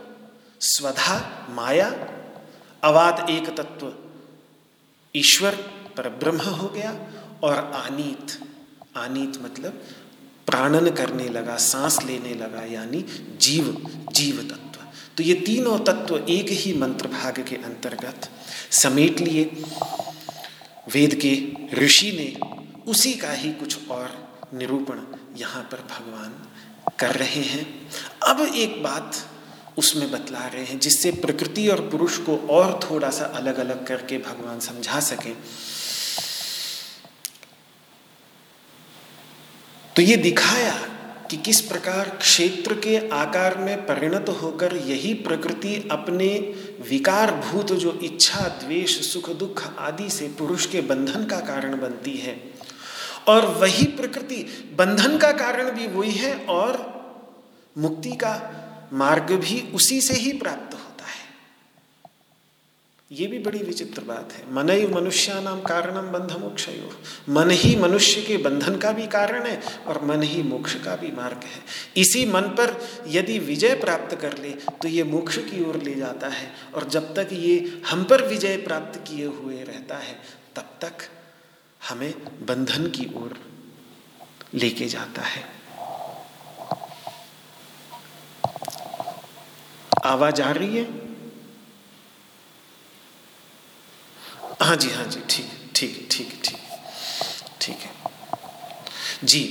स्वधा 0.61 1.47
माया। 1.51 1.89
अवात 2.85 3.27
एक 3.31 3.49
तत्व, 3.57 3.93
ईश्वर 5.15 5.55
पर 5.97 6.09
ब्रह्म 6.09 6.51
हो 6.51 6.69
गया 6.69 6.93
और 7.43 7.55
आनीत 7.75 8.41
आनीत 8.97 9.43
मतलब 9.43 9.83
प्राणन 10.47 10.91
करने 10.91 11.29
लगा, 11.29 11.57
सांस 11.57 12.03
लेने 12.05 12.35
लगा, 12.35 12.63
यानी 12.63 13.01
जीव 13.41 13.65
जीव 14.13 14.43
तत्व। 14.43 14.68
तो 15.19 15.25
ये 15.25 15.35
तीनों 15.35 15.79
तत्व 15.79 16.17
एक 16.29 16.49
ही 16.49 16.73
मंत्र 16.73 17.09
भाग 17.09 17.39
के 17.49 17.57
अंतर्गत 17.57 18.29
समेट 18.71 19.21
लिए। 19.21 19.45
वेद 20.93 21.15
के 21.15 21.33
ऋषि 21.77 22.11
ने 22.13 22.27
उसी 22.91 23.13
का 23.15 23.33
ही 23.33 23.53
कुछ 23.53 23.89
और 23.91 24.13
निरूपण 24.55 25.01
यहाँ 25.37 25.63
पर 25.63 25.79
भगवान 25.91 26.35
कर 26.99 27.15
रहे 27.15 27.43
हैं। 27.43 27.67
अब 28.23 28.41
एक 28.41 28.83
बात 28.83 29.17
उसमें 29.79 30.11
बतला 30.11 30.47
रहे 30.47 30.65
हैं, 30.65 30.79
जिससे 30.79 31.11
प्रकृति 31.11 31.69
और 31.69 31.81
पुरुष 31.81 32.19
को 32.19 32.37
और 32.37 32.79
थोड़ा 32.83 33.11
सा 33.11 33.25
अलग 33.25 33.59
अलग 33.59 33.87
करके 33.87 34.19
भगवान 34.19 34.61
समझा 34.61 35.01
सकें। 35.01 35.35
तो 39.97 40.03
ये 40.03 40.17
दिखाया 40.17 40.98
कि 41.31 41.37
किस 41.37 41.61
प्रकार 41.61 42.09
क्षेत्र 42.09 42.75
के 42.75 43.09
आकार 43.09 43.59
में 43.59 43.77
परिणत 43.87 44.29
होकर 44.29 44.77
यही 44.77 45.15
प्रकृति 45.15 45.89
अपने 45.91 46.29
विकारभूत 46.91 47.73
जो 47.73 47.99
इच्छा, 48.03 48.41
द्वेष, 48.41 49.01
सुख, 49.13 49.31
दुख 49.31 49.63
आदि 49.79 50.11
से 50.11 50.29
पुरुष 50.29 50.67
के 50.67 50.81
बंधन 50.81 51.25
का 51.25 51.41
कारण 51.41 51.81
बनती 51.81 52.17
है। 52.17 52.41
और 53.29 53.47
वही 53.47 53.85
प्रकृति 53.85 54.37
बंधन 54.79 55.19
का 55.19 55.33
कारण 55.33 55.71
भी 55.71 55.87
वही 55.87 56.13
है 56.13 56.35
और 56.45 56.79
मुक्ति 57.79 58.11
का 58.11 58.35
मार्ग 58.93 59.33
भी 59.33 59.61
उसी 59.75 60.01
से 60.01 60.15
ही 60.15 60.33
प्राप्त 60.33 60.68
ये 63.11 63.27
भी 63.27 63.39
बड़ी 63.39 63.59
विचित्र 63.59 64.03
बात 64.05 64.33
है। 64.33 64.43
मन 64.55 64.71
ही 64.71 64.87
मनुष्य 64.87 65.41
नाम 65.41 65.61
कारणम 65.61 66.11
बंध 66.13 66.33
मोक्ष 66.33 66.69
मन 67.29 67.51
ही 67.51 67.75
मनुष्य 67.77 68.23
के 68.23 68.37
बंधन 68.37 68.77
का 68.77 68.93
भी 68.93 69.07
कारण 69.07 69.47
है 69.47 69.61
और 69.87 70.05
मन 70.05 70.23
ही 70.23 70.43
मोक्ष 70.43 70.75
का 70.75 70.97
भी 70.97 71.13
मार्ग 71.13 71.45
है। 71.45 71.63
इसी 71.97 72.25
मन 72.27 72.43
पर 72.59 72.77
यदि 73.09 73.39
विजय 73.39 73.75
प्राप्त 73.75 74.15
कर 74.17 74.37
ले 74.39 74.51
तो 74.83 74.89
ये 74.89 75.05
मोक्ष 75.05 75.39
की 75.41 75.65
ओर 75.65 75.77
ले 75.83 75.95
जाता 75.95 76.29
है 76.29 76.51
और 76.75 76.89
जब 76.89 77.15
तक 77.15 77.29
ये 77.33 77.83
हम 77.91 78.05
पर 78.05 78.27
विजय 78.29 78.57
प्राप्त 78.57 79.01
किए 79.01 79.27
हुए 79.27 79.63
रहता 79.65 79.97
है, 79.97 80.15
तब 80.57 80.79
तक 80.81 81.09
हमें 81.89 82.13
बंधन 82.47 82.87
की 82.91 83.11
ओर 83.17 83.39
लेके 84.55 84.87
जाता 84.87 85.23
है। 85.23 85.45
आवाज़ 90.05 90.43
आ 90.43 90.51
रही 90.51 90.77
है? 90.77 91.08
हाँ 94.61 94.77
जी 94.77 94.91
हाँ 94.91 95.05
जी, 95.05 95.21
ठीक 95.31 95.51
ठीक 95.75 96.09
ठीक 96.11 96.33
ठीक 96.45 96.57
ठीक 97.61 97.77
है। 97.77 97.91
जी 99.25 99.43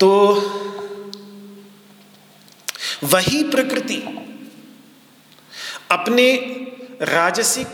तो 0.00 0.10
वही 3.04 3.42
प्रकृति 3.50 3.96
अपने 5.90 6.26
राजसिक, 7.02 7.66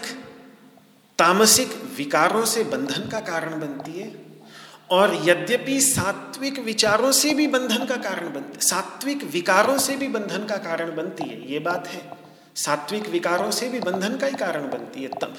तामसिक 1.19 1.75
विकारों 1.97 2.45
से 2.45 2.65
बंधन 2.65 3.09
का 3.09 3.21
कारण 3.21 3.59
बनती 3.61 3.93
है 3.93 4.13
और 4.91 5.15
यद्यपि 5.25 5.81
सात्विक 5.81 6.59
विचारों 6.59 7.13
से 7.13 7.35
भी 7.35 7.47
बंधन 7.47 7.85
का 7.87 7.97
कारण 7.99 8.33
बनती, 8.33 8.67
सात्विक 8.67 9.25
विकारों 9.33 9.79
से 9.79 9.97
भी 9.97 10.09
बंधन 10.09 10.47
का 10.47 10.57
कारण 10.59 10.95
बनती 10.97 11.29
है, 11.29 11.53
ये 11.53 11.59
बात 11.59 11.87
है। 11.87 12.20
सात्विक 12.57 13.09
विकारों 13.09 13.51
से 13.51 13.69
भी 13.69 13.81
बंधन 13.81 14.17
का 14.17 14.27
ही 14.27 14.35
कारण 14.35 14.69
बनती 14.71 15.03
है 15.03 15.09
तब। 15.21 15.37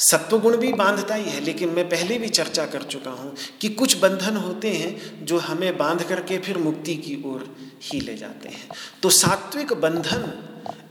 सत्वगुण 0.00 0.56
भी 0.56 0.72
बांधता 0.72 1.14
ही 1.14 1.30
है, 1.30 1.40
लेकिन 1.40 1.68
मैं 1.68 1.88
पहले 1.88 2.18
भी 2.18 2.28
चर्चा 2.28 2.66
कर 2.66 2.82
चुका 2.82 3.10
हूँ 3.10 3.34
कि 3.60 3.68
कुछ 3.68 3.96
बंधन 3.98 4.36
होते 4.36 4.72
हैं 4.72 5.24
जो 5.24 5.38
हमें 5.38 5.76
बाँध 5.78 6.02
करके 6.02 6.38
फिर 6.38 6.58
मुक्ति 6.58 6.96
की 6.96 7.22
ओर 7.26 7.56
ही 7.82 8.00
ले 8.00 8.16
जाते 8.16 8.48
हैं। 8.48 8.68
तो 9.02 9.10
सात्विक 9.10 9.72
बंधन 9.72 10.32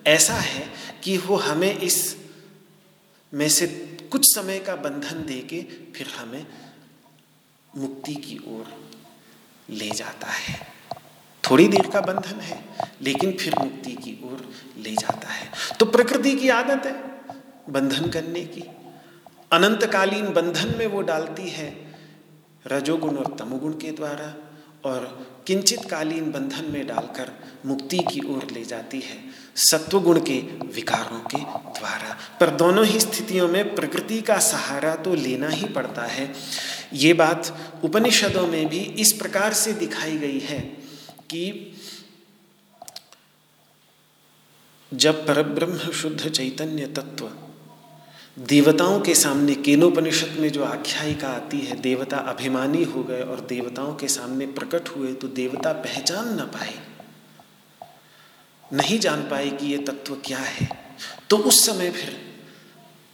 ऐसा 0.07 0.33
है 0.33 0.67
कि 1.03 1.17
वो 1.17 1.35
हमें 1.35 1.73
इस 1.73 2.15
में 3.33 3.49
से 3.49 3.67
कुछ 4.11 4.35
समय 4.35 4.59
का 4.59 4.75
बंधन 4.75 5.25
दे 5.25 5.39
के 5.49 5.61
फिर 5.93 6.07
हमें 6.07 6.45
मुक्ति 7.75 8.15
की 8.15 8.37
ओर 8.47 8.73
ले 9.69 9.89
जाता 9.91 10.27
है। 10.27 10.59
थोड़ी 11.43 11.67
देर 11.67 11.89
का 11.89 12.01
बंधन 12.01 12.39
है, 12.39 12.63
लेकिन 13.01 13.31
फिर 13.31 13.55
मुक्ति 13.59 13.91
की 13.93 14.19
ओर 14.23 14.46
ले 14.77 14.91
जाता 14.91 15.27
है। 15.27 15.51
तो 15.79 15.85
प्रकृति 15.85 16.35
की 16.35 16.49
आदत 16.49 16.85
है 16.85 16.95
बंधन 17.69 18.09
करने 18.09 18.41
की। 18.45 18.63
अनंतकालीन 19.51 20.27
बंधन 20.33 20.73
में 20.77 20.87
वो 20.87 21.01
डालती 21.01 21.49
है 21.49 21.75
रजोगुण 22.67 23.15
और 23.15 23.35
तमोगुण 23.39 23.71
के 23.71 23.91
द्वारा 23.91 24.33
और 24.85 25.05
किंचित 25.47 25.85
कालीन 25.89 26.31
बंधन 26.31 26.65
में 26.71 26.87
डालकर 26.87 27.31
मुक्ति 27.65 27.97
की 27.97 28.21
ओर 28.27 28.47
ले 28.51 28.63
जाती 28.63 28.99
है 28.99 29.17
सत्वगुण 29.55 30.19
के 30.19 30.37
विकारों 30.67 31.19
के 31.19 31.37
द्वारा। 31.79 32.17
पर 32.39 32.49
दोनों 32.49 32.85
ही 32.85 32.99
स्थितियों 32.99 33.47
में 33.47 33.75
प्रकृति 33.75 34.21
का 34.21 34.37
सहारा 34.39 34.95
तो 34.95 35.13
लेना 35.15 35.49
ही 35.49 35.67
पड़ता 35.67 36.05
है। 36.05 36.33
ये 36.93 37.13
बात 37.13 37.53
उपनिषदों 37.83 38.47
में 38.47 38.67
भी 38.67 38.79
इस 38.79 39.11
प्रकार 39.13 39.53
से 39.53 39.73
दिखाई 39.73 40.17
गई 40.17 40.39
है 40.39 40.59
कि 41.29 41.73
जब 44.91 45.25
परब्रह्म 45.27 45.91
शुद्ध 45.91 46.29
चैतन्य 46.29 46.85
तत्व, 46.87 47.29
देवताओं 48.37 48.99
के 48.99 49.15
सामने 49.15 49.55
केनोपनिषद 49.55 50.39
में 50.39 50.49
जो 50.49 50.63
आख्यायिका 50.63 51.27
आती 51.27 51.59
है, 51.59 51.79
देवता 51.81 52.17
अभिमानी 52.27 52.83
हो 52.83 53.03
गए 53.03 53.21
और 53.21 53.39
देवताओं 53.49 53.93
के 53.95 54.07
सामने 54.07 54.45
प्रकट 54.53 54.89
हुए 54.89 55.13
तो 55.13 55.27
देवता 55.29 55.73
पहचान 55.73 56.33
ना 56.35 56.45
पाए, 56.47 56.73
नहीं 58.71 58.99
जान 58.99 59.21
पाए 59.29 59.49
कि 59.49 59.65
ये 59.65 59.77
तत्व 59.79 60.15
क्या 60.25 60.39
है। 60.39 60.69
तो 61.29 61.37
उस 61.37 61.65
समय 61.65 61.91
फिर 61.91 62.15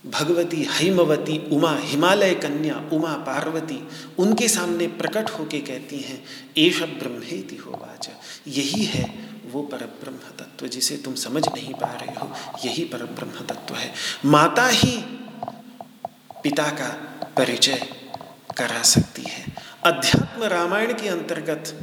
भगवती 0.03 0.65
हिमवती, 0.71 1.37
उमा 1.51 1.75
हिमालय 1.79 2.33
कन्या, 2.35 2.75
उमा 2.93 3.13
पार्वती, 3.25 3.79
उनके 4.19 4.47
सामने 4.49 4.87
प्रकट 4.95 5.29
होके 5.29 5.59
कहती 5.61 5.99
हैं 5.99 6.23
एश 6.57 6.81
ब्रह्मेति 6.81 7.55
हो 7.55 7.71
वाच। 7.73 8.09
यही 8.47 8.83
है 8.85 9.11
वो 9.53 9.61
पर 9.63 9.85
ब्रह्म 10.01 10.31
तत्व 10.39 10.67
जिसे 10.67 10.97
तुम 10.97 11.15
समझ 11.15 11.47
नहीं 11.47 11.73
पा 11.73 11.91
रहे 11.93 12.15
हो, 12.15 12.31
यही 12.65 12.83
पर 12.85 13.05
ब्रह्म 13.05 13.45
तत्व 13.45 13.75
है। 13.75 13.93
माता 14.25 14.67
ही 14.67 14.97
पिता 16.43 16.69
का 16.71 16.89
परिचय 17.37 17.87
करा 18.57 18.81
सकती 18.83 19.21
है। 19.21 19.45
अध्यात्म 19.83 20.43
रामायण 20.45 20.93
के 20.93 21.07
अंतर्गत 21.09 21.73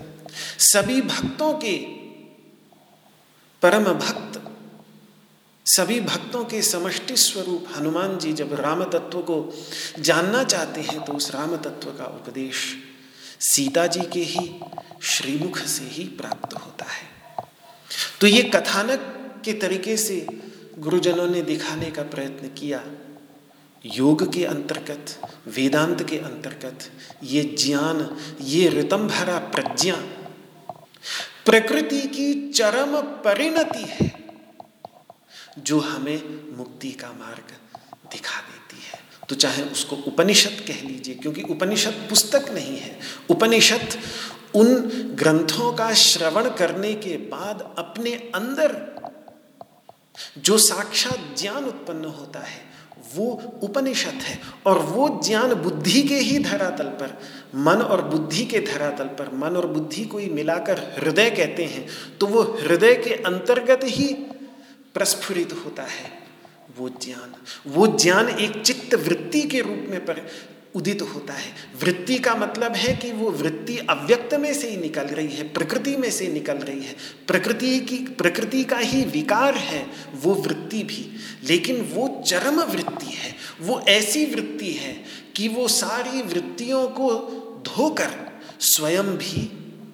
सभी 0.62 1.00
भक्तों 1.02 1.52
के, 1.54 1.76
परम 3.62 3.84
भक्त, 3.84 4.40
सभी 5.66 6.00
भक्तों 6.00 6.44
के 6.44 6.60
समष्टि 6.62 7.16
स्वरूप 7.16 7.66
हनुमान 7.76 8.18
जी 8.18 8.32
जब 8.32 8.52
राम 8.60 8.84
तत्व 8.84 9.20
को 9.22 9.36
जानना 9.98 10.42
चाहते 10.44 10.80
हैं 10.80 11.04
तो 11.04 11.12
उस 11.12 11.30
राम 11.30 11.56
तत्व 11.56 11.90
का 11.90 12.04
उपदेश 12.16 12.64
सीता 13.42 13.86
जी 13.86 14.00
के 14.12 14.22
ही, 14.22 14.48
श्रीमुख 15.02 15.58
से 15.58 15.84
ही 15.84 16.04
प्राप्त 16.16 16.54
होता 16.56 16.84
है। 16.84 17.08
तो 18.20 18.26
ये 18.26 18.42
कथानक 18.42 19.42
के 19.44 19.52
तरीके 19.52 19.96
से 19.96 20.26
गुरुजनों 20.78 21.28
ने 21.28 21.42
दिखाने 21.42 21.90
का 21.90 22.02
प्रयत्न 22.02 22.48
किया। 22.48 22.82
योग 23.86 24.32
के 24.32 24.44
अंतर्गत, 24.44 25.30
वेदांत 25.46 26.02
के 26.08 26.18
अंतर्गत, 26.18 26.90
ये 27.24 27.42
ज्ञान, 27.58 28.16
ये 28.40 28.68
ऋतम 28.68 29.08
भरा 29.08 29.38
प्रज्ञा, 29.38 29.94
प्रकृति 31.46 32.00
की 32.00 32.52
चरम 32.52 33.00
परिणति 33.00 33.84
है, 33.84 34.12
जो 35.58 35.78
हमें 35.80 36.56
मुक्ति 36.56 36.90
का 36.92 37.08
मार्ग 37.08 37.52
दिखा 38.12 38.40
देती 38.40 38.82
है। 38.86 38.98
तो 39.28 39.34
चाहे 39.34 39.62
उसको 39.62 39.96
उपनिषद 39.96 40.60
कह 40.68 40.82
लीजिए, 40.88 41.14
क्योंकि 41.14 41.42
उपनिषद 41.42 42.06
पुस्तक 42.10 42.50
नहीं 42.50 42.78
है। 42.78 42.98
उपनिषद 43.30 43.98
उन 44.54 44.74
ग्रंथों 45.14 45.72
का 45.72 45.92
श्रवण 45.94 46.48
करने 46.50 46.92
के 46.94 47.16
बाद 47.28 47.74
अपने 47.78 48.12
अंदर 48.34 48.78
जो 50.38 50.56
साक्षात 50.58 51.18
ज्ञान 51.38 51.64
उत्पन्न 51.64 52.04
होता 52.06 52.40
है, 52.40 52.68
वो 53.14 53.26
उपनिषद 53.62 54.22
है 54.22 54.38
और 54.66 54.78
वो 54.78 55.08
ज्ञान 55.26 55.54
बुद्धि 55.54 56.02
के 56.02 56.16
ही 56.16 56.38
धरातल 56.38 56.88
पर, 56.98 57.16
मन 57.56 57.82
और 57.82 58.02
बुद्धि 58.02 58.44
के 58.44 58.60
धरातल 58.62 59.08
पर, 59.18 59.32
मन 59.34 59.56
और 59.56 59.66
बुद्धि 59.66 60.04
को 60.04 60.18
ही 60.18 60.28
मिलाकर 60.30 60.78
हृदय 60.98 61.30
कहते 61.30 61.64
हैं 61.64 61.86
तो 62.20 62.26
वो 62.26 62.42
हृदय 62.60 62.94
के 62.96 63.14
अंतर्गत 63.24 63.80
ही 63.84 64.12
प्रस्फुरित 64.94 65.52
होता 65.64 65.82
है 65.82 66.18
वो 66.78 66.88
ज्ञान। 67.02 67.34
वो 67.66 67.86
ज्ञान 67.96 68.28
एक 68.28 68.60
चित्त 68.62 68.94
वृत्ति 68.98 69.42
के 69.42 69.60
रूप 69.60 69.86
में 69.90 70.04
पर 70.06 70.26
उदित 70.74 71.02
होता 71.02 71.34
है। 71.34 71.52
वृत्ति 71.82 72.18
का 72.18 72.34
मतलब 72.34 72.72
है 72.72 72.96
कि 72.96 73.12
वो 73.12 73.30
वृत्ति 73.30 73.76
अव्यक्त 73.78 74.34
में 74.34 74.54
से 74.54 74.70
ही 74.70 74.76
निकल 74.76 75.02
रही 75.02 75.34
है, 75.36 75.48
प्रकृति 75.48 75.96
में 75.96 76.10
से 76.10 76.28
निकल 76.28 76.54
रही 76.54 76.82
है। 76.82 76.96
प्रकृति 77.26 77.80
की, 77.80 77.96
प्रकृति 77.96 78.64
का 78.64 78.76
ही 78.76 79.04
विकार 79.04 79.54
है, 79.54 79.86
वो 80.14 80.34
वृत्ति 80.34 80.82
भी। 80.82 81.16
लेकिन 81.44 81.80
वो 81.82 82.22
चरम 82.26 82.60
वृत्ति 82.60 83.06
है, 83.06 83.34
वो 83.60 83.80
ऐसी 83.80 84.24
वृत्ति 84.24 84.72
है 84.72 85.04
कि 85.36 85.48
वो 85.48 85.68
सारी 85.68 86.22
वृत्तियों 86.22 86.88
को 86.88 87.12
धोकर 87.66 88.40
स्वयं 88.60 89.06
भी 89.06 89.42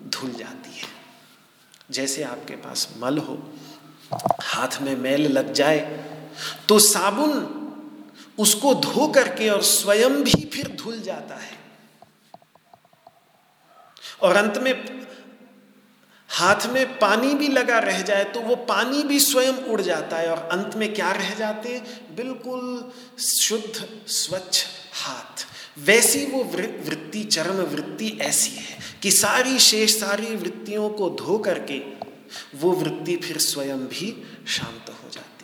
धुल 0.09 0.31
जाती 0.31 0.79
है। 0.79 0.87
जैसे 1.91 2.23
आपके 2.23 2.55
पास 2.55 2.89
मल 2.99 3.19
हो, 3.19 3.53
हाथ 4.43 4.83
में 4.83 4.97
मैल 4.97 5.33
लग 5.33 5.53
जाए 5.53 6.05
तो 6.69 6.79
साबुन 6.79 7.62
उसको 8.38 8.75
धो 8.75 9.07
करके 9.09 9.49
और 9.49 9.62
स्वयं 9.62 10.22
भी 10.25 10.44
फिर 10.44 10.68
धुल 10.77 11.01
जाता 11.01 11.35
है। 11.35 11.59
और 14.22 14.37
अंत 14.37 14.59
में 14.59 14.72
हाथ 16.31 16.66
में 16.66 16.99
पानी 16.99 17.35
भी 17.35 17.49
लगा 17.49 17.79
रह 17.79 18.01
जाए 18.03 18.25
तो 18.25 18.40
वो 18.40 18.57
पानी 18.68 19.03
भी 19.03 19.18
स्वयं 19.20 19.53
उड़ 19.64 19.81
जाता 19.81 20.16
है। 20.16 20.31
और 20.31 20.38
अंत 20.53 20.77
में 20.77 20.92
क्या 20.94 21.11
रह 21.12 21.35
जाते 21.35 21.79
बिल्कुल 22.16 22.92
शुद्ध, 23.18 23.88
स्वच्छ 24.09 24.64
हाथ। 24.94 25.46
वैसी 25.79 26.25
वो 26.27 26.42
वृत्ति, 26.44 27.22
चरम 27.25 27.61
वृत्ति 27.64 28.09
ऐसी 28.22 28.51
है 28.51 28.79
कि 29.03 29.11
सारी 29.11 29.59
शेष, 29.59 29.99
सारी 30.01 30.35
वृत्तियों 30.37 30.88
को 30.90 31.11
धो 31.11 31.38
करके 31.38 31.79
वो 32.55 32.70
वृत्ति 32.72 33.16
फिर 33.16 33.38
स्वयं 33.38 33.87
भी 33.87 34.11
शांत 34.49 34.88
हो 34.94 35.11
जाती 35.11 35.36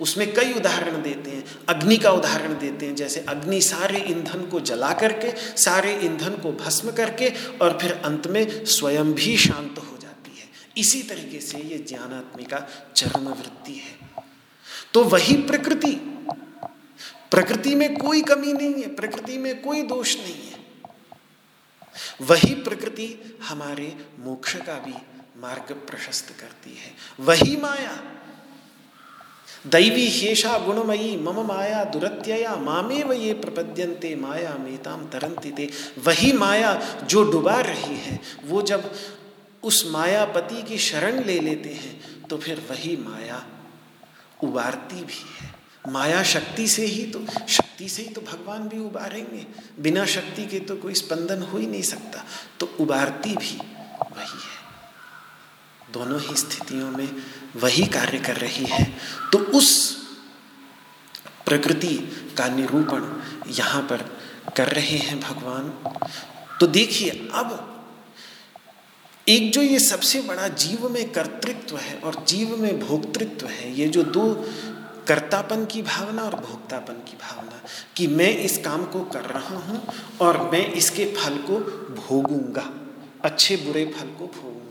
उसमें 0.00 0.34
कई 0.34 0.52
उदाहरण 0.52 1.02
देते 1.02 1.30
हैं। 1.30 1.58
अग्नि 1.68 1.96
का 1.96 2.10
उदाहरण 2.10 2.58
देते 2.58 2.86
हैं, 2.86 2.94
जैसे 2.94 3.20
अग्नि 3.20 3.60
सारे 3.60 3.98
ईंधन 3.98 4.46
को 4.46 4.60
जला 4.60 4.92
करके, 4.92 5.56
सारे 5.56 6.00
ईंधन 6.02 6.30
को 6.30 6.52
भस्म 6.52 6.90
करके 6.90 7.32
और 7.62 7.78
फिर 7.82 7.92
अंत 7.92 8.26
में 8.26 8.64
स्वयं 8.64 9.12
भी 9.12 9.36
शांत 9.36 9.78
हो 9.78 9.98
जाती 9.98 10.38
है। 10.38 10.48
इसी 10.76 11.02
तरीके 11.02 11.40
से 11.40 11.58
ये 11.58 11.78
ज्ञानात्मिका 11.88 12.68
चरम 12.96 13.28
वृत्ति 13.28 13.72
है। 13.72 14.10
तो 14.94 15.04
वही 15.04 15.34
प्रकृति। 15.34 15.92
प्रकृति 17.30 17.74
में 17.74 17.96
कोई 17.96 18.22
कमी 18.22 18.52
नहीं 18.52 18.82
है, 18.82 18.94
प्रकृति 18.94 19.38
में 19.38 19.62
कोई 19.62 19.82
दोष 19.82 20.16
नहीं 20.16 20.34
है। 20.34 20.60
वही 22.20 22.54
प्रकृति 22.54 23.38
हमारे 23.42 23.96
मोक्ष 24.18 24.56
का 24.56 24.74
भी 24.74 24.94
मार्ग 25.40 25.72
प्रशस्त 25.72 26.40
करती 26.40 26.70
है। 26.70 26.94
वही 27.20 27.56
माया 27.56 28.19
दैवी 29.64 30.06
हेषा 30.08 30.58
गुणमयी, 30.58 31.16
मम 31.16 31.40
माया 31.46 31.82
दुरत्यया 31.84 32.54
मामे 32.56 33.02
व 33.02 33.12
ये 33.12 33.32
प्रपद्यंते 33.34 34.14
माया 34.16 34.54
मेताम 34.54 35.04
तरंती 35.06 35.50
ते। 35.50 35.68
वही 36.06 36.32
माया 36.32 36.74
जो 37.04 37.22
डुबा 37.30 37.60
रही 37.60 37.96
है, 37.96 38.18
वो 38.44 38.62
जब 38.62 38.90
उस 39.62 39.84
मायापति 39.90 40.62
की 40.62 40.78
शरण 40.78 41.22
ले 41.24 41.38
लेते 41.40 41.72
हैं 41.74 42.26
तो 42.28 42.38
फिर 42.38 42.66
वही 42.70 42.96
माया 42.96 43.42
उबारती 44.42 45.04
भी 45.04 45.20
है। 45.30 45.54
माया 45.88 46.22
शक्ति 46.22 46.66
से 46.68 46.86
ही 46.86 47.04
तो 47.04 47.24
शक्ति 47.48 47.88
से 47.88 48.02
ही 48.02 48.08
तो 48.08 48.20
भगवान 48.20 48.68
भी 48.68 48.78
उबारेंगे। 48.78 49.46
बिना 49.82 50.04
शक्ति 50.06 50.46
के 50.46 50.60
तो 50.60 50.76
कोई 50.76 50.94
स्पंदन 50.94 51.42
हो 51.42 51.58
ही 51.58 51.66
नहीं 51.66 51.82
सकता। 51.82 52.24
तो 52.60 52.70
उबारती 52.80 53.36
भी 53.36 53.56
वही 53.56 54.40
है। 54.40 54.58
दोनों 55.92 56.20
ही 56.20 56.36
स्थितियों 56.36 56.90
में 56.90 57.08
वही 57.56 57.84
कार्य 57.88 58.18
कर 58.18 58.36
रही 58.36 58.64
है 58.64 58.84
तो 59.32 59.38
उस 59.58 59.70
प्रकृति 61.46 61.96
का 62.38 62.48
निरूपण 62.48 63.04
यहाँ 63.52 63.82
पर 63.82 64.04
कर 64.56 64.68
रहे 64.68 64.96
हैं 64.98 65.18
भगवान। 65.20 65.68
तो 66.60 66.66
देखिए, 66.68 67.10
अब 67.34 67.66
एक 69.26 69.50
जो 69.52 69.62
ये 69.62 69.78
सबसे 69.78 70.20
बड़ा 70.22 70.48
जीव 70.48 70.88
में 70.88 71.12
कर्तृत्व 71.12 71.76
है 71.76 71.98
और 71.98 72.24
जीव 72.28 72.56
में 72.56 72.78
भोक्तृत्व 72.80 73.46
है, 73.46 73.72
ये 73.72 73.88
जो 73.88 74.02
दो 74.04 74.32
कर्तापन 75.08 75.64
की 75.64 75.82
भावना 75.82 76.22
और 76.22 76.34
भोक्तापन 76.36 77.02
की 77.08 77.16
भावना, 77.16 77.60
कि 77.96 78.06
मैं 78.06 78.36
इस 78.38 78.58
काम 78.58 78.84
को 78.84 79.00
कर 79.04 79.24
रहा 79.26 79.56
हूँ 79.58 79.82
और 80.20 80.38
मैं 80.52 80.66
इसके 80.72 81.04
फल 81.14 81.36
को 81.50 81.58
भोगूँगा, 81.96 82.70
अच्छे 83.24 83.56
बुरे 83.56 83.84
फल 83.96 84.08
को 84.18 84.26
भोगूँगा। 84.26 84.69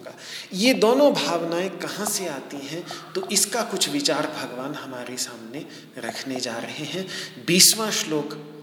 ये 0.53 0.73
दोनों 0.73 1.13
भावनाएँ 1.13 1.69
कहाँ 1.69 2.05
से 2.05 2.27
आती 2.27 2.57
हैं? 2.57 2.85
तो 3.15 3.29
इसका 3.29 3.63
कुछ 3.63 3.89
विचार 3.89 4.27
भगवान 4.27 4.75
हमारे 4.75 5.17
सामने 5.17 5.65
रखने 5.97 6.39
जा 6.39 6.57
रहे 6.57 6.79
हैं। 6.85 7.07
बीसवां 7.45 7.91
श्लोक 7.91 8.55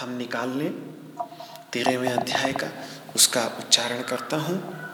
हम 0.00 0.16
निकाल 0.16 0.48
लें। 0.48 0.72
तेरहवें 1.72 2.08
अध्याय 2.08 2.52
का 2.52 2.68
उसका 3.16 3.46
उच्चारण 3.46 4.02
करता 4.02 4.36
हूँ। 4.36 4.84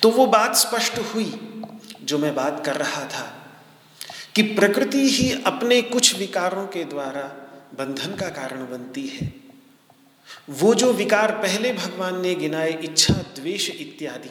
तो 0.02 0.10
वो 0.10 0.26
बात 0.26 0.56
स्पष्ट 0.56 1.00
हुई, 1.00 1.60
जो 2.02 2.18
मैं 2.18 2.36
बात 2.36 2.64
कर 2.66 2.76
रहा 2.76 3.06
था। 3.06 3.38
कि 4.36 4.42
प्रकृति 4.42 5.10
ही 5.10 5.44
अपने 5.46 5.82
कुछ 5.82 6.20
विकारों 6.20 6.68
के 6.68 6.84
द्वारा 6.84 7.38
बंधन 7.78 8.16
का 8.16 8.30
कारण 8.30 8.58
बनती 8.58 9.08
है। 9.08 9.34
वो 10.50 10.74
जो 10.74 10.94
विकार 10.94 11.32
पहले 11.32 11.74
भगवान 11.74 12.22
ने 12.22 12.36
गिनाए, 12.36 12.82
इच्छा, 12.84 13.14
द्वेष 13.14 13.70
इत्यादि, 13.70 14.30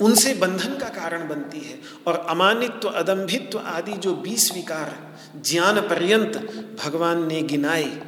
उनसे 0.00 0.34
बंधन 0.34 0.78
का 0.78 0.88
कारण 0.88 1.28
बनती 1.28 1.60
है 1.60 1.78
और 2.06 2.26
अमानित्व 2.28 2.88
अदम्भित्व 2.88 3.58
आदि 3.58 3.92
जो 3.92 4.14
बीस 4.14 4.52
विकार 4.52 5.18
ज्ञान 5.46 5.80
पर्यंत 5.80 6.36
भगवान 6.84 7.26
ने 7.26 7.42
गिनाए 7.42 8.00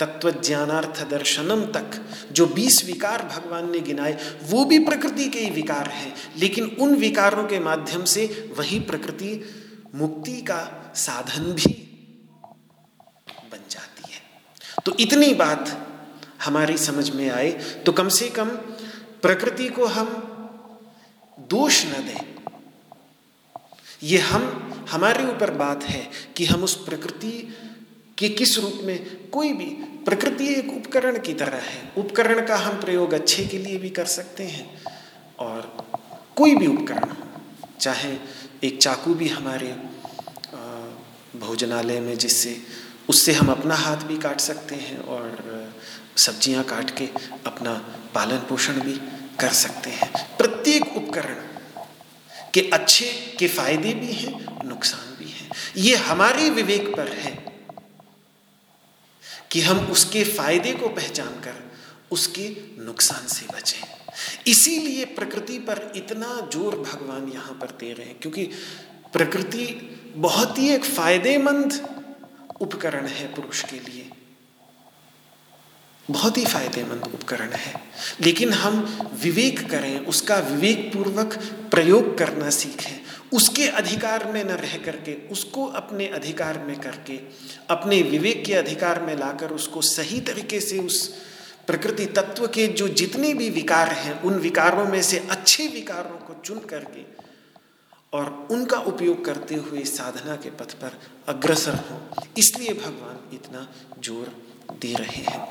तत्व 0.00 0.30
ज्ञानार्थ 0.30 1.10
दर्शनम 1.10 1.60
तक 1.60 2.04
जो 2.32 2.46
बीस 2.46 2.84
विकार 2.86 3.22
भगवान 3.22 3.70
ने 3.70 3.80
गिनाए, 3.80 4.18
वो 4.42 4.64
भी 4.64 4.78
प्रकृति 4.78 5.28
के 5.28 5.38
ही 5.38 5.50
विकार 5.50 5.88
हैं। 5.88 6.14
लेकिन 6.36 6.76
उन 6.80 6.94
विकारों 6.94 7.44
के 7.44 7.58
माध्यम 7.58 8.04
से 8.04 8.52
वही 8.58 8.80
प्रकृति 8.80 9.50
मुक्ति 9.94 10.40
का 10.42 10.92
साधन 10.96 11.52
भी 11.52 11.72
बन 13.52 13.60
जाती 13.70 14.12
है। 14.12 14.20
तो 14.84 14.96
इतनी 15.00 15.32
बात 15.34 15.68
हमारी 16.44 16.76
समझ 16.78 17.10
में 17.10 17.28
आए 17.30 17.50
तो 17.86 17.92
कम 17.92 18.08
से 18.08 18.28
कम 18.28 18.48
प्रकृति 19.22 19.68
को 19.68 19.86
हम 19.86 20.08
दोष 21.50 21.84
न 21.86 22.04
दें। 22.06 22.26
ये 24.02 24.18
हम, 24.18 24.42
हमारे 24.90 25.24
ऊपर 25.24 25.50
बात 25.50 25.84
है 25.84 26.08
कि 26.36 26.44
हम 26.44 26.62
उस 26.62 26.74
प्रकृति 26.84 27.32
के 28.18 28.28
किस 28.28 28.58
रूप 28.58 28.80
में 28.84 29.30
कोई 29.30 29.52
भी, 29.52 29.66
प्रकृति 30.04 30.46
एक 30.54 30.72
उपकरण 30.72 31.18
की 31.18 31.34
तरह 31.34 31.56
है। 31.56 31.92
उपकरण 31.98 32.46
का 32.46 32.56
हम 32.56 32.80
प्रयोग 32.80 33.12
अच्छे 33.12 33.44
के 33.44 33.58
लिए 33.58 33.78
भी 33.78 33.90
कर 33.90 34.04
सकते 34.06 34.44
हैं 34.44 34.82
और 35.38 35.86
कोई 36.36 36.54
भी 36.54 36.66
उपकरण 36.66 37.14
चाहे 37.80 38.16
एक 38.64 38.78
चाकू 38.82 39.14
भी 39.14 39.28
हमारे 39.28 39.72
भोजनालय 41.36 42.00
में 42.00 42.16
जिससे, 42.18 42.56
उससे 43.08 43.32
हम 43.32 43.50
अपना 43.50 43.74
हाथ 43.74 43.96
भी 43.96 44.16
काट 44.18 44.40
सकते 44.40 44.74
हैं 44.74 44.98
और 44.98 45.72
सब्ज़ियाँ 46.16 46.64
काट 46.64 46.90
के 46.98 47.08
अपना 47.46 47.72
पालन 48.14 48.38
पोषण 48.48 48.80
भी 48.80 48.92
कर 49.40 49.52
सकते 49.54 49.90
हैं। 49.90 50.10
प्रत्येक 50.36 50.96
उपकरण 50.96 51.46
के 52.54 52.60
अच्छे 52.70 53.06
के 53.38 53.48
फ़ायदे 53.48 53.92
भी 53.94 54.12
हैं, 54.12 54.66
नुकसान 54.68 55.14
भी 55.18 55.30
हैं। 55.30 55.50
ये 55.76 55.94
हमारे 55.96 56.50
विवेक 56.50 56.88
पर 56.96 57.08
है 57.08 57.36
कि 59.50 59.60
हम 59.60 59.86
उसके 59.86 60.24
फ़ायदे 60.24 60.72
को 60.72 60.88
पहचान 60.88 61.40
कर 61.40 61.62
उसके 62.10 62.48
नुकसान 62.78 63.26
से 63.26 63.46
बचें। 63.46 63.97
इसीलिए 64.46 65.04
प्रकृति 65.04 65.58
पर 65.58 65.92
इतना 65.96 66.48
ज़ोर 66.52 66.76
भगवान 66.76 67.28
यहाँ 67.28 67.58
पर 67.60 67.76
दे 67.80 67.92
रहे 67.92 68.06
हैं, 68.06 68.18
क्योंकि 68.20 68.44
प्रकृति 69.12 69.66
बहुत 70.16 70.58
ही 70.58 70.68
एक 70.68 70.84
फ़ायदेमंद 70.84 71.80
उपकरण 72.60 73.06
है 73.06 73.34
पुरुष 73.34 73.62
के 73.64 73.76
लिए। 73.76 74.10
बहुत 76.08 76.36
ही 76.38 76.44
फ़ायदेमंद 76.44 77.02
उपकरण 77.04 77.52
है। 77.52 77.74
लेकिन 78.20 78.52
हम 78.52 78.80
विवेक 79.22 79.60
करें, 79.70 80.06
उसका 80.06 80.36
विवेक 80.38 80.90
पूर्वक 80.92 81.34
प्रयोग 81.70 82.16
करना 82.18 82.50
सीखें। 82.50 83.00
उसके 83.32 83.66
अधिकार 83.68 84.24
में 84.32 84.42
न 84.44 84.50
रह 84.50 84.76
करके, 84.76 85.14
उसको 85.28 85.66
अपने 85.66 86.06
अधिकार 86.08 86.58
में 86.58 86.78
करके, 86.80 87.16
अपने 87.70 88.00
विवेक 88.02 88.44
के 88.44 88.54
अधिकार 88.54 89.02
में 89.02 89.14
लाकर 89.16 89.50
उसको 89.50 89.82
सही 89.82 90.20
तरीके 90.20 90.60
से 90.60 90.78
उस 90.78 91.08
प्रकृति 91.68 92.04
तत्व 92.16 92.46
के 92.46 92.66
जो 92.72 92.88
जितने 92.90 93.32
भी 93.34 93.48
विकार 93.50 93.88
हैं, 93.90 94.20
उन 94.22 94.38
विकारों 94.38 94.84
में 94.86 95.02
से 95.02 95.18
अच्छे 95.30 95.66
विकारों 95.68 96.16
को 96.18 96.34
चुन 96.44 96.58
करके 96.66 97.02
और 98.12 98.48
उनका 98.50 98.78
उपयोग 98.82 99.24
करते 99.24 99.54
हुए 99.54 99.82
साधना 99.84 100.36
के 100.36 100.50
पथ 100.50 100.72
पर 100.74 100.98
अग्रसर 101.28 101.74
हो। 101.80 102.00
इसलिए 102.38 102.72
भगवान 102.74 103.18
इतना 103.34 103.66
ज़ोर 104.00 104.32
दे 104.72 104.94
रहे 104.94 105.22
हैं। 105.22 105.46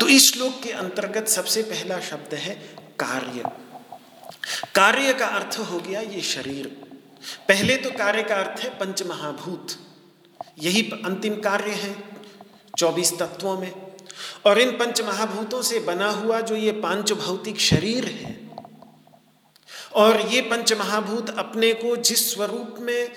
तो 0.00 0.08
इस 0.08 0.30
श्लोक 0.32 0.60
के 0.62 0.72
अंतर्गत 0.72 1.28
सबसे 1.28 1.62
पहला 1.62 2.00
शब्द 2.00 2.34
है 2.36 2.54
कार्य। 3.00 3.50
कार्य 4.74 5.12
का 5.14 5.26
अर्थ 5.28 5.58
हो 5.60 5.78
गया 5.80 6.00
ये 6.00 6.20
शरीर। 6.22 6.66
पहले 7.48 7.76
तो 7.76 7.90
कार्य 7.90 8.22
का 8.22 8.36
अर्थ 8.36 8.60
है 8.60 8.70
पंच 8.78 9.02
महाभूत 9.02 9.76
यही 10.58 10.82
अंतिम 11.04 11.40
कार्य 11.40 11.72
है 11.76 11.94
चौबीस 12.78 13.12
तत्वों 13.18 13.56
में। 13.58 13.72
और 14.46 14.60
इन 14.60 14.70
पंच 14.78 15.00
महाभूतों 15.02 15.62
से 15.62 15.80
बना 15.80 16.10
हुआ 16.10 16.40
जो 16.40 16.56
ये 16.56 16.72
पाँच 16.80 17.12
भौतिक 17.12 17.60
शरीर 17.60 18.04
है, 18.04 18.40
और 19.94 20.20
ये 20.28 20.40
पंच 20.40 20.72
महाभूत 20.72 21.30
अपने 21.38 21.72
को 21.74 21.96
जिस 21.96 22.32
स्वरूप 22.34 22.76
में 22.80 23.12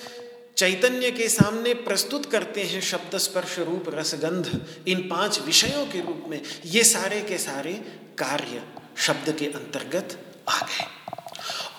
चैतन्य 0.57 1.11
के 1.11 1.27
सामने 1.29 1.73
प्रस्तुत 1.73 2.25
करते 2.25 2.63
हैं 2.63 2.81
शब्द 2.81 3.17
स्पर्श 3.17 3.57
रूप, 3.59 3.85
रसगंध, 3.89 4.49
इन 4.87 5.01
पाँच 5.09 5.39
विषयों 5.39 5.85
के 5.85 6.01
रूप 6.01 6.25
में, 6.29 6.41
ये 6.65 6.83
सारे 6.83 7.21
के 7.21 7.37
सारे 7.37 7.73
कार्य 8.17 8.63
शब्द 8.97 9.35
के 9.39 9.45
अंतर्गत 9.45 10.17
आ 10.49 10.59
गए। 10.59 10.85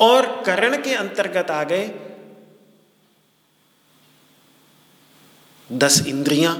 और 0.01 0.27
करण 0.47 0.83
के 0.83 0.95
अंतर्गत 0.95 1.51
आ 1.51 1.63
गए 1.65 1.89
दस 5.71 6.03
इंद्रियाँ 6.07 6.55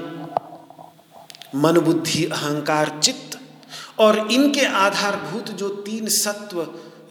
मन 1.55 1.79
बुद्धि 1.79 2.25
अहंकार, 2.25 2.99
चित्त 3.03 3.39
और 3.99 4.31
इनके 4.31 4.65
आधारभूत 4.65 5.49
जो 5.49 5.69
तीन 5.69 6.07
सत्व, 6.07 6.61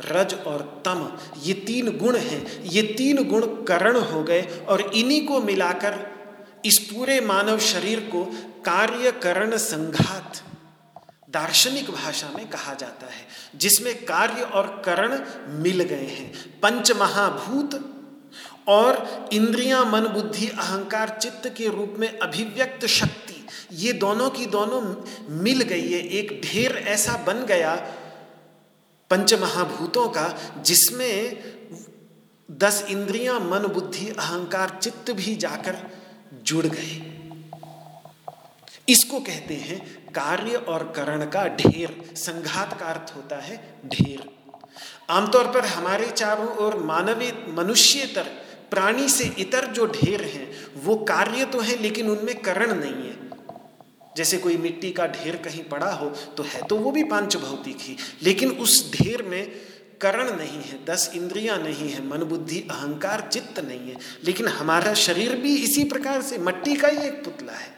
रज 0.04 0.34
और 0.46 0.82
तम, 0.84 1.06
ये 1.42 1.54
तीन 1.66 1.96
गुण 1.98 2.16
हैं। 2.16 2.62
ये 2.62 2.82
तीन 2.82 3.22
गुण 3.28 3.46
करण 3.64 3.96
हो 3.96 4.22
गए 4.22 4.42
और 4.68 4.80
इन्हीं 4.80 5.26
को 5.26 5.40
मिलाकर 5.40 5.98
इस 6.64 6.78
पूरे 6.80 7.20
मानव 7.20 7.58
शरीर 7.58 8.00
को 8.12 8.24
कार्य 8.64 9.10
करण 9.12 9.56
संघात, 9.56 10.42
दार्शनिक 11.30 11.90
भाषा 11.90 12.28
में 12.36 12.48
कहा 12.48 12.74
जाता 12.74 13.06
है, 13.06 13.26
जिसमें 13.56 13.94
कार्य 14.04 14.42
और 14.42 14.82
करण 14.84 15.18
मिल 15.62 15.82
गए 15.82 16.06
हैं। 16.08 16.32
पंच 16.60 16.92
महाभूत 16.92 17.80
और 18.68 19.28
इंद्रियाँ 19.32 19.84
मन 19.84 20.06
बुद्धि 20.06 20.46
अहंकार, 20.48 21.18
चित्त 21.22 21.52
के 21.56 21.68
रूप 21.68 21.94
में 21.98 22.18
अभिव्यक्त 22.18 22.86
शक्ति 22.86 23.25
ये 23.72 23.92
दोनों 23.92 24.30
की 24.30 24.46
दोनों 24.46 24.80
मिल 25.42 25.62
गई 25.62 25.92
है। 25.92 26.00
एक 26.00 26.40
ढेर 26.44 26.76
ऐसा 26.88 27.16
बन 27.16 27.44
गया 27.44 27.74
पंच 29.10 29.34
महाभूतों 29.34 30.08
का, 30.08 30.38
जिसमें 30.62 31.38
दस 32.50 32.86
इंद्रियाँ, 32.90 33.40
मन, 33.40 33.66
बुद्धि, 33.66 34.08
अहंकार, 34.08 34.78
चित्त 34.82 35.10
भी 35.10 35.34
जाकर 35.36 35.76
जुड़ 36.42 36.66
गए। 36.66 37.12
इसको 38.88 39.20
कहते 39.20 39.54
हैं 39.54 39.78
कार्य 40.12 40.56
और 40.56 40.92
करण 40.96 41.24
का 41.26 41.44
ढेर। 41.48 42.12
संघात 42.16 42.78
का 42.80 42.86
अर्थ 42.86 43.12
होता 43.16 43.36
है 43.36 43.80
ढेर। 43.86 44.28
आमतौर 45.10 45.46
पर 45.46 45.64
हमारे 45.64 46.06
चारों 46.06 46.48
ओर 46.56 46.76
मानवीय 46.76 47.32
मनुष्यतर 47.48 48.22
प्राणी 48.70 49.08
से 49.08 49.24
इतर 49.38 49.66
जो 49.66 49.86
ढेर 49.86 50.22
हैं, 50.22 50.46
वो 50.76 50.96
कार्य 50.96 51.44
तो 51.44 51.60
है, 51.60 51.76
लेकिन 51.76 52.10
उनमें 52.10 52.34
करण 52.40 52.74
नहीं 52.74 53.06
है। 53.08 53.25
जैसे 54.16 54.38
कोई 54.38 54.56
मिट्टी 54.56 54.90
का 54.90 55.06
ढेर 55.06 55.36
कहीं 55.36 55.62
पड़ा 55.64 55.90
हो 55.92 56.08
तो 56.36 56.42
है 56.42 56.60
तो 56.62 56.76
वो 56.76 56.90
भी 56.90 57.04
पाँच 57.04 57.36
भौतिक 57.36 57.76
ही। 57.80 57.96
लेकिन 58.22 58.50
उस 58.50 58.92
ढेर 58.92 59.22
में 59.22 59.50
करण 60.00 60.36
नहीं 60.36 60.62
है, 60.62 60.84
दस 60.84 61.10
इंद्रियाँ 61.14 61.58
नहीं 61.58 61.88
है, 61.90 62.06
मन 62.06 62.18
बुद्धि, 62.18 62.60
अहंकार, 62.60 63.28
चित्त 63.32 63.58
नहीं 63.60 63.90
है। 63.90 63.96
लेकिन 64.24 64.48
हमारा 64.48 64.94
शरीर 64.94 65.36
भी 65.36 65.54
इसी 65.56 65.84
प्रकार 65.84 66.22
से, 66.22 66.38
मट्टी 66.38 66.74
का 66.76 66.88
ही 66.88 67.06
एक 67.06 67.24
पुतला 67.24 67.52
है। 67.52 67.74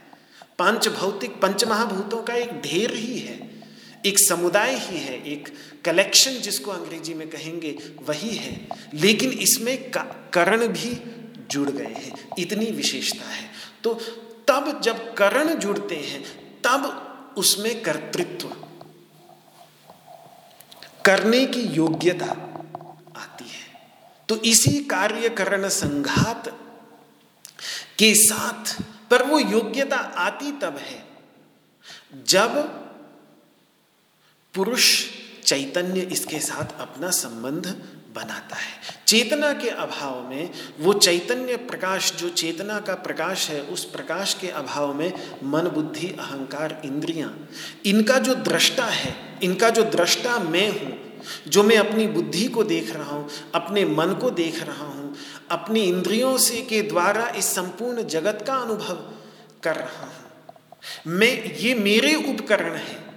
पाँच 0.59 0.89
भौतिक, 0.89 1.41
पंच 1.41 1.64
महाभूतों 1.64 2.22
का 2.22 2.34
एक 2.34 2.61
ढेर 2.61 2.95
ही 2.95 3.18
है। 3.18 3.51
एक 4.07 4.18
समुदाय 4.18 4.74
ही 4.76 4.99
है, 4.99 5.14
एक 5.32 5.49
कलेक्शन 5.84 6.30
जिसको 6.30 6.70
अंग्रेज़ी 6.70 7.14
में 7.14 7.28
कहेंगे, 7.30 7.76
वही 8.03 8.36
है। 8.36 8.68
लेकिन 8.95 9.30
इसमें 9.30 9.91
करण 10.34 10.66
भी 10.66 10.97
जुड़ 11.51 11.70
गए 11.70 11.84
हैं, 11.84 12.28
इतनी 12.39 12.66
विशेषता 12.66 13.28
है। 13.28 13.51
तो 13.84 14.01
तब 14.49 14.81
जब 14.81 15.15
करण 15.15 15.55
जुड़ते 15.55 15.97
हैं, 15.97 16.23
तब 16.61 17.05
उसमें 17.37 17.83
कर्तृत्व। 17.83 18.49
करने 21.05 21.47
की 21.47 21.61
योग्यता 21.61 22.27
आती 23.17 23.45
है। 23.45 23.91
तो 24.29 24.37
इसी 24.37 24.85
कार्य 24.85 25.29
करण 25.29 25.69
संघात 25.69 26.49
के 27.99 28.15
साथ, 28.15 28.83
पर 29.11 29.23
वो 29.23 29.39
योग्यता 29.39 29.97
आती 29.97 30.53
तब 30.53 30.77
है, 30.77 31.09
जब 32.25 32.57
पुरुष 34.55 35.07
चैतन्य 35.45 36.01
इसके 36.01 36.41
साथ 36.41 36.81
अपना 36.81 37.11
संबंध 37.11 37.83
बनाता 38.15 38.57
है। 38.57 38.73
चेतना 39.07 39.53
के 39.53 39.69
अभाव 39.69 40.29
में 40.29 40.51
वो 40.81 40.93
चैतन्य 40.93 41.57
प्रकाश, 41.57 42.13
जो 42.13 42.29
चेतना 42.29 42.81
का 42.81 42.95
प्रकाश 42.95 43.51
है, 43.51 43.61
उस 43.63 43.85
प्रकाश 43.85 44.35
के 44.35 44.49
अभाव 44.49 44.95
में 44.95 45.13
मन, 45.45 45.63
बुद्धि, 45.63 46.09
अहंकार, 46.09 46.83
इंद्रियाँ, 46.85 47.49
इनका 47.87 48.19
जो 48.19 48.35
दृष्टा 48.35 48.85
है, 48.85 49.39
इनका 49.43 49.71
जो 49.71 49.83
दृष्टा 49.83 50.39
मैं 50.39 50.69
हूँ, 50.71 51.21
जो 51.49 51.63
मैं 51.63 51.77
अपनी 51.77 52.07
बुद्धि 52.07 52.47
को 52.47 52.65
देख 52.65 52.97
रहा 52.97 53.11
हूँ, 53.11 53.29
अपने 53.55 53.85
मन 53.85 54.13
को 54.21 54.31
देख 54.31 54.63
रहा 54.63 54.85
हूँ, 54.85 55.17
अपनी 55.51 55.81
इंद्रियों 55.81 56.37
से 56.39 56.61
के 56.61 56.83
द्वारा 56.83 57.29
इस 57.29 57.45
संपूर्ण 57.45 58.03
जगत 58.03 58.45
का 58.47 58.55
अनुभव 58.55 58.95
कर 59.63 59.77
रहा 59.77 60.07
हूँ। 60.07 60.13
मैं, 61.07 61.55
ये 61.55 61.75
मेरे 61.75 62.15
उपकरण 62.15 62.75
हैं। 62.75 63.09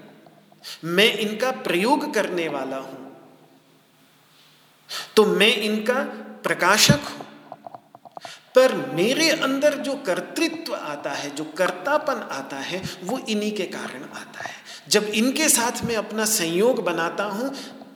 मैं 0.83 1.17
इनका 1.17 1.51
प्रयोग 1.51 2.13
करने 2.13 2.47
वाला 2.47 2.77
हूँ। 2.77 3.00
तो 5.15 5.25
मैं 5.25 5.55
इनका 5.55 6.03
प्रकाशक 6.43 6.99
हूँ। 7.09 7.25
पर 8.55 8.73
मेरे 8.93 9.29
अंदर 9.29 9.73
जो 9.73 9.95
कर्तृत्व 9.95 10.75
आता 10.75 11.11
है, 11.11 11.29
जो 11.35 11.43
कर्तापन 11.43 12.27
आता 12.31 12.57
है, 12.57 12.81
वो 13.03 13.17
इन्हीं 13.19 13.51
के 13.51 13.65
कारण 13.65 14.03
आता 14.03 14.43
है। 14.43 14.55
जब 14.89 15.03
इनके 15.03 15.49
साथ 15.49 15.83
में 15.83 15.95
अपना 15.95 16.25
संयोग 16.25 16.83
बनाता 16.83 17.23
हूँ, 17.23 17.49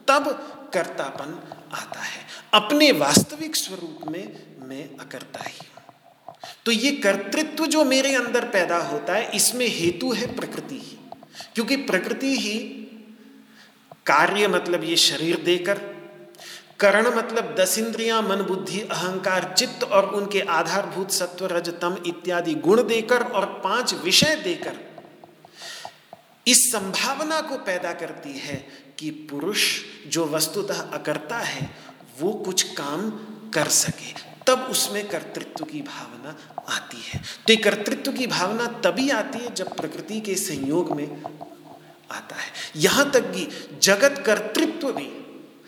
तब 0.08 0.28
कर्तापन 0.74 1.38
आता 1.72 2.00
है। 2.00 2.26
अपने 2.54 2.92
वास्तविक 2.92 3.56
स्वरूप 3.56 4.00
में 4.10 4.46
मैं 4.68 4.84
अकर्ता 4.98 5.44
ही 5.44 5.66
तो 6.66 6.72
ये 6.72 6.90
कर्तृत्व 6.92 7.66
जो 7.66 7.84
मेरे 7.84 8.14
अंदर 8.14 8.44
पैदा 8.44 8.76
होता 8.76 9.14
है, 9.14 9.30
इसमें 9.36 9.66
हेतु 9.68 10.12
है 10.12 10.34
प्रकृति 10.36 10.74
ही। 10.74 10.98
क्योंकि 11.54 11.76
प्रकृति 11.76 12.34
ही 12.36 12.58
कार्य 14.06 14.48
मतलब 14.48 14.84
ये 14.84 14.96
शरीर 14.96 15.36
देकर 15.36 15.78
करण 16.80 17.06
मतलब 17.06 17.56
दस 17.58 17.78
इंद्रियाँ, 17.78 18.22
मन, 18.22 18.36
बुद्धि, 18.36 18.80
अहंकार, 18.80 19.54
चित्त 19.58 19.84
और 19.84 20.14
उनके 20.14 20.40
आधारभूत 20.40 21.10
सत्व 21.10 21.46
रजतम 21.46 21.96
इत्यादि 22.06 22.54
गुण 22.54 22.82
देकर 22.82 23.22
और 23.22 23.46
पाँच 23.64 23.94
विषय 23.94 24.36
देकर 24.36 24.86
इस 26.46 26.72
संभावना 26.72 27.40
को 27.40 27.56
पैदा 27.56 27.92
करती 27.92 28.38
है 28.38 28.68
कि 28.98 29.10
पुरुष 29.10 29.80
जो 30.06 30.26
वस्तुतः 30.26 30.80
अकर्ता 30.80 31.38
है, 31.38 31.70
वो 32.20 32.32
कुछ 32.32 32.62
काम 32.62 33.10
कर 33.54 33.68
सके। 33.68 34.14
तब 34.46 34.68
उसमें 34.70 35.08
कर्तृत्व 35.08 35.64
की 35.64 35.82
भावना 35.82 36.36
आती 36.68 37.02
है। 37.08 37.20
तो 37.46 37.52
ये 37.52 37.56
कर्तृत्व 37.56 38.12
की 38.12 38.26
भावना 38.26 38.66
तभी 38.66 39.10
आती 39.10 39.38
है 39.38 39.54
जब 39.54 39.76
प्रकृति 39.76 40.20
के 40.20 40.34
संयोग 40.34 40.96
में 40.96 41.22
आता 42.10 42.36
है। 42.36 42.52
यहाँ 42.76 43.10
तक 43.10 43.20
कि 43.20 43.48
जगत 43.82 44.22
कर्तृत्व 44.26 44.92
भी 44.92 45.25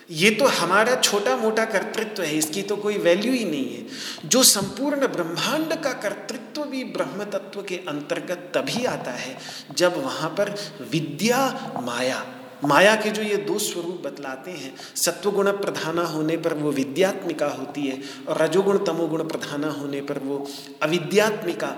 ये 0.09 0.31
तो 0.31 0.45
हमारा 0.49 0.95
छोटा 0.97 1.37
मोटा 1.37 1.65
कर्तृत्व 1.65 2.23
है, 2.23 2.37
इसकी 2.37 2.63
तो 2.63 2.77
कोई 2.77 2.97
वैल्यू 2.99 3.33
ही 3.33 3.45
नहीं 3.45 3.75
है। 3.75 4.29
जो 4.29 4.43
संपूर्ण 4.43 5.07
ब्रह्मांड 5.09 5.75
का 5.75 5.93
कर्तृत्व 6.01 6.65
भी 6.65 6.83
ब्रह्म 6.87 7.25
तत्व 7.31 7.63
के 7.63 7.77
अंतर्गत 7.89 8.51
तभी 8.55 8.85
आता 8.87 9.11
है, 9.13 9.37
जब 9.77 10.03
वहाँ 10.05 10.31
पर 10.31 10.55
विद्या, 10.91 11.47
माया 11.85 12.25
माया 12.65 12.95
के 12.97 13.11
जो 13.11 13.23
ये 13.23 13.37
दो 13.39 13.59
स्वरूप 13.59 14.01
बतलाते 14.05 14.51
हैं, 14.51 14.73
सत्वगुण 14.97 15.51
प्रधाना 15.53 16.03
होने 16.05 16.37
पर 16.37 16.55
वो 16.55 16.71
विद्यात्मिका 16.73 17.47
होती 17.49 17.83
है 17.83 18.01
और 18.29 18.43
रजोगुण, 18.43 18.79
तमोगुण 18.79 19.23
प्रधाना 19.25 19.69
होने 19.71 20.01
पर 20.01 20.19
वो 20.19 20.47
अविद्यात्मिका 20.83 21.75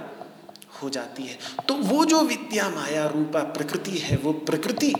हो 0.82 0.88
जाती 0.90 1.22
है। 1.22 1.38
तो 1.68 1.74
वो 1.74 2.04
जो 2.04 2.20
विद्या, 2.22 2.68
माया, 2.70 3.06
रूपा, 3.06 3.42
प्रकृति 3.52 3.98
है, 3.98 4.16
वो 4.16 4.32
प्रकृति 4.32 4.92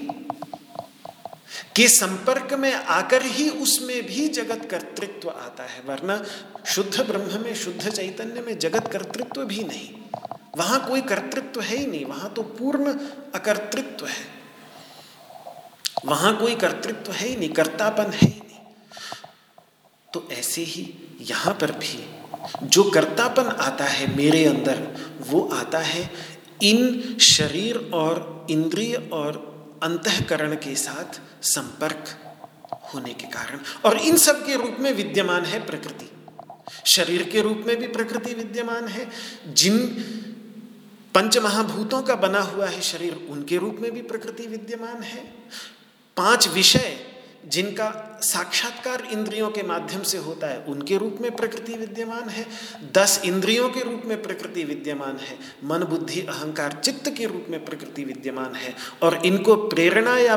के 1.80 1.88
संपर्क 1.88 2.52
में 2.54 2.72
आकर 2.72 3.22
ही 3.22 3.48
उसमें 3.48 4.06
भी 4.06 4.28
जगत 4.28 4.66
कर्तृत्व 4.70 5.28
आता 5.28 5.64
है, 5.64 5.82
वरना 5.86 6.24
शुद्ध 6.66 7.00
ब्रह्म 7.00 7.40
में, 7.40 7.54
शुद्ध 7.54 7.90
चैतन्य 7.90 8.40
में 8.40 8.58
जगत 8.58 8.88
कर्तृत्व 8.88 9.44
भी 9.44 9.64
नहीं। 9.64 9.88
वहाँ 10.56 10.88
कोई 10.88 11.00
कर्तृत्व 11.00 11.60
है 11.60 11.76
ही 11.76 11.86
नहीं, 11.86 12.04
वहाँ 12.04 12.32
तो 12.32 12.42
पूर्ण 12.42 12.92
अकर्तृत्व 13.34 14.06
है। 14.06 14.26
वहाँ 16.04 16.36
कोई 16.36 16.54
कर्तृत्व 16.54 17.12
है 17.12 17.28
ही 17.28 17.36
नहीं, 17.36 17.48
कर्तापन 17.48 18.12
है 18.12 18.28
ही 18.28 18.40
नहीं। 18.40 18.60
तो 20.12 20.28
ऐसे 20.32 20.62
ही 20.62 20.94
यहाँ 21.20 21.54
पर 21.54 21.72
भी 21.72 22.06
जो 22.62 22.90
कर्तापन 22.90 23.46
आता 23.46 23.84
है 23.84 24.16
मेरे 24.16 24.44
अंदर, 24.44 24.86
वो 25.20 25.48
आता 25.52 25.78
है 25.78 26.10
इन 26.62 27.18
शरीर 27.18 27.90
और 27.94 28.46
इंद्रिय 28.50 28.94
और 29.12 29.48
अंतकरण 29.82 30.54
के 30.54 30.76
साथ 30.76 31.20
संपर्क 31.42 32.34
होने 32.94 33.14
के 33.14 33.26
कारण। 33.26 33.60
और 33.84 33.96
इन 33.96 34.16
सब 34.16 34.46
के 34.46 34.56
रूप 34.56 34.76
में 34.80 34.92
विद्यमान 34.92 35.44
है 35.44 35.66
प्रकृति। 35.66 36.10
शरीर 36.86 37.22
के 37.22 37.40
रूप 37.40 37.64
में 37.66 37.76
भी 37.76 37.88
प्रकृति 37.88 38.34
विद्यमान 38.34 38.88
है। 38.88 39.10
जिन 39.48 39.86
पंच 41.14 41.38
महाभूतों 41.38 42.02
का 42.02 42.14
बना 42.14 42.40
हुआ 42.40 42.66
है 42.66 42.80
शरीर, 42.80 43.26
उनके 43.30 43.56
रूप 43.56 43.76
में 43.80 43.92
भी 43.92 44.02
प्रकृति 44.02 44.46
विद्यमान 44.46 45.02
है। 45.02 45.34
पाँच 46.16 46.48
विषय 46.48 47.09
जिनका 47.48 48.20
साक्षात्कार 48.22 49.08
इंद्रियों 49.12 49.50
के 49.50 49.62
माध्यम 49.62 50.02
से 50.02 50.18
होता 50.18 50.46
है, 50.46 50.64
उनके 50.64 50.96
रूप 50.96 51.18
में 51.20 51.36
प्रकृति 51.36 51.72
विद्यमान 51.72 52.28
है, 52.28 52.46
दस 52.92 53.22
इंद्रियों 53.24 53.70
के 53.70 53.80
रूप 53.80 54.02
में 54.04 54.22
प्रकृति 54.22 54.64
विद्यमान 54.64 55.16
है, 55.16 55.38
मन, 55.64 55.84
बुद्धि, 55.84 56.20
अहंकार, 56.20 56.72
चित्त 56.72 57.14
के 57.18 57.26
रूप 57.26 57.46
में 57.50 57.64
प्रकृति 57.64 58.04
विद्यमान 58.04 58.54
है, 58.54 58.74
और 59.02 59.26
इनको 59.26 59.56
प्रेरणा 59.56 60.18
या 60.18 60.36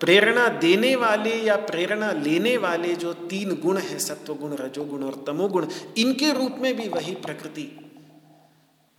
प्रेरणा 0.00 0.48
देने 0.48 0.96
वाले 0.96 1.34
या 1.34 1.56
प्रेरणा 1.56 2.12
लेने 2.12 2.56
वाले 2.56 2.94
जो 2.94 3.12
तीन 3.12 3.54
गुण 3.54 3.78
हैं, 3.78 3.98
सत्वगुण, 3.98 4.52
रजोगुण 4.52 5.02
और 5.02 5.24
तमोगुण, 5.26 5.66
इनके 5.96 6.32
रूप 6.32 6.56
में 6.58 6.76
भी 6.76 6.88
वही 6.88 7.14
प्रकृति 7.14 7.80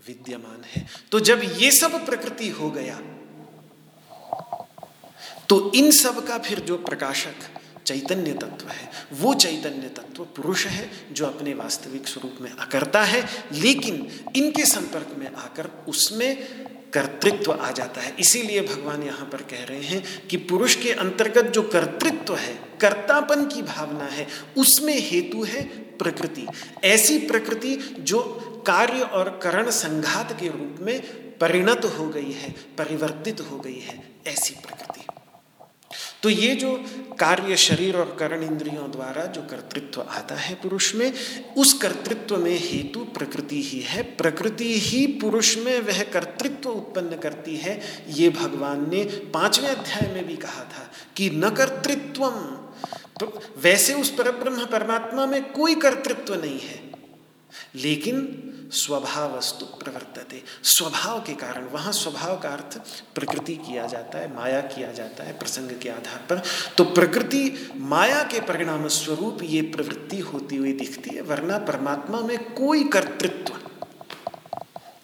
विद्यमान 0.08 0.64
है। 0.64 0.86
तो 1.12 1.20
जब 1.20 1.42
ये 1.56 1.72
सब 1.72 2.06
प्रकृति 2.06 2.50
हो 2.50 2.72
गया 2.72 3.00
तो 5.50 5.72
इन 5.76 5.92
सब 5.92 6.28
का 6.28 6.38
फिर 6.38 6.60
जो 6.60 6.78
प्रकाशक 6.78 7.34
चैतन्य 7.86 8.34
तत्व 8.34 8.68
है, 8.68 8.90
वो 9.14 9.34
चैतन्य 9.34 9.90
तत्व 9.90 10.24
पुरुष 10.24 10.66
है, 10.66 10.90
जो 11.12 11.26
अपने 11.26 11.54
वास्तविक 11.54 12.08
स्वरूप 12.08 12.38
में 12.42 12.52
अकर्ता 12.52 13.04
है, 13.04 13.28
लेकिन 13.52 14.08
इनके 14.36 14.66
संपर्क 14.66 15.16
में 15.18 15.28
आकर 15.28 15.70
उसमें 15.88 16.38
कर्तृत्व 16.94 17.52
आ 17.52 17.72
जाता 17.72 18.02
है। 18.02 18.16
इसीलिए 18.20 18.62
भगवान 18.62 19.04
यहाँ 19.04 19.30
पर 19.30 19.42
कह 19.42 19.64
रहे 19.64 19.82
हैं 19.82 20.28
कि 20.28 20.38
पुरुष 20.38 20.76
के 20.76 20.92
अंतर्गत 20.92 21.46
जो 21.46 21.62
कर्तृत्व 21.62 22.36
है, 22.36 22.54
कर्तापन 22.82 23.46
की 23.46 23.62
भावना 23.62 24.06
है, 24.06 24.28
उसमें 24.58 25.00
हेतु 25.00 25.44
है 25.44 25.64
प्रकृति। 25.98 26.48
ऐसी 26.84 27.18
प्रकृति 27.18 27.76
जो 28.00 28.22
कार्य 28.68 29.02
और 29.02 29.40
करण 29.44 29.70
संघात 29.70 30.40
के 30.40 30.48
रूप 30.48 30.78
में 30.82 31.02
परिणत 31.38 31.86
हो 32.00 32.08
गई 32.08 32.32
है, 32.32 32.56
परिवर्तित 32.78 33.42
हो 33.42 33.58
गई 33.58 33.80
है, 33.80 34.04
ऐसी 34.28 34.54
प्रकृति। 34.54 34.85
तो 36.26 36.30
ये 36.30 36.54
जो 36.56 36.70
कार्य 37.20 37.56
शरीर 37.56 37.96
और 37.98 38.16
करण 38.20 38.44
इंद्रियों 38.44 38.90
द्वारा 38.92 39.26
जो 39.26 39.42
कर्तृत्व 39.42 40.02
आता 40.02 40.36
है 40.36 40.56
पुरुष 40.56 40.94
में, 40.96 41.14
उस 41.58 41.74
कर्तृत्व 41.74 42.38
में 42.38 42.58
हेतु 42.60 43.00
प्रकृति 43.00 43.62
ही 43.62 43.80
है। 43.80 44.04
प्रकृति 44.18 44.74
ही 44.80 45.06
पुरुष 45.22 45.56
में 45.58 45.80
वह 45.80 46.02
कर्तृत्व 46.04 46.70
उत्पन्न 46.70 47.18
करती 47.18 47.56
है, 47.56 47.80
ये 48.10 48.30
भगवान 48.30 48.90
ने 48.90 49.04
पाँचवें 49.34 49.70
अध्याय 49.70 50.12
में 50.14 50.26
भी 50.28 50.36
कहा 50.36 50.64
था 50.64 50.90
कि 51.18 51.30
न 51.30 51.50
कर्तृत्व 51.50 52.26
वैसे 53.62 53.94
उस 53.94 54.10
परब्रह्म 54.10 54.66
परमात्मा 54.66 55.26
में 55.26 55.42
कोई 55.52 55.76
कर्तृत्व 55.76 56.36
नहीं 56.36 56.60
है। 56.60 56.95
लेकिन 57.76 58.52
स्वभाव 58.72 59.38
वस्तु 59.38 59.66
प्रवर्तते। 59.66 60.44
स्वभाव 60.64 61.20
के 61.22 61.34
कारण, 61.34 61.66
वहाँ 61.66 61.94
स्वभाव 61.94 62.40
का 62.40 62.50
अर्थ 62.50 62.78
प्रकृति 63.16 63.56
किया 63.56 63.86
जाता 63.88 64.18
है, 64.18 64.36
माया 64.36 64.62
किया 64.62 64.92
जाता 64.92 65.24
है 65.24 65.38
प्रसंग 65.40 65.70
के 65.82 65.90
आधार 65.90 66.26
पर। 66.30 66.42
तो 66.78 66.84
प्रकृति 66.84 67.72
माया 67.76 68.24
के 68.24 68.40
परिणाम 68.40 68.88
स्वरूप 68.88 69.44
ये 69.44 69.62
प्रवृत्ति 69.62 70.20
होती 70.20 70.56
हुई 70.56 70.74
दिखती 70.74 71.16
है, 71.16 71.22
वरना 71.22 71.58
परमात्मा 71.58 72.20
में 72.20 72.54
कोई 72.54 72.84
कर्तृत्व 72.84 73.54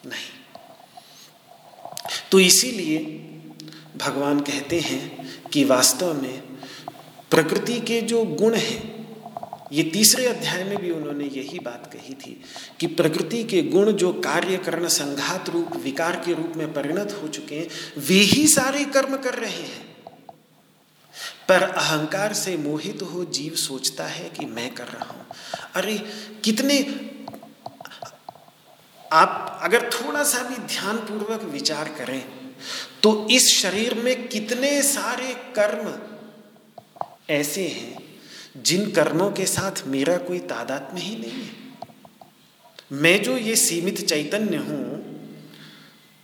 नहीं। 0.09 0.29
तो 2.31 2.39
इसीलिए 2.39 2.99
भगवान 3.97 4.39
कहते 4.39 4.79
हैं 4.79 5.31
कि 5.49 5.63
वास्तव 5.63 6.21
में 6.21 6.41
प्रकृति 7.31 7.79
के 7.79 8.01
जो 8.01 8.23
गुण 8.23 8.53
हैं 8.53 8.90
ये 9.71 9.83
तीसरे 9.83 10.25
अध्याय 10.25 10.63
में 10.63 10.77
भी 10.77 10.91
उन्होंने 10.91 11.25
यही 11.25 11.59
बात 11.59 11.93
कही 11.93 12.13
थी 12.13 12.41
कि 12.79 12.87
प्रकृति 12.87 13.43
के 13.43 13.61
गुण 13.61 13.91
जो 13.91 14.13
कार्य 14.13 14.57
करण 14.57 14.87
संघात 14.87 15.49
रूप, 15.49 15.75
विकार 15.75 16.15
के 16.25 16.33
रूप 16.33 16.53
में 16.55 16.73
परिणत 16.73 17.19
हो 17.23 17.27
चुके 17.27 17.55
हैं, 17.55 17.67
वे 17.97 18.15
ही 18.15 18.47
सारे 18.47 18.85
कर्म 18.85 19.17
कर 19.17 19.33
रहे 19.33 19.61
हैं। 19.61 19.91
पर 21.49 21.63
अहंकार 21.63 22.33
से 22.33 22.57
मोहित 22.57 23.01
हो 23.01 23.25
जीव 23.25 23.55
सोचता 23.55 24.05
है 24.05 24.29
कि 24.29 24.45
मैं 24.45 24.73
कर 24.75 24.87
रहा 24.87 25.11
हूँ। 25.11 25.25
अरे, 25.75 25.97
कितने 26.43 26.79
आप 29.13 29.59
अगर 29.61 29.89
थोड़ा 29.89 30.23
सा 30.23 30.43
भी 30.43 30.55
ध्यान 30.55 30.97
पूर्वक 30.97 31.43
विचार 31.43 31.87
करें 31.87 32.23
तो 33.03 33.27
इस 33.29 33.47
शरीर 33.55 33.93
में 33.93 34.27
कितने 34.27 34.81
सारे 34.83 35.33
कर्म 35.59 35.99
ऐसे 37.29 37.67
हैं 37.67 38.10
जिन 38.57 38.91
कर्मों 38.91 39.31
के 39.31 39.45
साथ 39.45 39.87
मेरा 39.87 40.17
कोई 40.17 40.39
तादात्म्य 40.39 41.01
ही 41.01 41.15
नहीं 41.15 41.43
है। 41.43 41.59
मैं 42.91 43.23
जो 43.23 43.37
ये 43.37 43.55
सीमित 43.55 44.05
चैतन्य 44.07 44.57
हूँ, 44.57 45.01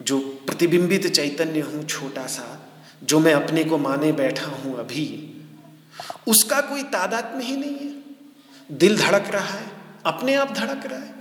जो 0.01 0.19
प्रतिबिंबित 0.19 1.07
चैतन्य 1.07 1.59
हूँ 1.59 1.85
छोटा 1.85 2.27
सा, 2.27 2.69
जो 3.03 3.19
मैं 3.19 3.33
अपने 3.33 3.63
को 3.63 3.77
माने 3.77 4.11
बैठा 4.11 4.45
हूँ 4.45 4.77
अभी, 4.79 5.33
उसका 6.27 6.61
कोई 6.61 6.83
तादात्म्य 6.83 7.43
ही 7.43 7.57
नहीं 7.57 7.77
है। 7.77 7.95
दिल 8.77 8.97
धड़क 8.97 9.29
रहा 9.31 9.57
है, 9.57 9.71
अपने 10.05 10.35
आप 10.35 10.51
धड़क 10.51 10.85
रहा 10.85 10.99
है। 10.99 11.15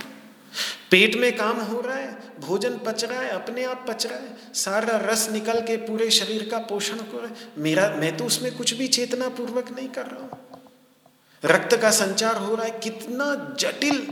पेट 0.91 1.17
में 1.17 1.37
काम 1.37 1.61
हो 1.61 1.81
रहा 1.81 1.97
है, 1.97 2.19
भोजन 2.41 2.79
पच 2.79 3.05
रहा 3.05 3.21
है, 3.21 3.29
अपने 3.29 3.65
आप 3.65 3.85
पच 3.89 4.07
रहा 4.07 4.19
है। 4.19 4.37
सारा 4.55 4.97
रस 5.13 5.31
निकल 5.31 5.61
के 5.61 5.77
पूरे 5.77 6.11
शरीर 6.11 6.49
का 6.51 6.59
पोषण 6.59 6.97
कर 6.97 7.37
मेरा, 7.59 7.89
मैं 7.91 8.17
तो 8.17 8.25
उसमें 8.25 8.57
कुछ 8.57 8.75
भी 8.75 8.89
चेतना 8.89 9.29
पूर्वक 9.29 9.71
नहीं 9.77 9.89
कर 9.89 10.07
रहा 10.07 10.21
हूँ। 10.21 10.46
रक्त 11.45 11.77
का 11.77 11.91
संचार 11.91 12.37
हो 12.37 12.55
रहा 12.55 12.67
है, 12.67 12.71
कितना 12.71 13.57
जटिल 13.61 14.07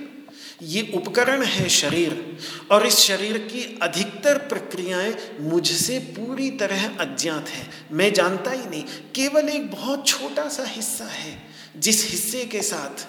ये 0.62 0.92
उपकरण 0.94 1.42
है 1.42 1.68
शरीर। 1.68 2.38
और 2.70 2.86
इस 2.86 2.96
शरीर 2.96 3.38
की 3.38 3.78
अधिकतर 3.82 4.38
प्रक्रियाएँ 4.38 5.14
मुझसे 5.40 5.98
पूरी 5.98 6.50
तरह 6.50 6.86
अज्ञात 6.88 7.48
है। 7.48 7.70
मैं 7.92 8.12
जानता 8.12 8.50
ही 8.50 8.68
नहीं, 8.68 8.84
केवल 9.14 9.48
एक 9.48 9.70
बहुत 9.70 10.06
छोटा 10.06 10.48
सा 10.48 10.64
हिस्सा 10.64 11.04
है, 11.04 11.38
जिस 11.76 12.10
हिस्से 12.10 12.44
के 12.44 12.62
साथ, 12.62 13.06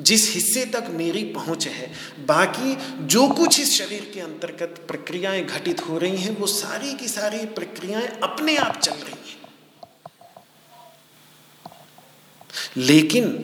जिस 0.00 0.34
हिस्से 0.34 0.64
तक 0.64 0.86
मेरी 0.90 1.24
पहुँच 1.24 1.66
है। 1.66 1.92
बाकी 2.26 2.76
जो 3.06 3.28
कुछ 3.28 3.60
इस 3.60 3.78
शरीर 3.78 4.10
के 4.14 4.20
अंतर्गत 4.20 4.84
प्रक्रियाएँ 4.88 5.44
घटित 5.44 5.88
हो 5.88 5.98
रही 5.98 6.16
हैं, 6.16 6.36
वो 6.36 6.46
सारी 6.46 6.94
की 6.94 7.08
सारी 7.08 7.46
प्रक्रियाएँ 7.46 8.08
अपने 8.22 8.56
आप 8.56 8.76
चल 8.76 8.92
रही 8.92 9.30
हैं। 9.30 9.43
लेकिन 12.76 13.40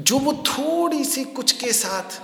जो 0.00 0.18
वो 0.18 0.32
थोड़ी 0.46 1.04
सी 1.04 1.24
कुछ 1.24 1.52
के 1.52 1.72
साथ 1.72 2.20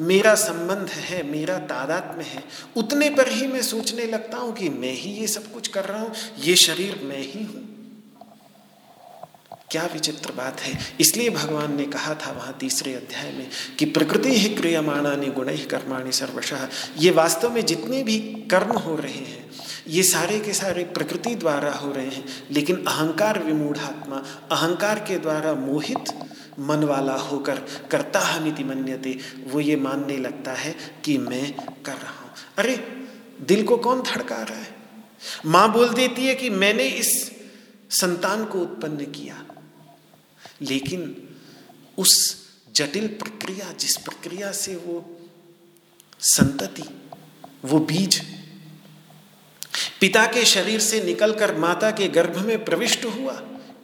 मेरा 0.00 0.34
संबंध 0.34 0.88
है, 0.88 1.22
मेरा 1.22 1.58
तादाद 1.58 2.14
में 2.18 2.24
है, 2.24 2.42
उतने 2.76 3.10
पर 3.10 3.28
ही 3.28 3.46
मैं 3.46 3.62
सोचने 3.62 4.06
लगता 4.06 4.36
हूँ 4.36 4.54
कि 4.54 4.68
मैं 4.68 4.92
ही 4.92 5.10
ये 5.10 5.26
सब 5.26 5.52
कुछ 5.52 5.68
कर 5.68 5.84
रहा 5.84 6.00
हूँ, 6.00 6.12
ये 6.40 6.56
शरीर 6.56 7.00
मैं 7.04 7.20
ही 7.20 7.44
हूँ। 7.44 7.73
क्या 9.74 9.84
विचित्र 9.92 10.32
बात 10.32 10.60
है। 10.60 10.78
इसलिए 11.00 11.30
भगवान 11.30 11.76
ने 11.76 11.84
कहा 11.84 12.14
था 12.14 12.30
वहाँ 12.32 12.56
तीसरे 12.60 12.94
अध्याय 12.94 13.32
में 13.32 13.48
कि 13.78 13.84
प्रकृति 13.84 14.38
ही 14.38 14.48
क्रियमाणानी 14.48 15.26
गुण 15.26 15.48
ही 15.48 15.64
कर्माणी 15.64 16.12
सर्वशः। 16.12 16.68
ये 16.98 17.10
वास्तव 17.10 17.52
में 17.52 17.66
जितने 17.66 18.02
भी 18.02 18.18
कर्म 18.50 18.72
हो 18.72 18.94
रहे 18.96 19.12
हैं, 19.12 19.50
ये 19.88 20.02
सारे 20.02 20.38
के 20.40 20.52
सारे 20.52 20.84
प्रकृति 20.84 21.34
द्वारा 21.34 21.72
हो 21.72 21.92
रहे 21.92 22.06
हैं, 22.06 22.24
लेकिन 22.50 22.76
अहंकार 22.76 23.42
विमूढ़ात्मा, 23.42 24.16
अहंकार 24.52 24.98
के 24.98 25.18
द्वारा 25.18 25.54
मोहित 25.54 26.14
मन 26.60 26.84
वाला 26.84 27.14
होकर 27.14 27.62
करता 27.90 28.20
हमिति 28.20 28.64
मन्यते, 28.64 29.18
वो 29.46 29.60
ये 29.60 29.76
मानने 29.76 30.16
लगता 30.16 30.52
है 30.52 30.76
कि 31.04 31.18
मैं 31.18 31.52
कर 31.84 31.92
रहा 31.92 32.20
हूँ। 32.20 32.30
अरे, 32.58 32.76
दिल 33.40 33.64
को 33.64 33.76
कौन 33.76 34.02
धड़का 34.02 34.36
रहा 34.36 34.58
है? 34.58 34.74
माँ 35.46 35.72
बोल 35.72 35.88
देती 35.88 36.26
है 36.26 36.34
कि 36.34 36.50
मैंने 36.50 36.84
इस 36.84 37.32
संतान 37.90 38.44
को 38.44 38.58
उत्पन्न 38.58 39.04
किया। 39.12 39.43
लेकिन 40.62 41.28
उस 41.98 42.36
जटिल 42.74 43.06
प्रक्रिया, 43.06 43.72
जिस 43.72 43.96
प्रक्रिया 43.96 44.52
से 44.52 44.76
वो 44.76 45.20
संतति, 46.20 46.82
वो 47.64 47.78
बीज 47.78 48.22
पिता 50.00 50.26
के 50.26 50.44
शरीर 50.44 50.80
से 50.80 51.04
निकलकर 51.04 51.56
माता 51.58 51.90
के 51.90 52.08
गर्भ 52.08 52.38
में 52.38 52.64
प्रविष्ट 52.64 53.04
हुआ। 53.04 53.32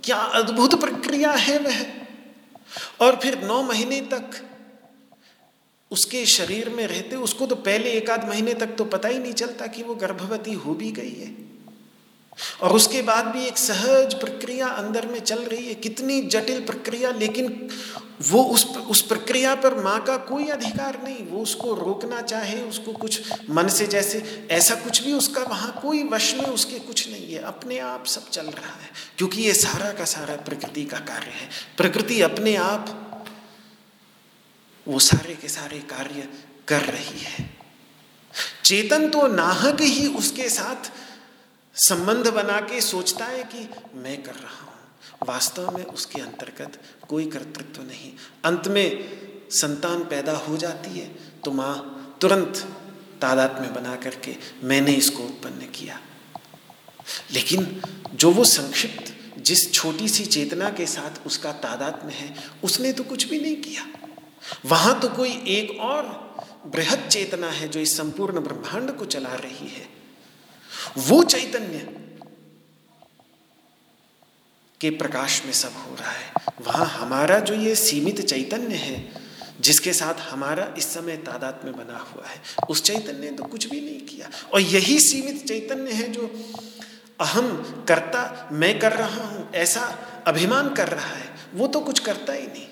क्या 0.05 0.17
अद्भुत 0.17 0.81
प्रक्रिया 0.81 1.33
है 1.33 1.59
वह? 1.59 1.85
और 3.01 3.17
फिर 3.17 3.43
नौ 3.43 3.63
महीने 3.63 4.01
तक 4.01 4.31
उसके 5.91 6.27
शरीर 6.27 6.69
में 6.69 6.87
रहते, 6.87 7.17
उसको 7.17 7.47
तो 7.47 7.55
पहले 7.55 7.91
एक 7.91 8.11
आध 8.11 8.29
महीने 8.29 8.55
तक 8.55 8.67
तो 8.67 8.85
पता 8.85 9.09
ही 9.09 9.19
नहीं 9.19 9.33
चलता 9.33 9.67
कि 9.67 9.83
वो 9.83 9.95
गर्भवती 9.95 10.53
हो 10.53 10.75
भी 10.75 10.91
गई 10.93 11.15
है। 11.15 11.50
और 12.63 12.73
उसके 12.73 13.03
बाद 13.03 13.27
भी 13.27 13.47
एक 13.47 13.59
सहज 13.59 14.15
प्रक्रिया 14.15 14.69
अंदर 14.69 15.07
में 15.07 15.21
चल 15.21 15.39
रही 15.39 15.67
है, 15.67 15.75
कितनी 15.75 16.21
जटिल 16.23 16.61
प्रक्रिया, 16.61 17.11
लेकिन 17.11 17.69
वो 18.23 18.43
उस 18.45 18.65
उस 18.67 19.01
प्रक्रिया 19.03 19.55
पर 19.55 19.75
माँ 19.75 19.99
का 20.05 20.17
कोई 20.17 20.47
अधिकार 20.49 20.99
नहीं। 21.05 21.27
वो 21.27 21.43
उसको 21.43 21.75
रोकना 21.75 22.23
चाहे, 22.23 22.61
उसको 22.63 22.93
कुछ 22.93 23.33
मन 23.51 23.69
से 23.69 23.87
जैसे, 23.87 24.47
ऐसा 24.51 24.75
कुछ 24.75 25.03
भी 25.05 25.13
उसका 25.13 25.43
वहाँ 25.43 25.79
कोई 25.83 26.03
वश 26.03 26.35
में 26.35 26.45
उसके 26.45 26.79
कुछ 26.79 27.09
नहीं 27.11 27.33
है। 27.35 27.43
अपने 27.43 27.79
आप 27.79 28.07
सब 28.07 28.29
चल 28.31 28.47
रहा 28.47 28.75
है, 28.81 28.91
क्योंकि 29.19 29.43
ये 29.43 29.55
सारा 29.55 29.93
का 29.93 30.05
सारा 30.05 30.37
प्रकृति 30.37 30.85
का 30.85 30.99
कार्य 30.99 31.31
है। 31.31 31.49
प्रकृति 31.77 32.21
अपने 32.21 32.57
आप, 32.57 32.97
वो 34.87 34.99
सारे 34.99 35.35
के 35.35 35.49
सारे 35.49 35.79
कार्य 35.79 36.29
कर 36.69 36.81
रही 36.81 37.21
है। 37.21 37.51
चेतन 38.65 39.09
तो 39.09 39.27
नाहक 39.27 39.81
ही 39.81 40.07
उसके 40.07 40.49
साथ 40.49 40.91
संबंध 41.77 42.29
बना 42.29 42.61
के 42.61 42.81
सोचता 42.81 43.25
है 43.25 43.43
कि 43.45 43.69
मैं 43.95 44.23
कर 44.23 44.35
रहा 44.35 44.65
हूँ। 44.65 45.29
वास्तव 45.29 45.71
में 45.77 45.85
उसके 45.85 46.21
अंतर्गत 46.21 46.79
कोई 47.09 47.27
कर्तृत्व 47.27 47.83
नहीं। 47.83 48.13
अंत 48.45 48.69
में 48.69 49.49
संतान 49.51 50.05
पैदा 50.05 50.33
हो 50.39 50.57
जाती 50.57 50.99
है 50.99 51.07
तो 51.45 51.51
माँ 51.51 52.19
तुरंत 52.21 52.57
तादाद 53.21 53.61
में 53.61 53.73
बना 53.75 53.97
करके 53.97 54.37
मैंने 54.63 54.93
इसको 54.93 55.23
उत्पन्न 55.23 55.71
किया। 55.71 55.99
लेकिन 57.33 57.81
जो 58.15 58.31
वो 58.31 58.45
संक्षिप्त, 58.45 59.15
जिस 59.39 59.73
छोटी 59.73 60.09
सी 60.09 60.25
चेतना 60.27 60.71
के 60.71 60.87
साथ 60.87 61.27
उसका 61.27 61.53
तादाद 61.53 62.03
में 62.05 62.15
है, 62.15 62.35
उसने 62.65 62.93
तो 62.93 63.05
कुछ 63.05 63.29
भी 63.29 63.41
नहीं 63.41 63.57
किया। 63.57 63.87
वहाँ 64.67 64.99
तो 65.01 65.09
कोई 65.09 65.33
एक 65.49 65.79
और 65.81 66.05
बृहद 66.67 67.09
चेतना 67.09 67.51
है 67.51 67.69
जो 67.69 67.81
इस 67.81 67.97
संपूर्ण 67.97 68.41
ब्रह्मांड 68.41 68.97
को 68.97 69.05
चला 69.05 69.35
रही 69.37 69.69
है। 69.69 69.90
वो 70.99 71.23
चैतन्य 71.23 71.97
के 74.81 74.91
प्रकाश 74.91 75.45
में 75.45 75.53
सब 75.53 75.73
हो 75.73 75.95
रहा 75.95 76.11
है। 76.11 76.33
वहाँ 76.61 76.87
हमारा 76.87 77.39
जो 77.39 77.55
ये 77.55 77.75
सीमित 77.75 78.21
चैतन्य 78.21 78.75
है, 78.75 79.13
जिसके 79.61 79.93
साथ 79.93 80.15
हमारा 80.15 80.75
इस 80.79 80.95
समय 80.95 81.17
तादाद 81.17 81.61
में 81.65 81.77
बना 81.77 81.99
हुआ 81.99 82.27
है, 82.27 82.41
उस 82.71 82.83
चैतन्य 82.83 83.31
ने 83.31 83.31
तो 83.31 83.45
कुछ 83.45 83.67
भी 83.67 83.81
नहीं 83.81 84.01
किया। 84.01 84.31
और 84.55 84.61
यही 84.61 84.99
सीमित 85.01 85.47
चैतन्य 85.49 85.93
है 85.93 86.09
जो 86.13 86.31
अहम 87.21 87.49
करता 87.89 88.49
मैं 88.53 88.79
कर 88.79 88.93
रहा 88.93 89.25
हूँ, 89.25 89.53
ऐसा 89.53 89.81
अभिमान 90.27 90.75
कर 90.75 90.89
रहा 90.89 91.15
है, 91.15 91.35
वो 91.55 91.67
तो 91.67 91.81
कुछ 91.81 91.99
करता 91.99 92.33
ही 92.33 92.47
नहीं। 92.47 92.67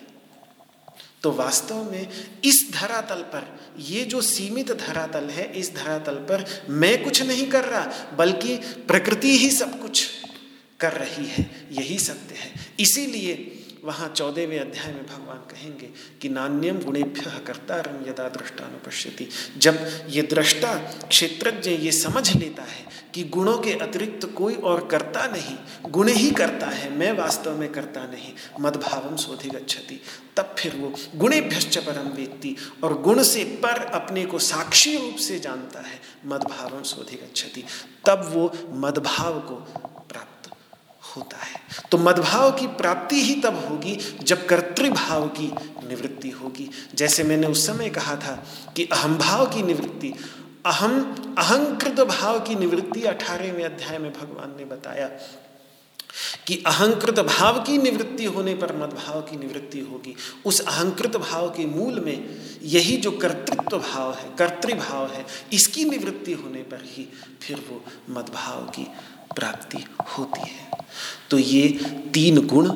तो 1.22 1.32
वास्तव 1.32 1.90
में 1.90 2.08
इस 2.44 2.70
धरातल 2.72 3.22
पर, 3.22 3.60
ये 3.78 4.04
जो 4.04 4.20
सीमित 4.20 4.72
धरातल 4.72 5.24
है, 5.24 5.52
इस 5.52 5.74
धरातल 5.74 6.14
पर 6.14 6.66
मैं 6.68 7.04
कुछ 7.04 7.22
नहीं 7.22 7.50
कर 7.50 7.64
रहा, 7.64 8.14
बल्कि 8.16 8.56
प्रकृति 8.56 9.38
ही 9.38 9.50
सब 9.50 9.82
कुछ 9.82 10.08
कर 10.80 10.92
रही 10.92 11.26
है। 11.26 11.68
यही 11.72 11.98
सत्य 11.98 12.34
है। 12.34 12.74
इसीलिए 12.80 13.57
वहाँ 13.84 14.08
चौदहवें 14.08 14.58
अध्याय 14.60 14.92
में 14.92 15.06
भगवान 15.06 15.36
कहेंगे 15.36 15.90
कि 16.22 16.28
नान्यम 16.28 16.78
गुणेभ्य 16.78 17.44
कर्तारम 17.46 18.08
यदा 18.10 18.28
दृष्टानुपश्यति। 18.28 19.28
जब 19.56 20.06
ये 20.08 20.22
दृष्टा 20.22 20.74
क्षेत्रज्ञ 21.08 21.70
ये 21.70 21.92
समझ 21.92 22.36
लेता 22.36 22.62
है 22.62 22.86
कि 23.14 23.24
गुणों 23.24 23.58
के 23.58 23.72
अतिरिक्त 23.72 24.26
कोई 24.26 24.54
और 24.54 24.86
करता 24.86 25.26
नहीं, 25.26 25.56
गुण 25.90 26.08
ही 26.08 26.30
करता 26.30 26.66
है, 26.66 26.96
मैं 26.96 27.12
वास्तव 27.12 27.58
में 27.58 27.72
करता 27.72 28.04
नहीं 28.06 28.32
मदभावम 28.60 29.16
गच्छति। 29.50 30.00
तब 30.36 30.54
फिर 30.58 30.76
वो 30.76 30.92
गुणेभ्यश्च 31.14 31.78
परम 31.78 32.08
व्यक्ति 32.08 32.56
और 32.84 33.02
गुण 33.02 33.22
से 33.22 33.44
पर 33.44 33.84
अपने 33.84 34.24
को 34.26 34.38
साक्षी 34.38 34.96
रूप 34.96 35.16
से 35.16 35.38
जानता 35.38 35.80
है 35.80 36.00
मदभावम 36.26 36.82
गच्छति। 37.16 37.64
तब 38.06 38.30
वो 38.34 38.52
मदभाव 38.70 39.40
को 39.40 39.66
होता 41.16 41.36
है। 41.36 41.60
तो 41.92 41.98
मदभाव 41.98 42.50
की 42.52 42.66
प्राप्ति 42.66 43.20
ही 43.22 43.34
तब 43.34 43.64
होगी 43.68 43.98
जब 44.22 44.46
कर्तृभाव 44.46 45.26
की 45.28 45.52
निवृत्ति 45.88 46.30
होगी। 46.30 46.70
जैसे 46.94 47.22
मैंने 47.22 47.46
उस 47.46 47.66
समय 47.66 47.90
कहा 47.90 48.16
था 48.16 48.34
कि 48.76 48.84
अहमभाव 48.84 49.46
की 49.46 49.62
निवृत्ति 49.62 50.14
अहम 50.66 51.00
अहंकृत 51.38 52.00
भाव 52.00 52.40
की 52.40 52.54
निवृत्ति 52.54 53.02
अठारहवें 53.02 53.64
अध्याय 53.64 53.98
में 53.98 54.12
भगवान 54.12 54.54
ने 54.58 54.64
बताया 54.64 55.06
कि 56.46 56.62
अहंकृत 56.66 57.18
भाव 57.20 57.60
की 57.62 57.76
निवृत्ति 57.78 58.24
होने 58.24 58.54
पर 58.54 58.74
मदभाव 58.76 59.20
की 59.20 59.36
निवृत्ति 59.36 59.80
होगी। 59.80 60.14
उस 60.46 60.60
अहंकृत 60.60 61.16
भाव 61.16 61.48
के 61.50 61.66
मूल 61.66 62.00
में 62.00 62.40
यही 62.62 62.96
जो 62.96 63.10
कर्तृत्व 63.10 63.78
भाव 63.78 64.12
है, 64.14 64.28
कर्तृभाव 64.38 65.12
है, 65.12 65.24
इसकी 65.52 65.84
निवृत्ति 65.84 66.32
होने 66.32 66.62
पर 66.62 66.84
ही 66.84 67.08
फिर 67.42 67.64
वो 67.70 67.84
मदभाव 68.10 68.64
की 68.70 68.86
प्राप्ति 69.38 69.78
होती 70.18 70.50
है। 70.50 70.70
तो 71.30 71.38
ये 71.38 71.68
तीन 72.14 72.46
गुण 72.46 72.70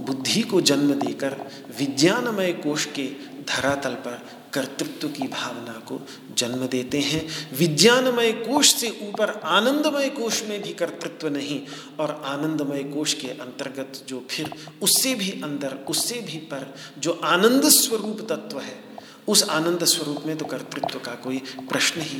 बुद्धि 0.00 0.42
को 0.42 0.60
जन्म 0.60 0.94
देकर 0.94 1.30
विज्ञानमय 1.78 2.52
कोश 2.52 2.84
के 2.84 3.34
धरातल 3.48 3.94
पर 3.94 4.26
कर्तृत्व 4.52 5.08
की 5.08 5.28
भावना 5.28 5.72
को 5.72 6.06
जन्म 6.34 6.66
देते 6.66 7.00
हैं। 7.00 7.50
विज्ञानमय 7.56 8.32
कोश 8.32 8.74
से 8.74 8.90
ऊपर 9.02 9.30
आनंदमय 9.30 10.08
कोश 10.08 10.42
में 10.44 10.62
भी 10.62 10.72
कर्तृत्व 10.72 11.28
नहीं 11.28 11.62
और 12.00 12.22
आनंदमय 12.26 12.82
कोश 12.82 13.14
के 13.14 13.28
अंतर्गत 13.28 13.92
जो 14.08 14.26
फिर 14.30 14.54
उससे 14.82 15.14
भी 15.14 15.30
अंदर, 15.30 15.74
उससे 15.88 16.20
भी 16.20 16.38
पर 16.38 16.74
जो 16.98 17.20
आनंद 17.24 17.64
स्वरूप 17.64 18.26
तत्व 18.32 18.60
है, 18.60 18.84
उस 19.28 19.48
आनंद 19.48 19.84
स्वरूप 19.84 20.22
में 20.26 20.38
तो 20.38 20.44
कर्तृत्व 20.44 20.98
का 20.98 21.14
कोई 21.14 21.38
प्रश्न 21.68 22.00
ही 22.00 22.18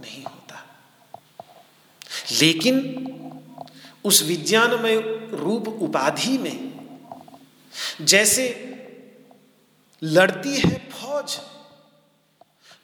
नहीं 0.00 0.22
होता। 0.24 0.62
लेकिन 2.40 2.74
उस 4.06 4.22
विज्ञानमय 4.22 4.96
रूप 5.32 5.68
उपाधि 5.68 6.38
में, 6.38 6.58
जैसे 8.02 8.44
लड़ती 10.02 10.56
है 10.56 10.78
फौज, 10.90 11.36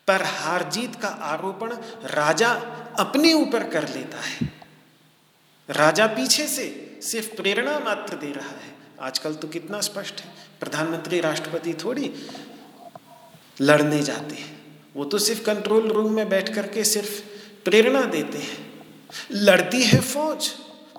पर 0.08 0.22
हार 0.22 0.62
जीत 0.70 0.94
का 0.94 1.08
आरोपण 1.08 1.72
राजा 2.10 2.50
अपने 2.98 3.32
ऊपर 3.32 3.68
कर 3.68 3.88
लेता 3.88 4.20
है। 4.20 4.52
राजा 5.68 6.06
पीछे 6.06 6.46
से 6.46 6.64
सिर्फ़ 7.02 7.34
प्रेरणा 7.36 7.78
मात्र 7.78 8.16
दे 8.16 8.32
रहा 8.32 8.48
है। 8.48 8.72
आजकल 9.00 9.34
तो 9.34 9.48
कितना 9.48 9.80
स्पष्ट 9.80 10.20
है, 10.20 10.32
प्रधानमंत्री 10.60 11.20
राष्ट्रपति 11.20 11.74
थोड़ी 11.74 12.12
लड़ने 13.60 14.02
जाते 14.02 14.34
हैं। 14.34 14.80
वो 14.96 15.04
तो 15.04 15.18
सिर्फ़ 15.18 15.42
कंट्रोल 15.42 15.88
रूम 15.88 16.12
में 16.12 16.28
बैठ 16.28 16.54
करके 16.54 16.84
सिर्फ़ 16.84 17.22
प्रेरणा 17.64 18.02
देते 18.06 18.38
हैं। 18.38 18.58
लड़ती 19.30 19.82
है 19.82 20.00
फौज 20.00 20.50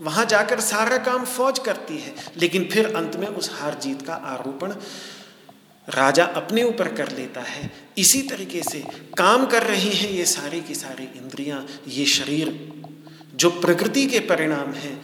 वहाँ 0.02 0.26
जाकर 0.26 0.60
सारा 0.60 0.98
काम 0.98 1.26
फौज 1.26 1.60
करती 1.60 1.98
है, 1.98 2.14
लेकिन 2.38 2.70
फिर 2.72 2.96
अंत 2.96 3.16
में 3.16 3.28
उस 3.28 3.52
हार 3.54 3.80
जीत 3.80 4.02
का 4.02 4.14
आरोपण 4.14 4.74
राजा 5.88 6.26
अपने 6.26 6.64
ऊपर 6.64 6.94
कर 6.96 7.12
लेता 7.12 7.42
है। 7.42 7.72
इसी 7.98 8.22
तरीके 8.22 8.62
से 8.64 8.80
काम 9.18 9.46
कर 9.46 9.64
रही 9.64 9.90
हैं 9.90 10.10
ये 10.10 10.26
सारी 10.26 10.62
की 10.62 10.76
सारी 10.76 11.04
इंद्रियाँ, 11.04 11.66
ये 11.88 12.06
शरीर, 12.06 12.74
जो 13.36 13.50
प्रकृति 13.50 14.06
के 14.06 14.20
परिणाम 14.20 14.74
हैं। 14.74 15.02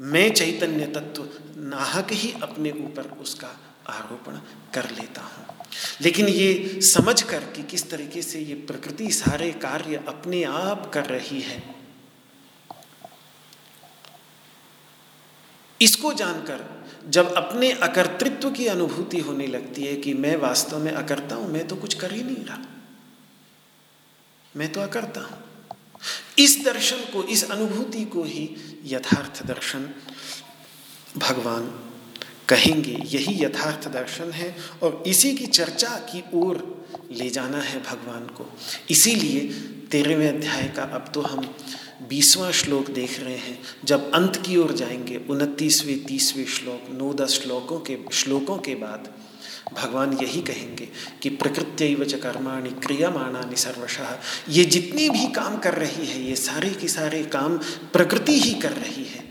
मैं 0.00 0.32
चैतन्य 0.32 0.86
तत्व 0.86 1.28
नाहक 1.56 2.12
ही 2.12 2.32
अपने 2.42 2.70
ऊपर 2.70 3.16
उसका 3.20 3.48
आरोपण 3.88 4.38
कर 4.74 4.90
लेता 4.90 5.22
हूँ। 5.22 5.46
लेकिन 6.00 6.28
ये 6.28 6.80
समझ 6.82 7.22
कर 7.22 7.38
कि 7.38 7.62
किस 7.62 7.90
तरीके 7.90 8.22
से 8.22 8.38
ये 8.38 8.54
प्रकृति 8.54 9.10
सारे 9.10 9.50
कार्य 9.52 10.04
अपने 10.08 10.42
आप 10.44 10.90
कर 10.94 11.04
रही 11.04 11.40
है 11.40 11.83
इसको 15.84 16.12
जानकर 16.12 16.60
जब 17.08 17.32
अपने 17.34 17.70
अकर्तृत्व 17.82 18.50
की 18.50 18.66
अनुभूति 18.66 19.18
होने 19.18 19.46
लगती 19.46 19.84
है 19.84 19.94
कि 19.96 20.14
मैं 20.14 20.36
वास्तव 20.36 20.78
में 20.78 20.92
अकर्ता 20.92 21.36
हूँ, 21.36 21.50
मैं 21.52 21.66
तो 21.68 21.76
कुछ 21.76 21.94
कर 21.94 22.12
ही 22.12 22.22
नहीं 22.22 22.44
रहा। 22.44 22.58
मैं 24.56 24.72
तो 24.72 24.80
अकर्ता 24.80 25.20
हूँ। 25.20 25.42
इस 26.38 26.64
दर्शन 26.64 26.96
को, 27.12 27.22
इस 27.22 27.50
अनुभूति 27.50 28.04
को 28.04 28.22
ही 28.22 28.48
यथार्थ 28.84 29.46
दर्शन 29.46 29.88
भगवान 31.16 31.72
कहेंगे। 32.48 32.96
यही 33.06 33.44
यथार्थ 33.44 33.88
दर्शन 33.88 34.30
है 34.30 34.54
और 34.82 35.02
इसी 35.06 35.32
की 35.34 35.46
चर्चा 35.46 35.88
की 36.10 36.24
ओर 36.34 36.86
ले 37.10 37.28
जाना 37.30 37.60
है 37.60 37.82
भगवान 37.82 38.26
को। 38.26 38.46
इसीलिए 38.90 39.40
तेरहवें 39.90 40.28
अध्याय 40.28 40.68
का 40.68 40.82
अब 40.82 41.10
तो 41.14 41.20
हम 41.20 41.54
बीसवां 42.02 42.52
श्लोक 42.52 42.90
देख 42.90 43.20
रहे 43.20 43.36
हैं। 43.36 43.62
जब 43.84 44.12
अंत 44.12 44.42
की 44.46 44.56
ओर 44.56 44.72
जाएँगे, 44.72 45.20
उनतीसवें, 45.30 46.04
तीसवें 46.04 46.46
श्लोक, 46.46 46.82
नौ, 46.90 47.14
दस 47.14 47.40
श्लोकों 47.42 47.80
के 47.80 47.98
श्लोकों 48.12 48.58
के 48.58 48.74
बाद 48.74 49.12
भगवान 49.74 50.12
यही 50.22 50.40
कहेंगे 50.40 50.88
कि 51.22 51.28
प्रकृत्य 51.28 52.04
च 52.04 52.14
कर्माणि 52.14 52.70
क्रियमाणानि 52.70 53.56
सर्वशः। 53.56 54.18
ये 54.48 54.64
जितने 54.64 55.10
भी 55.10 55.26
काम 55.26 55.58
कर 55.58 55.74
रही 55.74 56.06
है, 56.06 56.28
ये 56.28 56.36
सारे 56.36 56.70
के 56.70 56.88
सारे 56.88 57.22
काम 57.22 57.58
प्रकृति 57.92 58.40
ही 58.40 58.54
कर 58.54 58.72
रही 58.72 59.04
है। 59.04 59.23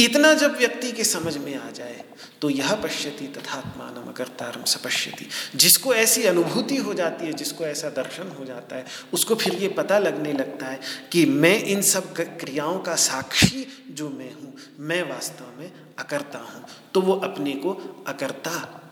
इतना 0.00 0.32
जब 0.34 0.56
व्यक्ति 0.58 0.92
के 0.92 1.04
समझ 1.04 1.36
में 1.36 1.54
आ 1.56 1.70
जाए 1.70 2.04
तो 2.40 2.50
यह 2.50 2.74
पश्यति 2.74 3.26
तथात्मान 3.26 3.94
अकर्तारम 4.08 4.64
सपश्यति 4.64 5.28
जिसको 5.54 5.94
ऐसी 5.94 6.22
अनुभूति 6.24 6.76
हो 6.76 6.94
जाती 6.94 7.26
है, 7.26 7.32
जिसको 7.32 7.64
ऐसा 7.64 7.88
दर्शन 7.88 8.28
हो 8.38 8.44
जाता 8.44 8.76
है, 8.76 8.84
उसको 9.12 9.34
फिर 9.34 9.54
ये 9.54 9.68
पता 9.68 9.98
लगने 9.98 10.32
लगता 10.32 10.66
है 10.66 10.80
कि 11.12 11.24
मैं 11.26 11.58
इन 11.64 11.82
सब 11.82 12.12
क्रियाओं 12.16 12.78
का 12.78 12.94
साक्षी 12.94 13.66
जो 13.90 14.08
मैं 14.10 14.32
हूँ, 14.34 14.54
मैं 14.78 15.02
वास्तव 15.02 15.60
में 15.60 15.72
अकर्ता 15.98 16.38
हूँ। 16.38 16.64
तो 16.94 17.00
वो 17.00 17.14
अपने 17.14 17.52
को 17.52 17.72
अकर्ता 18.08 18.82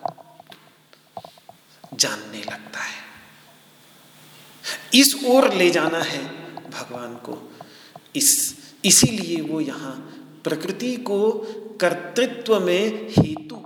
जानने 1.95 2.39
लगता 2.39 2.81
है। 2.81 3.03
इस 4.95 5.15
ओर 5.27 5.53
ले 5.55 5.71
जाना 5.71 5.99
है 5.99 6.25
भगवान 6.71 7.15
को। 7.15 7.53
इस, 8.17 8.57
इसीलिए 8.85 9.41
वो 9.41 9.61
यहाँ 9.61 10.14
प्रकृति 10.45 10.97
को 10.97 11.33
कर्तृत्व 11.81 12.61
में 12.61 13.09
हेतु 13.11 13.57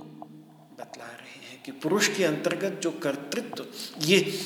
बतला 0.81 1.05
रहे 1.05 1.51
हैं 1.51 1.63
कि 1.67 1.73
पुरुष 1.73 2.09
के 2.09 2.25
अंतर्गत 2.25 2.81
जो 2.83 2.91
कर्तृत्व, 2.91 3.65
ये 4.01 4.39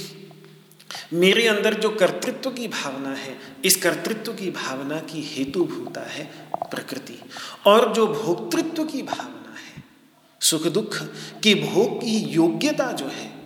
मेरे 1.12 1.46
अंदर 1.46 1.74
जो 1.74 1.90
कर्तृत्व 1.90 2.50
की 2.50 2.68
भावना 2.68 3.14
है, 3.14 3.38
इस 3.64 3.76
कर्तृत्व 3.76 4.32
की 4.32 4.50
भावना 4.50 5.00
की 5.00 5.22
हेतु 5.22 5.64
भूता 5.64 6.00
है 6.00 6.30
प्रकृति। 6.70 7.18
और 7.66 7.94
जो 7.94 8.06
भोक्तृत्व 8.06 8.84
की 8.84 9.02
भावना 9.02 9.54
है, 9.54 9.84
सुख 10.40 10.66
दुख 10.66 10.96
की 11.42 11.54
भोग 11.54 12.00
की 12.00 12.18
योग्यता 12.18 12.92
जो 12.92 13.06
है 13.06 13.41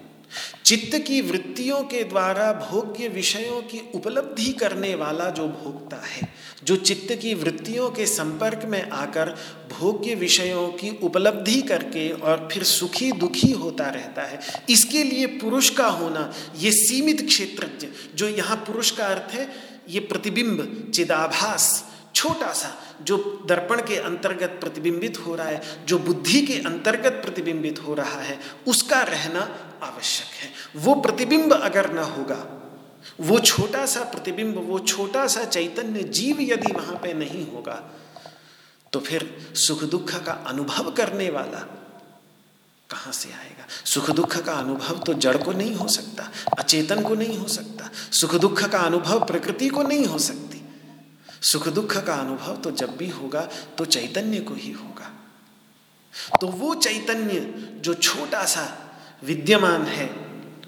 चित्त 0.67 0.97
की 0.99 1.21
वृत्तियों 1.21 1.83
के 1.83 2.03
द्वारा 2.05 2.53
भोग्य 2.53 3.09
विषयों 3.09 3.61
की 3.63 3.81
उपलब्धि 3.95 4.53
करने 4.53 4.95
वाला 4.95 5.29
जो 5.31 5.47
भोगता 5.49 5.97
है, 5.97 6.29
जो 6.65 6.77
चित्त 6.77 7.13
की 7.13 7.35
वृत्तियों 7.35 7.91
के 7.91 8.07
संपर्क 8.07 8.65
में 8.65 8.83
आकर 8.83 9.29
भोग्य 9.71 10.15
विषयों 10.15 10.67
की 10.73 10.91
उपलब्धि 11.03 11.61
करके 11.63 12.09
और 12.11 12.49
फिर 12.53 12.63
सुखी 12.63 13.13
दुखी 13.13 13.51
होता 13.53 13.89
रहता 13.89 14.23
है, 14.23 14.41
इसके 14.71 15.03
लिए 15.03 15.27
पुरुष 15.39 15.71
का 15.71 15.87
होना 15.87 16.33
ये 16.59 16.73
सीमित 16.73 17.27
क्षेत्रज्ञ, 17.27 17.89
जो 18.15 18.29
यहाँ 18.29 18.57
पुरुष 18.57 18.91
का 18.91 19.07
अर्थ 19.07 19.35
है, 19.35 19.49
ये 19.89 20.01
प्रतिबिंब, 20.01 20.91
चिदाभास, 20.95 21.85
छोटा 22.15 22.53
सा 22.53 22.77
जो 23.03 23.17
दर्पण 23.49 23.81
के 23.83 23.97
अंतर्गत 23.99 24.59
प्रतिबिंबित 24.61 25.19
हो 25.27 25.35
रहा 25.35 25.47
है, 25.47 25.63
जो 25.87 25.99
बुद्धि 25.99 26.41
के 26.43 26.59
अंतर्गत 26.61 27.21
प्रतिबिंबित 27.25 27.83
हो 27.83 27.95
रहा 27.95 28.21
है, 28.21 28.39
उसका 28.69 29.01
रहना 29.05 29.41
आवश्यक 29.83 30.35
है। 30.35 30.51
वो 30.77 30.95
प्रतिबिंब 30.97 31.53
अगर 31.53 31.93
न 31.93 31.99
होगा, 32.09 32.45
वो 33.21 33.39
छोटा 33.41 33.85
सा 33.87 34.05
प्रतिबिंब, 34.05 34.57
वो 34.69 34.79
छोटा 34.79 35.27
सा 35.27 35.45
चैतन्य 35.45 36.03
जीव 36.03 36.41
यदि 36.43 36.73
वहाँ 36.73 36.99
पे 37.03 37.13
नहीं 37.15 37.47
होगा 37.47 37.83
तो 38.93 39.01
फिर 39.01 39.27
सुख 39.57 39.83
दुख 39.85 40.11
का 40.25 40.33
अनुभव 40.47 40.91
करने 40.91 41.29
वाला 41.31 41.59
कहाँ 42.91 43.13
से 43.13 43.29
आएगा? 43.31 43.67
सुख 43.85 44.11
दुख 44.11 44.37
का 44.37 44.53
अनुभव 44.53 44.99
तो 44.99 45.15
जड़ 45.15 45.37
को 45.37 45.53
नहीं 45.53 45.75
हो 45.75 45.87
सकता, 45.89 46.31
अचेतन 46.59 47.03
को 47.03 47.15
नहीं 47.15 47.37
हो 47.39 47.49
सकता, 47.49 47.91
सुख 48.13 48.35
दुख 48.35 48.63
का 48.63 48.79
अनुभव 48.79 49.25
प्रकृति 49.27 49.69
को 49.69 49.83
नहीं 49.83 50.05
हो 50.07 50.19
सकती। 50.19 50.56
सुख 51.47 51.69
दुख 51.69 51.97
का 51.97 52.15
अनुभव 52.15 52.57
तो 52.57 52.71
जब 52.71 52.97
भी 52.97 53.09
होगा 53.09 53.41
तो 53.79 53.85
चैतन्य 53.85 54.41
को 54.41 54.55
ही 54.55 54.73
होगा। 54.73 55.13
तो 56.41 56.47
वो 56.47 56.75
चैतन्य 56.75 57.41
जो 57.81 57.95
छोटा 57.95 58.45
सा 58.45 58.67
विद्यमान 59.25 59.83
है, 59.83 60.07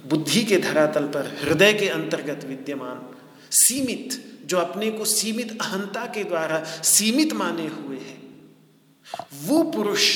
बुद्धि 0.09 0.45
के 0.45 0.57
धरातल 0.57 1.07
पर, 1.07 1.37
हृदय 1.43 1.73
के 1.73 1.89
अंतर्गत 1.89 2.45
विद्यमान, 2.45 3.01
सीमित, 3.51 4.25
जो 4.47 4.59
अपने 4.59 4.91
को 4.91 5.05
सीमित 5.05 5.59
अहंता 5.61 6.05
के 6.07 6.25
द्वारा 6.25 6.65
सीमित 6.65 7.33
माने 7.33 7.67
हुए 7.67 7.99
है, 7.99 8.17
वो 9.45 9.63
पुरुष 9.63 10.11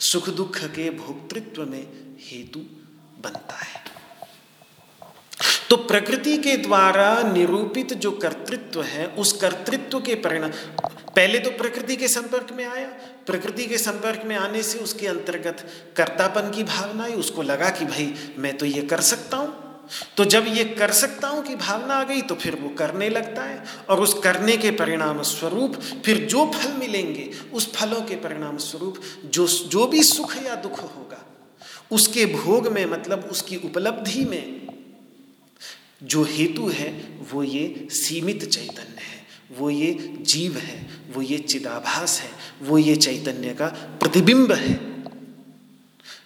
सुख 0.00 0.28
दुख 0.28 0.58
के 0.58 0.90
भोक्तृत्व 0.90 1.66
में 1.66 1.86
हेतु 2.20 2.60
बनता 3.20 3.56
है। 3.56 3.93
तो 5.70 5.76
प्रकृति 5.76 6.36
के 6.38 6.56
द्वारा 6.56 7.22
निरूपित 7.24 7.92
जो 7.94 8.10
कर्तृत्व 8.12 8.82
है, 8.82 9.06
उस 9.08 9.32
कर्तृत्व 9.32 10.00
के 10.00 10.14
परिणाम, 10.14 10.50
पहले 11.16 11.38
तो 11.38 11.50
प्रकृति 11.50 11.96
के 11.96 12.08
संपर्क 12.08 12.52
में 12.52 12.64
आया, 12.66 12.86
प्रकृति 13.26 13.66
के 13.66 13.78
संपर्क 13.78 14.22
में 14.26 14.36
आने 14.36 14.62
से 14.62 14.78
उसके 14.78 15.06
अंतर्गत 15.06 15.66
कर्तापन 15.96 16.50
की 16.50 16.62
भावना 16.64 17.04
आई, 17.04 17.12
उसको 17.14 17.42
लगा 17.42 17.70
कि 17.70 17.84
भाई 17.84 18.14
मैं 18.38 18.56
तो 18.56 18.66
ये 18.66 18.82
कर 18.82 19.00
सकता 19.02 19.36
हूँ। 19.36 19.62
तो 20.16 20.24
जब 20.24 20.44
ये 20.48 20.64
कर 20.66 20.90
सकता 20.92 21.28
हूँ 21.28 21.42
की 21.44 21.54
भावना 21.56 21.94
आ 21.94 22.04
गई 22.04 22.20
तो 22.22 22.34
फिर 22.34 22.54
वो 22.60 22.68
करने 22.68 23.08
लगता 23.08 23.42
है 23.42 23.62
और 23.90 24.00
उस 24.00 24.14
करने 24.14 24.56
के 24.56 24.70
परिणाम 24.72 25.22
स्वरूप 25.22 25.74
फिर 26.04 26.24
जो 26.26 26.44
फल 26.54 26.72
मिलेंगे, 26.72 27.30
उस 27.52 27.72
फलों 27.74 28.00
के 28.02 28.16
परिणाम 28.16 28.56
स्वरूप 28.58 29.00
जो 29.26 29.46
जो 29.46 29.86
भी 29.86 30.02
सुख 30.02 30.36
या 30.44 30.54
दुख 30.54 30.82
होगा, 30.82 31.24
उसके 31.92 32.26
भोग 32.26 32.68
में 32.68 32.84
मतलब 32.86 33.28
उसकी 33.30 33.56
उपलब्धि 33.64 34.24
में 34.24 34.63
जो 36.02 36.24
हेतु 36.24 36.68
है, 36.68 37.18
वो 37.32 37.42
ये 37.42 37.88
सीमित 37.90 38.44
चैतन्य 38.44 39.00
है, 39.00 39.26
वो 39.58 39.70
ये 39.70 40.14
जीव 40.20 40.56
है, 40.58 40.90
वो 41.14 41.22
ये 41.22 41.38
चिदाभास 41.38 42.20
है, 42.20 42.30
वो 42.62 42.78
ये 42.78 42.96
चैतन्य 42.96 43.54
का 43.54 43.66
प्रतिबिंब 44.00 44.52
है, 44.52 44.80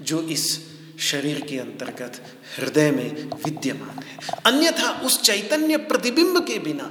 जो 0.03 0.23
इस 0.23 0.67
शरीर 0.99 1.41
के 1.41 1.59
अंतर्गत 1.59 2.37
हृदय 2.57 2.91
में 2.91 3.31
विद्यमान 3.45 4.03
है। 4.03 4.19
अन्यथा 4.47 4.91
उस 4.91 5.23
चैतन्य 5.23 5.77
प्रतिबिंब 5.77 6.47
के 6.47 6.59
बिना 6.59 6.91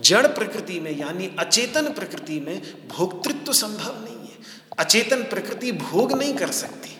जड़ 0.00 0.26
प्रकृति 0.26 0.80
में, 0.80 0.98
यानी 0.98 1.30
अचेतन 1.38 1.92
प्रकृति 1.92 2.40
में 2.40 2.88
भोक्तृत्व 2.88 3.52
संभव 3.52 4.04
नहीं 4.04 4.16
है। 4.16 4.38
अचेतन 4.78 5.22
प्रकृति 5.22 5.72
भोग 5.72 6.12
नहीं 6.12 6.34
कर 6.34 6.50
सकती। 6.50 6.97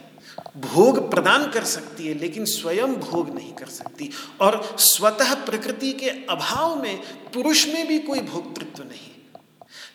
भोग 0.58 1.10
प्रदान 1.10 1.50
कर 1.50 1.64
सकती 1.64 2.06
है, 2.06 2.14
लेकिन 2.14 2.44
स्वयं 2.44 2.94
भोग 2.94 3.34
नहीं 3.34 3.52
कर 3.52 3.66
सकती। 3.66 4.10
और 4.40 4.76
स्वतः 4.78 5.34
प्रकृति 5.34 5.92
के 5.92 6.08
अभाव 6.08 6.82
में 6.82 6.96
पुरुष 7.34 7.66
में 7.68 7.88
भी 7.88 7.98
कोई 7.98 8.20
भोक्तृत्व 8.20 8.82
नहीं। 8.82 9.14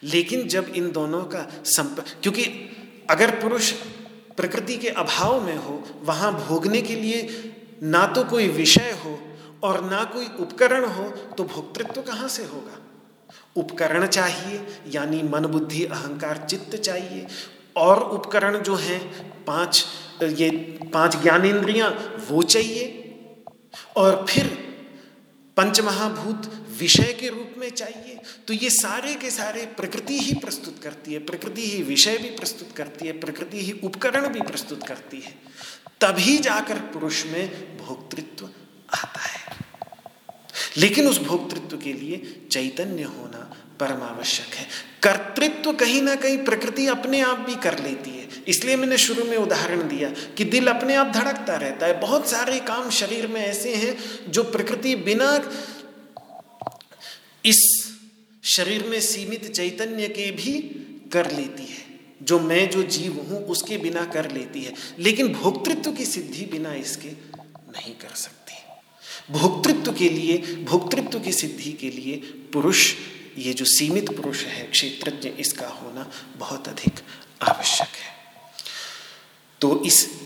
लेकिन 0.03 0.47
जब 0.47 0.65
इन 0.75 0.91
दोनों 0.91 1.23
का 1.23 1.53
संप, 1.65 2.05
क्योंकि 2.21 2.43
अगर 3.09 3.31
पुरुष 3.31 3.71
प्रकृति 4.37 4.77
के 4.77 4.87
अभाव 4.87 5.41
में 5.41 5.57
हो, 5.57 5.83
वहाँ 6.01 6.45
भोगने 6.47 6.81
के 6.81 6.95
लिए 6.95 7.49
ना 7.83 8.07
तो 8.07 8.23
कोई 8.23 8.47
विषय 8.47 8.99
हो 9.05 9.19
और 9.63 9.89
ना 9.89 10.03
कोई 10.03 10.25
उपकरण 10.39 10.85
हो 10.85 11.03
तो 11.09 11.43
भोक्तृत्व 11.43 12.01
कहाँ 12.01 12.27
से 12.27 12.43
होगा? 12.43 12.79
उपकरण 13.55 14.07
चाहिए, 14.07 14.67
यानी 14.87 15.23
मन 15.23 15.45
बुद्धि, 15.45 15.85
अहंकार, 15.85 16.47
चित्त 16.49 16.75
चाहिए। 16.75 17.27
और 17.75 18.03
उपकरण 18.03 18.57
जो 18.57 18.75
हैं, 18.75 19.33
पाँच 19.45 19.85
ये 20.27 20.49
पाँच 20.93 21.15
ज्ञानेन्द्रियाँ, 21.15 21.89
वो 22.29 22.43
चाहिए। 22.43 22.99
और 23.95 24.25
फिर 24.29 24.47
पंचमहाभूत 25.57 26.67
विषय 26.79 27.17
के 27.19 27.29
रूप 27.29 27.55
में 27.57 27.69
चाहिए। 27.69 28.19
तो 28.47 28.53
ये 28.53 28.69
सारे 28.69 29.15
के 29.15 29.31
सारे 29.31 29.65
प्रकृति 29.65 30.19
ही 30.19 30.33
प्रस्तुत 30.33 30.83
करती 30.83 31.13
है, 31.13 31.19
प्रकृति 31.19 31.69
ही 31.69 31.83
विषय 31.83 32.17
भी 32.17 32.29
प्रस्तुत 32.29 32.71
करती 32.75 33.07
है, 33.07 33.19
प्रकृति 33.19 33.65
ही 33.65 33.71
उपकरण 33.83 34.27
भी 34.27 34.41
प्रस्तुत 34.41 34.87
करती 34.87 35.19
है। 35.19 35.35
तभी 36.01 36.37
जाकर 36.37 36.75
पुरुष 36.75 37.25
में 37.25 37.77
भोक्तृत्व 37.77 38.45
आता 38.93 39.19
है। 39.19 39.57
लेकिन 40.77 41.07
उस 41.07 41.19
भोक्तृत्व 41.19 41.77
के 41.77 41.93
लिए 41.93 42.47
चैतन्य 42.51 43.03
होना 43.03 43.62
परम 43.79 44.03
आवश्यक 44.03 44.53
है। 44.53 44.67
कर्तृत्व 45.03 45.73
कहीं 45.73 46.01
ना 46.01 46.15
कहीं 46.15 46.37
प्रकृति 46.37 46.87
अपने 46.87 47.21
आप 47.21 47.39
भी 47.39 47.55
कर 47.55 47.83
लेती 47.83 48.09
है। 48.09 48.29
इसलिए 48.47 48.75
मैंने 48.75 48.97
शुरू 48.97 49.23
में 49.23 49.37
उदाहरण 49.37 49.87
दिया 49.87 50.09
कि 50.09 50.45
दिल 50.45 50.67
अपने 50.67 50.95
आप 50.95 51.07
धड़कता 51.07 51.55
रहता 51.55 51.85
है। 51.85 51.99
बहुत 51.99 52.29
सारे 52.29 52.59
काम 52.59 52.89
शरीर 52.89 53.27
में 53.27 53.41
ऐसे 53.41 53.75
हैं 53.75 53.97
जो 54.31 54.43
प्रकृति 54.43 54.95
बिना 54.95 55.51
इस 57.45 57.91
शरीर 58.43 58.83
में 58.83 59.01
सीमित 59.01 59.51
चैतन्य 59.51 60.07
के 60.07 60.31
भी 60.31 60.51
कर 61.13 61.31
लेती 61.31 61.63
है। 61.63 61.83
जो 62.21 62.39
मैं 62.39 62.69
जो 62.69 62.83
जीव 62.83 63.27
हूँ, 63.29 63.45
उसके 63.45 63.77
बिना 63.77 64.05
कर 64.05 64.31
लेती 64.31 64.61
है। 64.61 64.73
लेकिन 64.99 65.27
भोक्तृत्व 65.27 65.91
की 65.91 66.05
सिद्धि 66.05 66.45
बिना 66.45 66.73
इसके 66.73 67.09
नहीं 67.45 67.93
कर 67.93 68.15
सकती। 68.15 68.53
भोक्तृत्व 69.33 69.93
के 69.93 70.09
लिए, 70.09 70.37
भोक्तृत्व 70.63 71.19
की 71.19 71.31
सिद्धि 71.31 71.71
के 71.71 71.89
लिए 71.89 72.17
पुरुष 72.53 72.93
ये 73.37 73.53
जो 73.53 73.65
सीमित 73.65 74.17
पुरुष 74.17 74.43
है, 74.43 74.67
क्षेत्रज्ञ, 74.67 75.29
इसका 75.29 75.67
होना 75.67 76.11
बहुत 76.37 76.67
अधिक 76.67 76.99
आवश्यक 77.41 77.87
है। 77.87 78.13
तो 79.61 79.85
इस, 79.85 80.21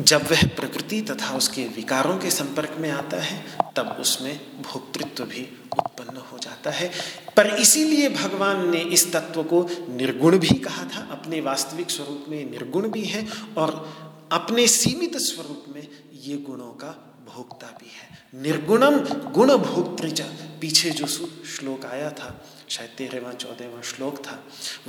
जब 0.00 0.30
वह 0.30 0.46
प्रकृति 0.46 1.00
तथा 1.00 1.36
उसके 1.36 1.64
विकारों 1.64 2.18
के 2.18 2.30
संपर्क 2.30 2.76
में 2.78 2.90
आता 2.90 3.16
है, 3.16 3.58
तब 3.76 3.96
उसमें 4.00 4.62
भोक्तृत्व 4.62 5.24
भी 5.24 5.42
उत्पन्न 5.78 6.16
हो 6.16 6.38
जाता 6.38 6.70
है। 6.70 6.92
पर 7.36 7.46
इसीलिए 7.46 8.08
भगवान 8.08 8.70
ने 8.70 8.80
इस 8.80 9.12
तत्व 9.12 9.42
को 9.42 9.68
निर्गुण 9.88 10.38
भी 10.38 10.58
कहा 10.58 10.84
था, 10.84 11.08
अपने 11.10 11.40
वास्तविक 11.40 11.90
स्वरूप 11.90 12.24
में 12.28 12.50
निर्गुण 12.50 12.88
भी 12.88 13.04
है 13.04 13.28
और 13.56 14.04
अपने 14.32 14.68
सीमित 14.68 15.16
स्वरूप 15.16 15.64
में 15.68 15.88
ये 16.22 16.36
गुणों 16.36 16.70
का 16.70 17.20
भोक्ता 17.34 17.66
भी 17.66 17.90
है। 17.94 18.13
निर्गुणम 18.34 18.96
गुण 19.32 19.50
भोक्तृच 19.56 20.20
पीछे 20.60 20.90
जो 20.90 21.06
श्लोक 21.06 21.84
आया 21.84 22.10
था, 22.10 22.44
शायद 22.68 22.90
तेरहवा, 22.98 23.32
चौदहवा 23.32 23.80
श्लोक 23.82 24.16
था, 24.18 24.38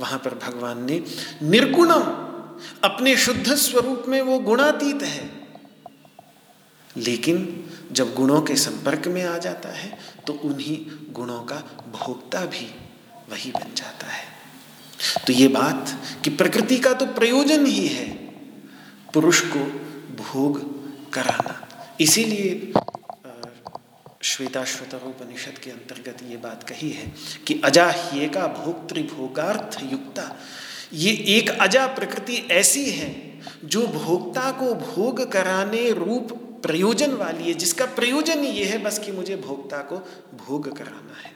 वहाँ 0.00 0.18
पर 0.18 0.34
भगवान 0.34 0.84
ने 0.84 1.02
निर्गुणम, 1.42 2.00
अपने 2.84 3.16
शुद्ध 3.16 3.54
स्वरूप 3.54 4.04
में 4.08 4.20
वो 4.22 4.38
गुणातीत 4.38 5.02
है। 5.02 5.30
लेकिन 6.96 7.64
जब 7.92 8.14
गुणों 8.14 8.40
के 8.42 8.56
संपर्क 8.56 9.06
में 9.06 9.22
आ 9.24 9.36
जाता 9.38 9.68
है 9.68 9.98
तो 10.26 10.32
उन्हीं 10.32 10.78
गुणों 11.12 11.40
का 11.40 11.56
भोक्ता 11.92 12.44
भी 12.46 12.66
वही 13.30 13.50
बन 13.50 13.74
जाता 13.76 14.06
है। 14.06 14.24
तो 15.26 15.32
ये 15.32 15.48
बात 15.48 15.94
कि 16.24 16.30
प्रकृति 16.30 16.78
का 16.78 16.92
तो 16.92 17.06
प्रयोजन 17.06 17.66
ही 17.66 17.86
है, 17.86 18.08
पुरुष 19.14 19.40
को 19.46 19.64
भोग 20.22 20.60
कराना। 21.12 21.62
इसीलिए 22.00 22.72
श्वेताश्वतरोपनिषद 24.26 25.58
के 25.58 25.70
अंतर्गत 25.70 26.18
ये 26.30 26.36
बात 26.36 26.62
कही 26.68 26.90
है 26.90 27.12
कि 27.46 27.60
अजा 27.64 27.92
का 28.14 28.46
भोक्तृभोगार्थ 28.46 29.92
युक्ता 29.92 30.36
ये 30.92 31.12
एक 31.12 31.50
अजा 31.50 31.86
प्रकृति 31.86 32.36
ऐसी 32.50 32.90
है 32.90 33.40
जो 33.64 33.86
भोक्ता 33.86 34.50
को 34.50 34.74
भोग 34.74 35.32
कराने 35.32 35.90
रूप 35.90 36.32
प्रयोजन 36.62 37.10
वाली 37.10 37.44
है। 37.44 37.54
जिसका 37.54 37.84
प्रयोजन 37.84 38.38
ये 38.38 38.64
है 38.64 38.78
बस 38.78 38.98
कि 38.98 39.12
मुझे 39.12 39.36
भोक्ता 39.36 39.78
को 39.78 39.96
भोग 40.46 40.78
कराना 40.78 41.20
है। 41.20 41.32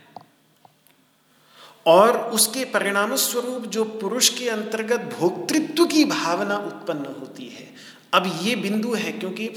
और 1.86 2.18
उसके 2.18 2.64
परिणाम 2.64 3.16
स्वरूप 3.16 3.66
जो 3.66 3.84
पुरुष 3.84 4.28
के 4.28 4.48
अंतर्गत 4.48 5.00
भोक्तृत्व 5.20 5.86
की 5.86 6.04
भावना 6.04 6.56
उत्पन्न 6.56 7.06
होती 7.20 7.46
है। 7.48 7.68
अब 8.14 8.40
ये 8.42 8.56
बिंदु 8.56 8.94
है 8.94 9.12
क्योंकि 9.12 9.50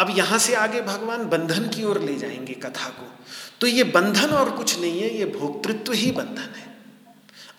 अब 0.00 0.14
यहाँ 0.18 0.38
से 0.38 0.54
आगे 0.54 0.80
भगवान 0.80 1.28
बंधन 1.28 1.68
की 1.68 1.84
ओर 1.84 2.00
ले 2.00 2.16
जाएँगे 2.16 2.52
कथा 2.52 2.88
को। 2.88 3.24
तो 3.60 3.66
ये 3.66 3.84
बंधन 3.84 4.30
और 4.30 4.50
कुछ 4.50 4.80
नहीं 4.80 5.00
है, 5.00 5.18
ये 5.18 5.24
भोक्तृत्व 5.24 5.92
ही 5.92 6.10
बंधन 6.10 6.54
है। 6.56 6.70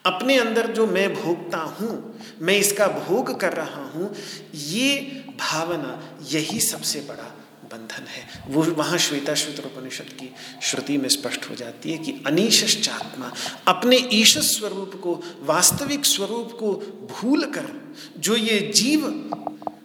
अपने 0.06 0.38
अंदर 0.38 0.68
जो 0.68 0.88
मैं 0.88 1.14
भोगता 1.14 1.58
हूँ, 1.58 2.22
मैं 2.42 2.58
इसका 2.58 2.88
भोग 2.88 3.40
कर 3.40 3.54
रहा 3.54 3.84
हूँ, 3.84 4.16
ये 4.56 5.00
भावना 5.40 6.18
यही 6.32 6.60
सबसे 6.60 7.00
बड़ा 7.00 7.36
बंधन 7.72 8.08
है। 8.08 8.44
वो 8.48 8.64
वहाँ 8.64 8.98
श्वेता 8.98 9.34
उपनिषद 9.68 10.04
की 10.04 10.36
श्रुति 10.62 10.98
में 10.98 11.10
स्पष्ट 11.10 11.50
हो 11.50 11.56
जाती 11.56 11.92
है 11.92 11.98
कि 11.98 12.24
अनिश्चात्मा 12.28 13.34
अपने 13.68 13.98
ईश 13.98 14.38
स्वरूप 14.38 15.00
को, 15.04 15.24
वास्तविक 15.42 16.06
स्वरूप 16.06 16.52
को 16.60 16.74
भूल 17.12 17.46
कर 17.46 17.96
जो 18.18 18.36
ये 18.36 18.72
जीव 18.76 19.08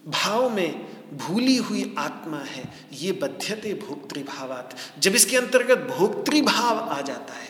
भाव 0.07 0.51
में 0.51 0.96
भूली 1.13 1.57
हुई 1.57 1.95
आत्मा 1.99 2.39
है, 2.39 2.65
ये 2.93 3.13
बध्यते 3.13 3.75
भोक्तृभावात। 3.75 4.77
जब 4.99 5.15
इसके 5.15 5.37
अंतर्गत 5.37 5.79
भोक्तृभाव 5.79 6.79
आ 6.79 7.01
जाता 7.01 7.35
है, 7.35 7.49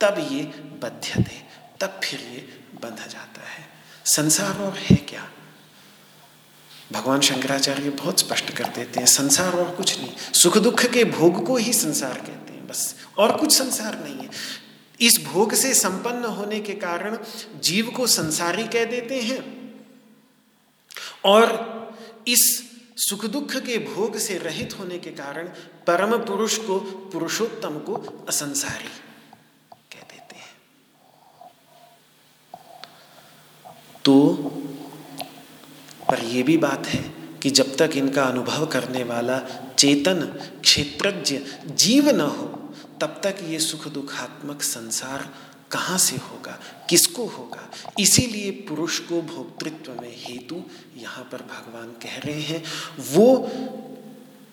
तब 0.00 0.28
ये 0.32 0.42
बध्यते, 0.80 1.42
तब 1.80 2.00
फिर 2.04 2.20
ये 2.20 2.48
बंधा 2.82 3.06
जाता 3.06 3.48
है। 3.48 3.68
संसार 4.06 4.58
और 4.58 4.78
है 4.78 4.96
क्या? 4.96 5.28
भगवान 6.92 7.20
शंकराचार्य 7.20 7.90
बहुत 7.90 8.20
स्पष्ट 8.20 8.50
कर 8.50 8.64
देते 8.64 9.00
हैं, 9.00 9.06
संसार 9.06 9.52
और 9.52 9.74
कुछ 9.74 9.98
नहीं, 9.98 10.12
सुख 10.32 10.58
दुख 10.58 10.84
के 10.84 11.04
भोग 11.04 11.46
को 11.46 11.56
ही 11.56 11.72
संसार 11.72 12.14
कहते 12.14 12.52
हैं, 12.52 12.66
बस, 12.66 12.94
और 13.18 13.36
कुछ 13.36 13.56
संसार 13.58 14.02
नहीं 14.04 14.16
है। 14.16 14.30
इस 15.00 15.18
भोग 15.24 15.54
से 15.54 15.74
संपन्न 15.74 16.24
होने 16.24 16.60
के 16.60 16.72
कारण 16.72 17.18
जीव 17.60 17.86
को 17.86 18.06
संसारी 18.06 18.64
कह 18.64 18.84
देते 18.84 19.20
हैं, 19.20 19.42
और 21.24 21.72
इस 22.28 22.73
सुख 22.96 23.24
दुख 23.24 23.56
के 23.56 23.78
भोग 23.78 24.16
से 24.16 24.38
रहित 24.38 24.78
होने 24.78 24.98
के 24.98 25.10
कारण 25.10 25.48
परम 25.86 26.18
पुरुष 26.18 26.58
को, 26.58 26.78
पुरुषोत्तम 27.12 27.78
को 27.78 28.24
असंसारी 28.28 28.88
कह 29.92 30.00
देते 30.00 30.36
हैं। 30.36 30.54
तो 34.04 34.32
पर 36.10 36.24
यह 36.24 36.44
भी 36.44 36.56
बात 36.56 36.86
है 36.86 37.02
कि 37.42 37.50
जब 37.50 37.76
तक 37.76 37.90
इनका 37.94 38.24
अनुभव 38.24 38.66
करने 38.66 39.04
वाला 39.04 39.38
चेतन, 39.78 40.20
क्षेत्रज्ञ 40.62 41.38
जीव 41.66 42.10
न 42.10 42.20
हो, 42.20 42.46
तब 43.00 43.20
तक 43.24 43.36
ये 43.42 43.58
सुख 43.58 43.88
दुखात्मक 43.88 44.62
संसार 44.62 45.34
कहाँ 45.72 45.98
से 45.98 46.16
होगा? 46.16 46.58
किसको 46.90 47.26
होगा? 47.26 47.70
इसीलिए 47.98 48.50
पुरुष 48.50 48.98
को 48.98 49.20
भोक्तृत्व 49.22 49.92
में 49.92 50.14
हेतु 50.16 50.62
यहाँ 50.96 51.24
पर 51.24 51.42
भगवान 51.42 51.88
कह 52.02 52.18
रहे 52.18 52.40
हैं, 52.40 52.62
वो 53.00 53.36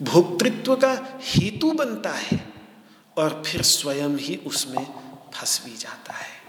भोक्तृत्व 0.02 0.76
का 0.76 1.20
हेतु 1.22 1.72
बनता 1.72 2.12
है 2.12 2.40
और 3.18 3.44
फिर 3.46 3.62
स्वयं 3.62 4.18
ही 4.18 4.36
उसमें 4.36 4.86
फंस 5.34 5.62
भी 5.66 5.76
जाता 5.78 6.14
है। 6.14 6.40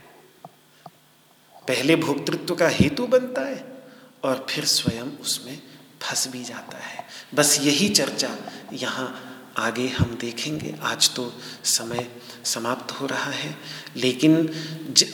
पहले 1.69 1.97
भोक्तृत्व 1.97 2.55
का 2.55 2.69
हेतु 2.69 3.07
बनता 3.07 3.41
है 3.41 3.83
और 4.25 4.47
फिर 4.51 4.65
स्वयं 4.65 5.19
उसमें 5.19 5.63
फंस 6.03 6.27
भी 6.29 6.45
जाता 6.45 6.79
है। 6.79 7.05
बस 7.35 7.59
यही 7.61 7.89
चर्चा 7.89 8.37
यहाँ 8.73 9.32
आगे 9.59 9.89
हम 9.89 10.17
देखेंगे। 10.21 10.75
आज 10.83 11.15
तो 11.15 11.33
समय 11.65 12.09
समाप्त 12.45 12.93
हो 12.93 13.07
रहा 13.07 13.31
है, 13.31 13.57
लेकिन 13.97 14.37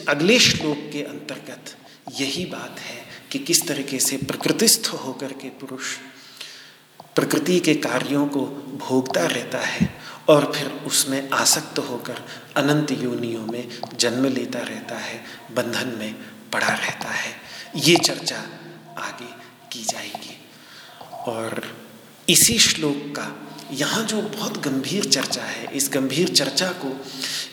अगले 0.09 0.39
श्लोक 0.39 0.89
के 0.93 1.03
अंतर्गत 1.03 1.75
यही 2.19 2.45
बात 2.45 2.79
है 2.79 3.03
कि 3.31 3.39
किस 3.39 3.67
तरीके 3.67 3.99
से 3.99 4.17
प्रकृतिस्थ 4.17 4.87
होकर 4.87 5.33
के 5.33 5.49
पुरुष 5.49 5.97
प्रकृति 7.15 7.59
के 7.59 7.73
कार्यों 7.75 8.25
को 8.27 8.45
भोगता 8.79 9.25
रहता 9.25 9.59
है 9.59 9.99
और 10.29 10.51
फिर 10.55 10.67
उसमें 10.67 11.29
आसक्त 11.29 11.79
होकर 11.79 12.21
अनंत 12.55 12.91
योनियों 12.91 13.45
में 13.45 13.67
जन्म 13.97 14.25
लेता 14.25 14.59
रहता 14.59 14.97
है, 14.97 15.23
बंधन 15.51 15.95
में 15.99 16.13
पड़ा 16.53 16.67
रहता 16.67 17.09
है। 17.09 17.33
ये 17.75 17.95
चर्चा 17.95 18.37
आगे 18.97 19.33
की 19.71 19.83
जाएगी। 19.83 20.37
और 21.11 21.77
इसी 22.29 22.59
श्लोक 22.59 22.95
का 22.95 23.48
यहाँ 23.71 24.03
जो 24.03 24.21
बहुत 24.21 24.57
गंभीर 24.65 25.05
चर्चा 25.05 25.43
है, 25.43 25.65
इस 25.73 25.89
गंभीर 25.93 26.29
चर्चा 26.29 26.71
को 26.83 26.95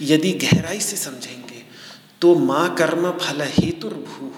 यदि 0.02 0.32
गहराई 0.42 0.80
से 0.80 0.96
समझेंगे 0.96 1.62
तो 2.20 2.34
माँ 2.36 2.74
कर्म 2.74 3.10
फल 3.18 3.42
हेतुर्भू 3.50 4.30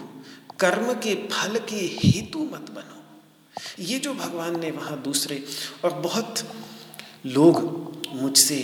कर्म 0.61 0.93
के 1.03 1.15
फल 1.33 1.59
के 1.69 1.85
हेतु 1.99 2.39
मत 2.53 2.71
बनो। 2.71 3.85
ये 3.85 3.99
जो 3.99 4.15
भगवान 4.15 4.59
ने 4.61 4.71
वहाँ 4.71 5.01
दूसरे 5.03 5.43
और 5.85 5.93
बहुत 6.01 6.45
लोग 7.27 7.61
मुझसे 8.15 8.59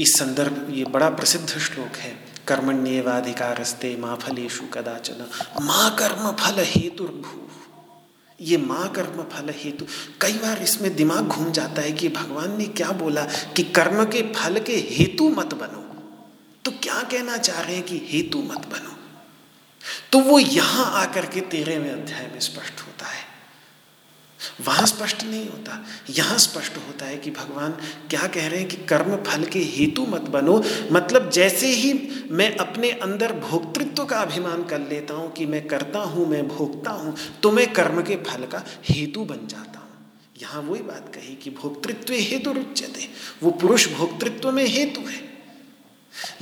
इस 0.00 0.16
संदर्भ, 0.18 0.66
ये 0.70 0.84
बड़ा 0.86 1.08
प्रसिद्ध 1.10 1.48
श्लोक 1.48 1.96
है, 1.96 2.12
कर्मण्येवाधिकारस्ते 2.48 3.96
माँ 3.96 4.16
फलेशु 4.16 4.66
कदाचन। 4.74 5.26
माँ 5.62 5.94
कर्म 5.96 6.30
फल 6.40 6.62
हेतुर्भू 6.66 7.41
ये 8.40 8.56
माँ 8.56 8.92
कर्म 8.92 9.22
फल 9.22 9.52
हेतु, 9.56 9.86
कई 10.20 10.32
बार 10.32 10.62
इसमें 10.62 10.96
दिमाग 10.96 11.26
घूम 11.26 11.52
जाता 11.52 11.82
है 11.82 11.92
कि 11.92 12.08
भगवान 12.08 12.58
ने 12.58 12.64
क्या 12.64 12.90
बोला 12.90 13.24
कि 13.24 13.62
कर्म 13.62 14.04
के 14.04 14.22
फल 14.22 14.60
के 14.60 14.72
हेतु 14.72 15.28
मत 15.28 15.54
बनो। 15.54 15.82
तो 16.64 16.70
क्या 16.70 17.02
कहना 17.02 17.36
चाह 17.36 17.60
रहे 17.60 17.74
हैं 17.74 17.84
कि 17.84 18.02
हेतु 18.08 18.38
मत 18.38 18.66
बनो? 18.66 18.98
तो 20.12 20.18
वो 20.18 20.38
यहाँ 20.38 21.02
आकर 21.02 21.26
के 21.26 21.40
तेरहवें 21.40 21.90
अध्याय 21.90 22.26
में 22.26 22.40
स्पष्ट 22.40 22.80
होता 22.80 22.86
है 22.86 22.91
वहाँ 24.60 24.86
स्पष्ट 24.86 25.24
नहीं 25.24 25.48
होता। 25.48 25.78
यहाँ 26.10 26.38
स्पष्ट 26.38 26.76
होता 26.78 27.06
है 27.06 27.16
कि 27.16 27.30
भगवान 27.30 27.72
क्या 28.10 28.26
कह 28.26 28.46
रहे 28.46 28.58
हैं 28.58 28.68
कि 28.68 28.76
कर्म 28.86 29.16
फल 29.24 29.44
के 29.44 29.58
हेतु 29.58 30.06
मत 30.06 30.28
बनो। 30.30 30.62
मतलब 30.92 31.30
जैसे 31.30 31.66
ही 31.66 31.92
मैं 32.30 32.54
अपने 32.56 32.90
अंदर 32.90 33.32
भोक्तृत्व 33.40 34.04
का 34.04 34.20
अभिमान 34.20 34.62
कर 34.64 34.80
लेता 34.80 35.14
हूँ 35.14 35.32
कि 35.32 35.46
मैं 35.46 35.66
करता 35.66 35.98
हूँ, 35.98 36.28
मैं 36.28 36.46
भोगता 36.48 36.90
हूँ 36.90 37.16
तो 37.42 37.50
मैं 37.50 37.72
कर्म 37.72 38.02
के 38.02 38.16
फल 38.24 38.46
का 38.46 38.64
हेतु 38.84 39.24
बन 39.24 39.46
जाता 39.48 39.78
हूँ। 39.78 39.90
यहाँ 40.42 40.62
वही 40.62 40.82
बात 40.82 41.12
कही 41.14 41.34
कि 41.34 41.50
भोक्तृत्व 41.52 42.14
हेतु 42.14 42.52
रुच्यते। 42.52 43.08
वो 43.42 43.50
पुरुष 43.52 43.88
भोक्तृत्व 43.92 44.50
में 44.52 44.66
हेतु 44.66 45.00
है। 45.00 45.31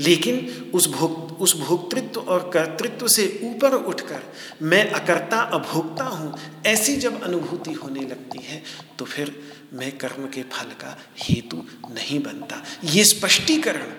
लेकिन 0.00 0.70
उस 0.74 0.88
भोग, 0.90 1.40
उस 1.40 1.56
भोक्तृत्व 1.58 2.20
और 2.22 2.48
कर्तृत्व 2.50 3.08
से 3.08 3.24
ऊपर 3.44 3.74
उठकर 3.74 4.22
मैं 4.62 4.84
अकर्ता, 4.90 5.38
अभोक्ता 5.38 6.04
हूँ, 6.06 6.34
ऐसी 6.66 6.96
जब 6.96 7.22
अनुभूति 7.22 7.72
होने 7.72 8.00
लगती 8.02 8.42
है 8.42 8.62
तो 8.98 9.04
फिर 9.06 9.34
मैं 9.72 9.90
कर्म 9.98 10.26
के 10.26 10.42
फल 10.52 10.70
का 10.80 10.96
हेतु 11.18 11.56
नहीं 11.90 12.22
बनता। 12.22 12.62
ये 12.84 13.04
स्पष्टीकरण 13.06 13.92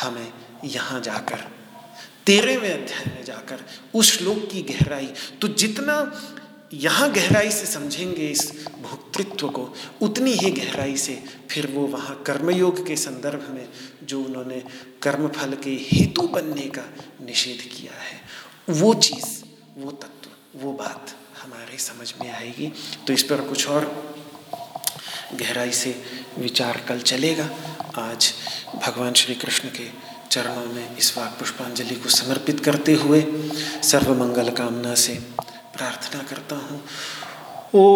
हमें 0.00 0.32
यहाँ 0.66 1.00
जाकर, 1.00 1.46
तेरहवें 2.26 2.72
अध्याय 2.72 3.04
में 3.06 3.24
जाकर, 3.24 3.64
उस 3.94 4.12
श्लोक 4.12 4.48
की 4.52 4.62
गहराई 4.64 5.08
तो 5.40 5.48
जितना 5.50 5.94
यहाँ 6.74 7.10
गहराई 7.12 7.50
से 7.50 7.66
समझेंगे 7.66 8.28
इस 8.28 8.50
भोक्तृत्व 8.82 9.48
को, 9.48 9.74
उतनी 10.02 10.32
ही 10.32 10.50
गहराई 10.50 10.96
से 10.96 11.22
फिर 11.50 11.66
वो 11.66 11.86
वहाँ 11.86 12.22
कर्मयोग 12.26 12.86
के 12.86 12.96
संदर्भ 12.96 13.48
में 13.50 13.68
जो 14.04 14.22
उन्होंने 14.22 14.62
कर्मफल 15.02 15.52
के 15.54 15.70
हेतु 15.70 16.22
बनने 16.22 16.68
का 16.68 16.82
निषेध 17.24 17.60
किया 17.72 17.92
है, 17.92 18.20
वो 18.70 18.94
चीज़, 18.94 19.44
वो 19.78 19.90
तत्व, 19.90 20.30
वो 20.58 20.72
बात 20.72 21.14
हमारे 21.42 21.78
समझ 21.78 22.12
में 22.22 22.30
आएगी। 22.32 22.72
तो 23.06 23.12
इस 23.12 23.22
पर 23.22 23.40
कुछ 23.40 23.68
और 23.68 23.84
गहराई 25.34 25.72
से 25.72 25.94
विचार 26.38 26.84
कल 26.88 27.00
चलेगा। 27.00 27.48
आज 27.98 28.32
भगवान 28.74 29.12
श्री 29.12 29.34
कृष्ण 29.34 29.68
के 29.68 29.88
चरणों 30.30 30.66
में 30.66 30.96
इस 30.96 31.16
वाक 31.18 31.38
पुष्पांजलि 31.38 31.94
को 31.94 32.08
समर्पित 32.08 32.60
करते 32.60 32.94
हुए 32.94 33.20
सर्वमंगल 33.82 34.50
कामना 34.50 34.94
से 34.94 35.18
प्रार्थना 35.76 36.22
करता 36.22 36.56
हूँ। 36.56 36.80
ओ 37.74 37.86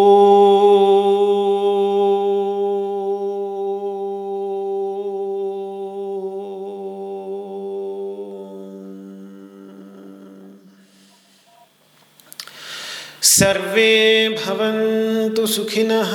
सर्वे 13.31 13.93
भवन्तु 14.29 15.45
सुखिनः 15.47 16.11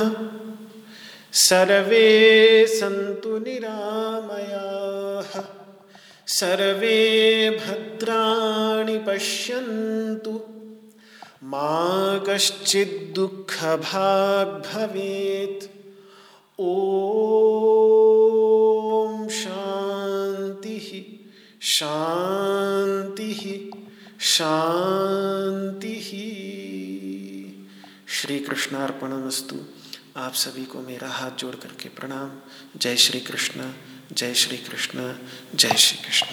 सर्वे 1.33 2.07
सन्तु 2.67 3.37
निरामयाः 3.37 5.31
सर्वे 6.27 6.99
भद्राणि 7.59 8.97
पश्यन्तु। 9.07 10.33
मा 11.47 12.17
कश्चिद्दुःखभाग् 12.27 13.27
भवेत् 14.65 15.63
ॐ 16.59 16.65
शान्तिः 19.29 20.89
शान्तिः 21.61 23.43
शान्तिः। 24.19 26.09
श्री 28.07 28.39
कृष्णार्पणमस्तु 28.39 29.57
आप 30.17 30.33
सभी 30.33 30.65
को 30.65 30.81
मेरा 30.81 31.09
हाथ 31.09 31.31
जोड़ 31.31 31.55
करके 31.55 31.89
प्रणाम। 31.89 32.29
जय 32.79 32.95
श्री 32.95 33.19
कृष्ण 33.19 33.59
जय 34.13 34.33
श्री 34.33 34.57
कृष्ण 34.57 35.13
जय 35.55 35.75
श्री 35.77 35.97
कृष्ण 36.03 36.27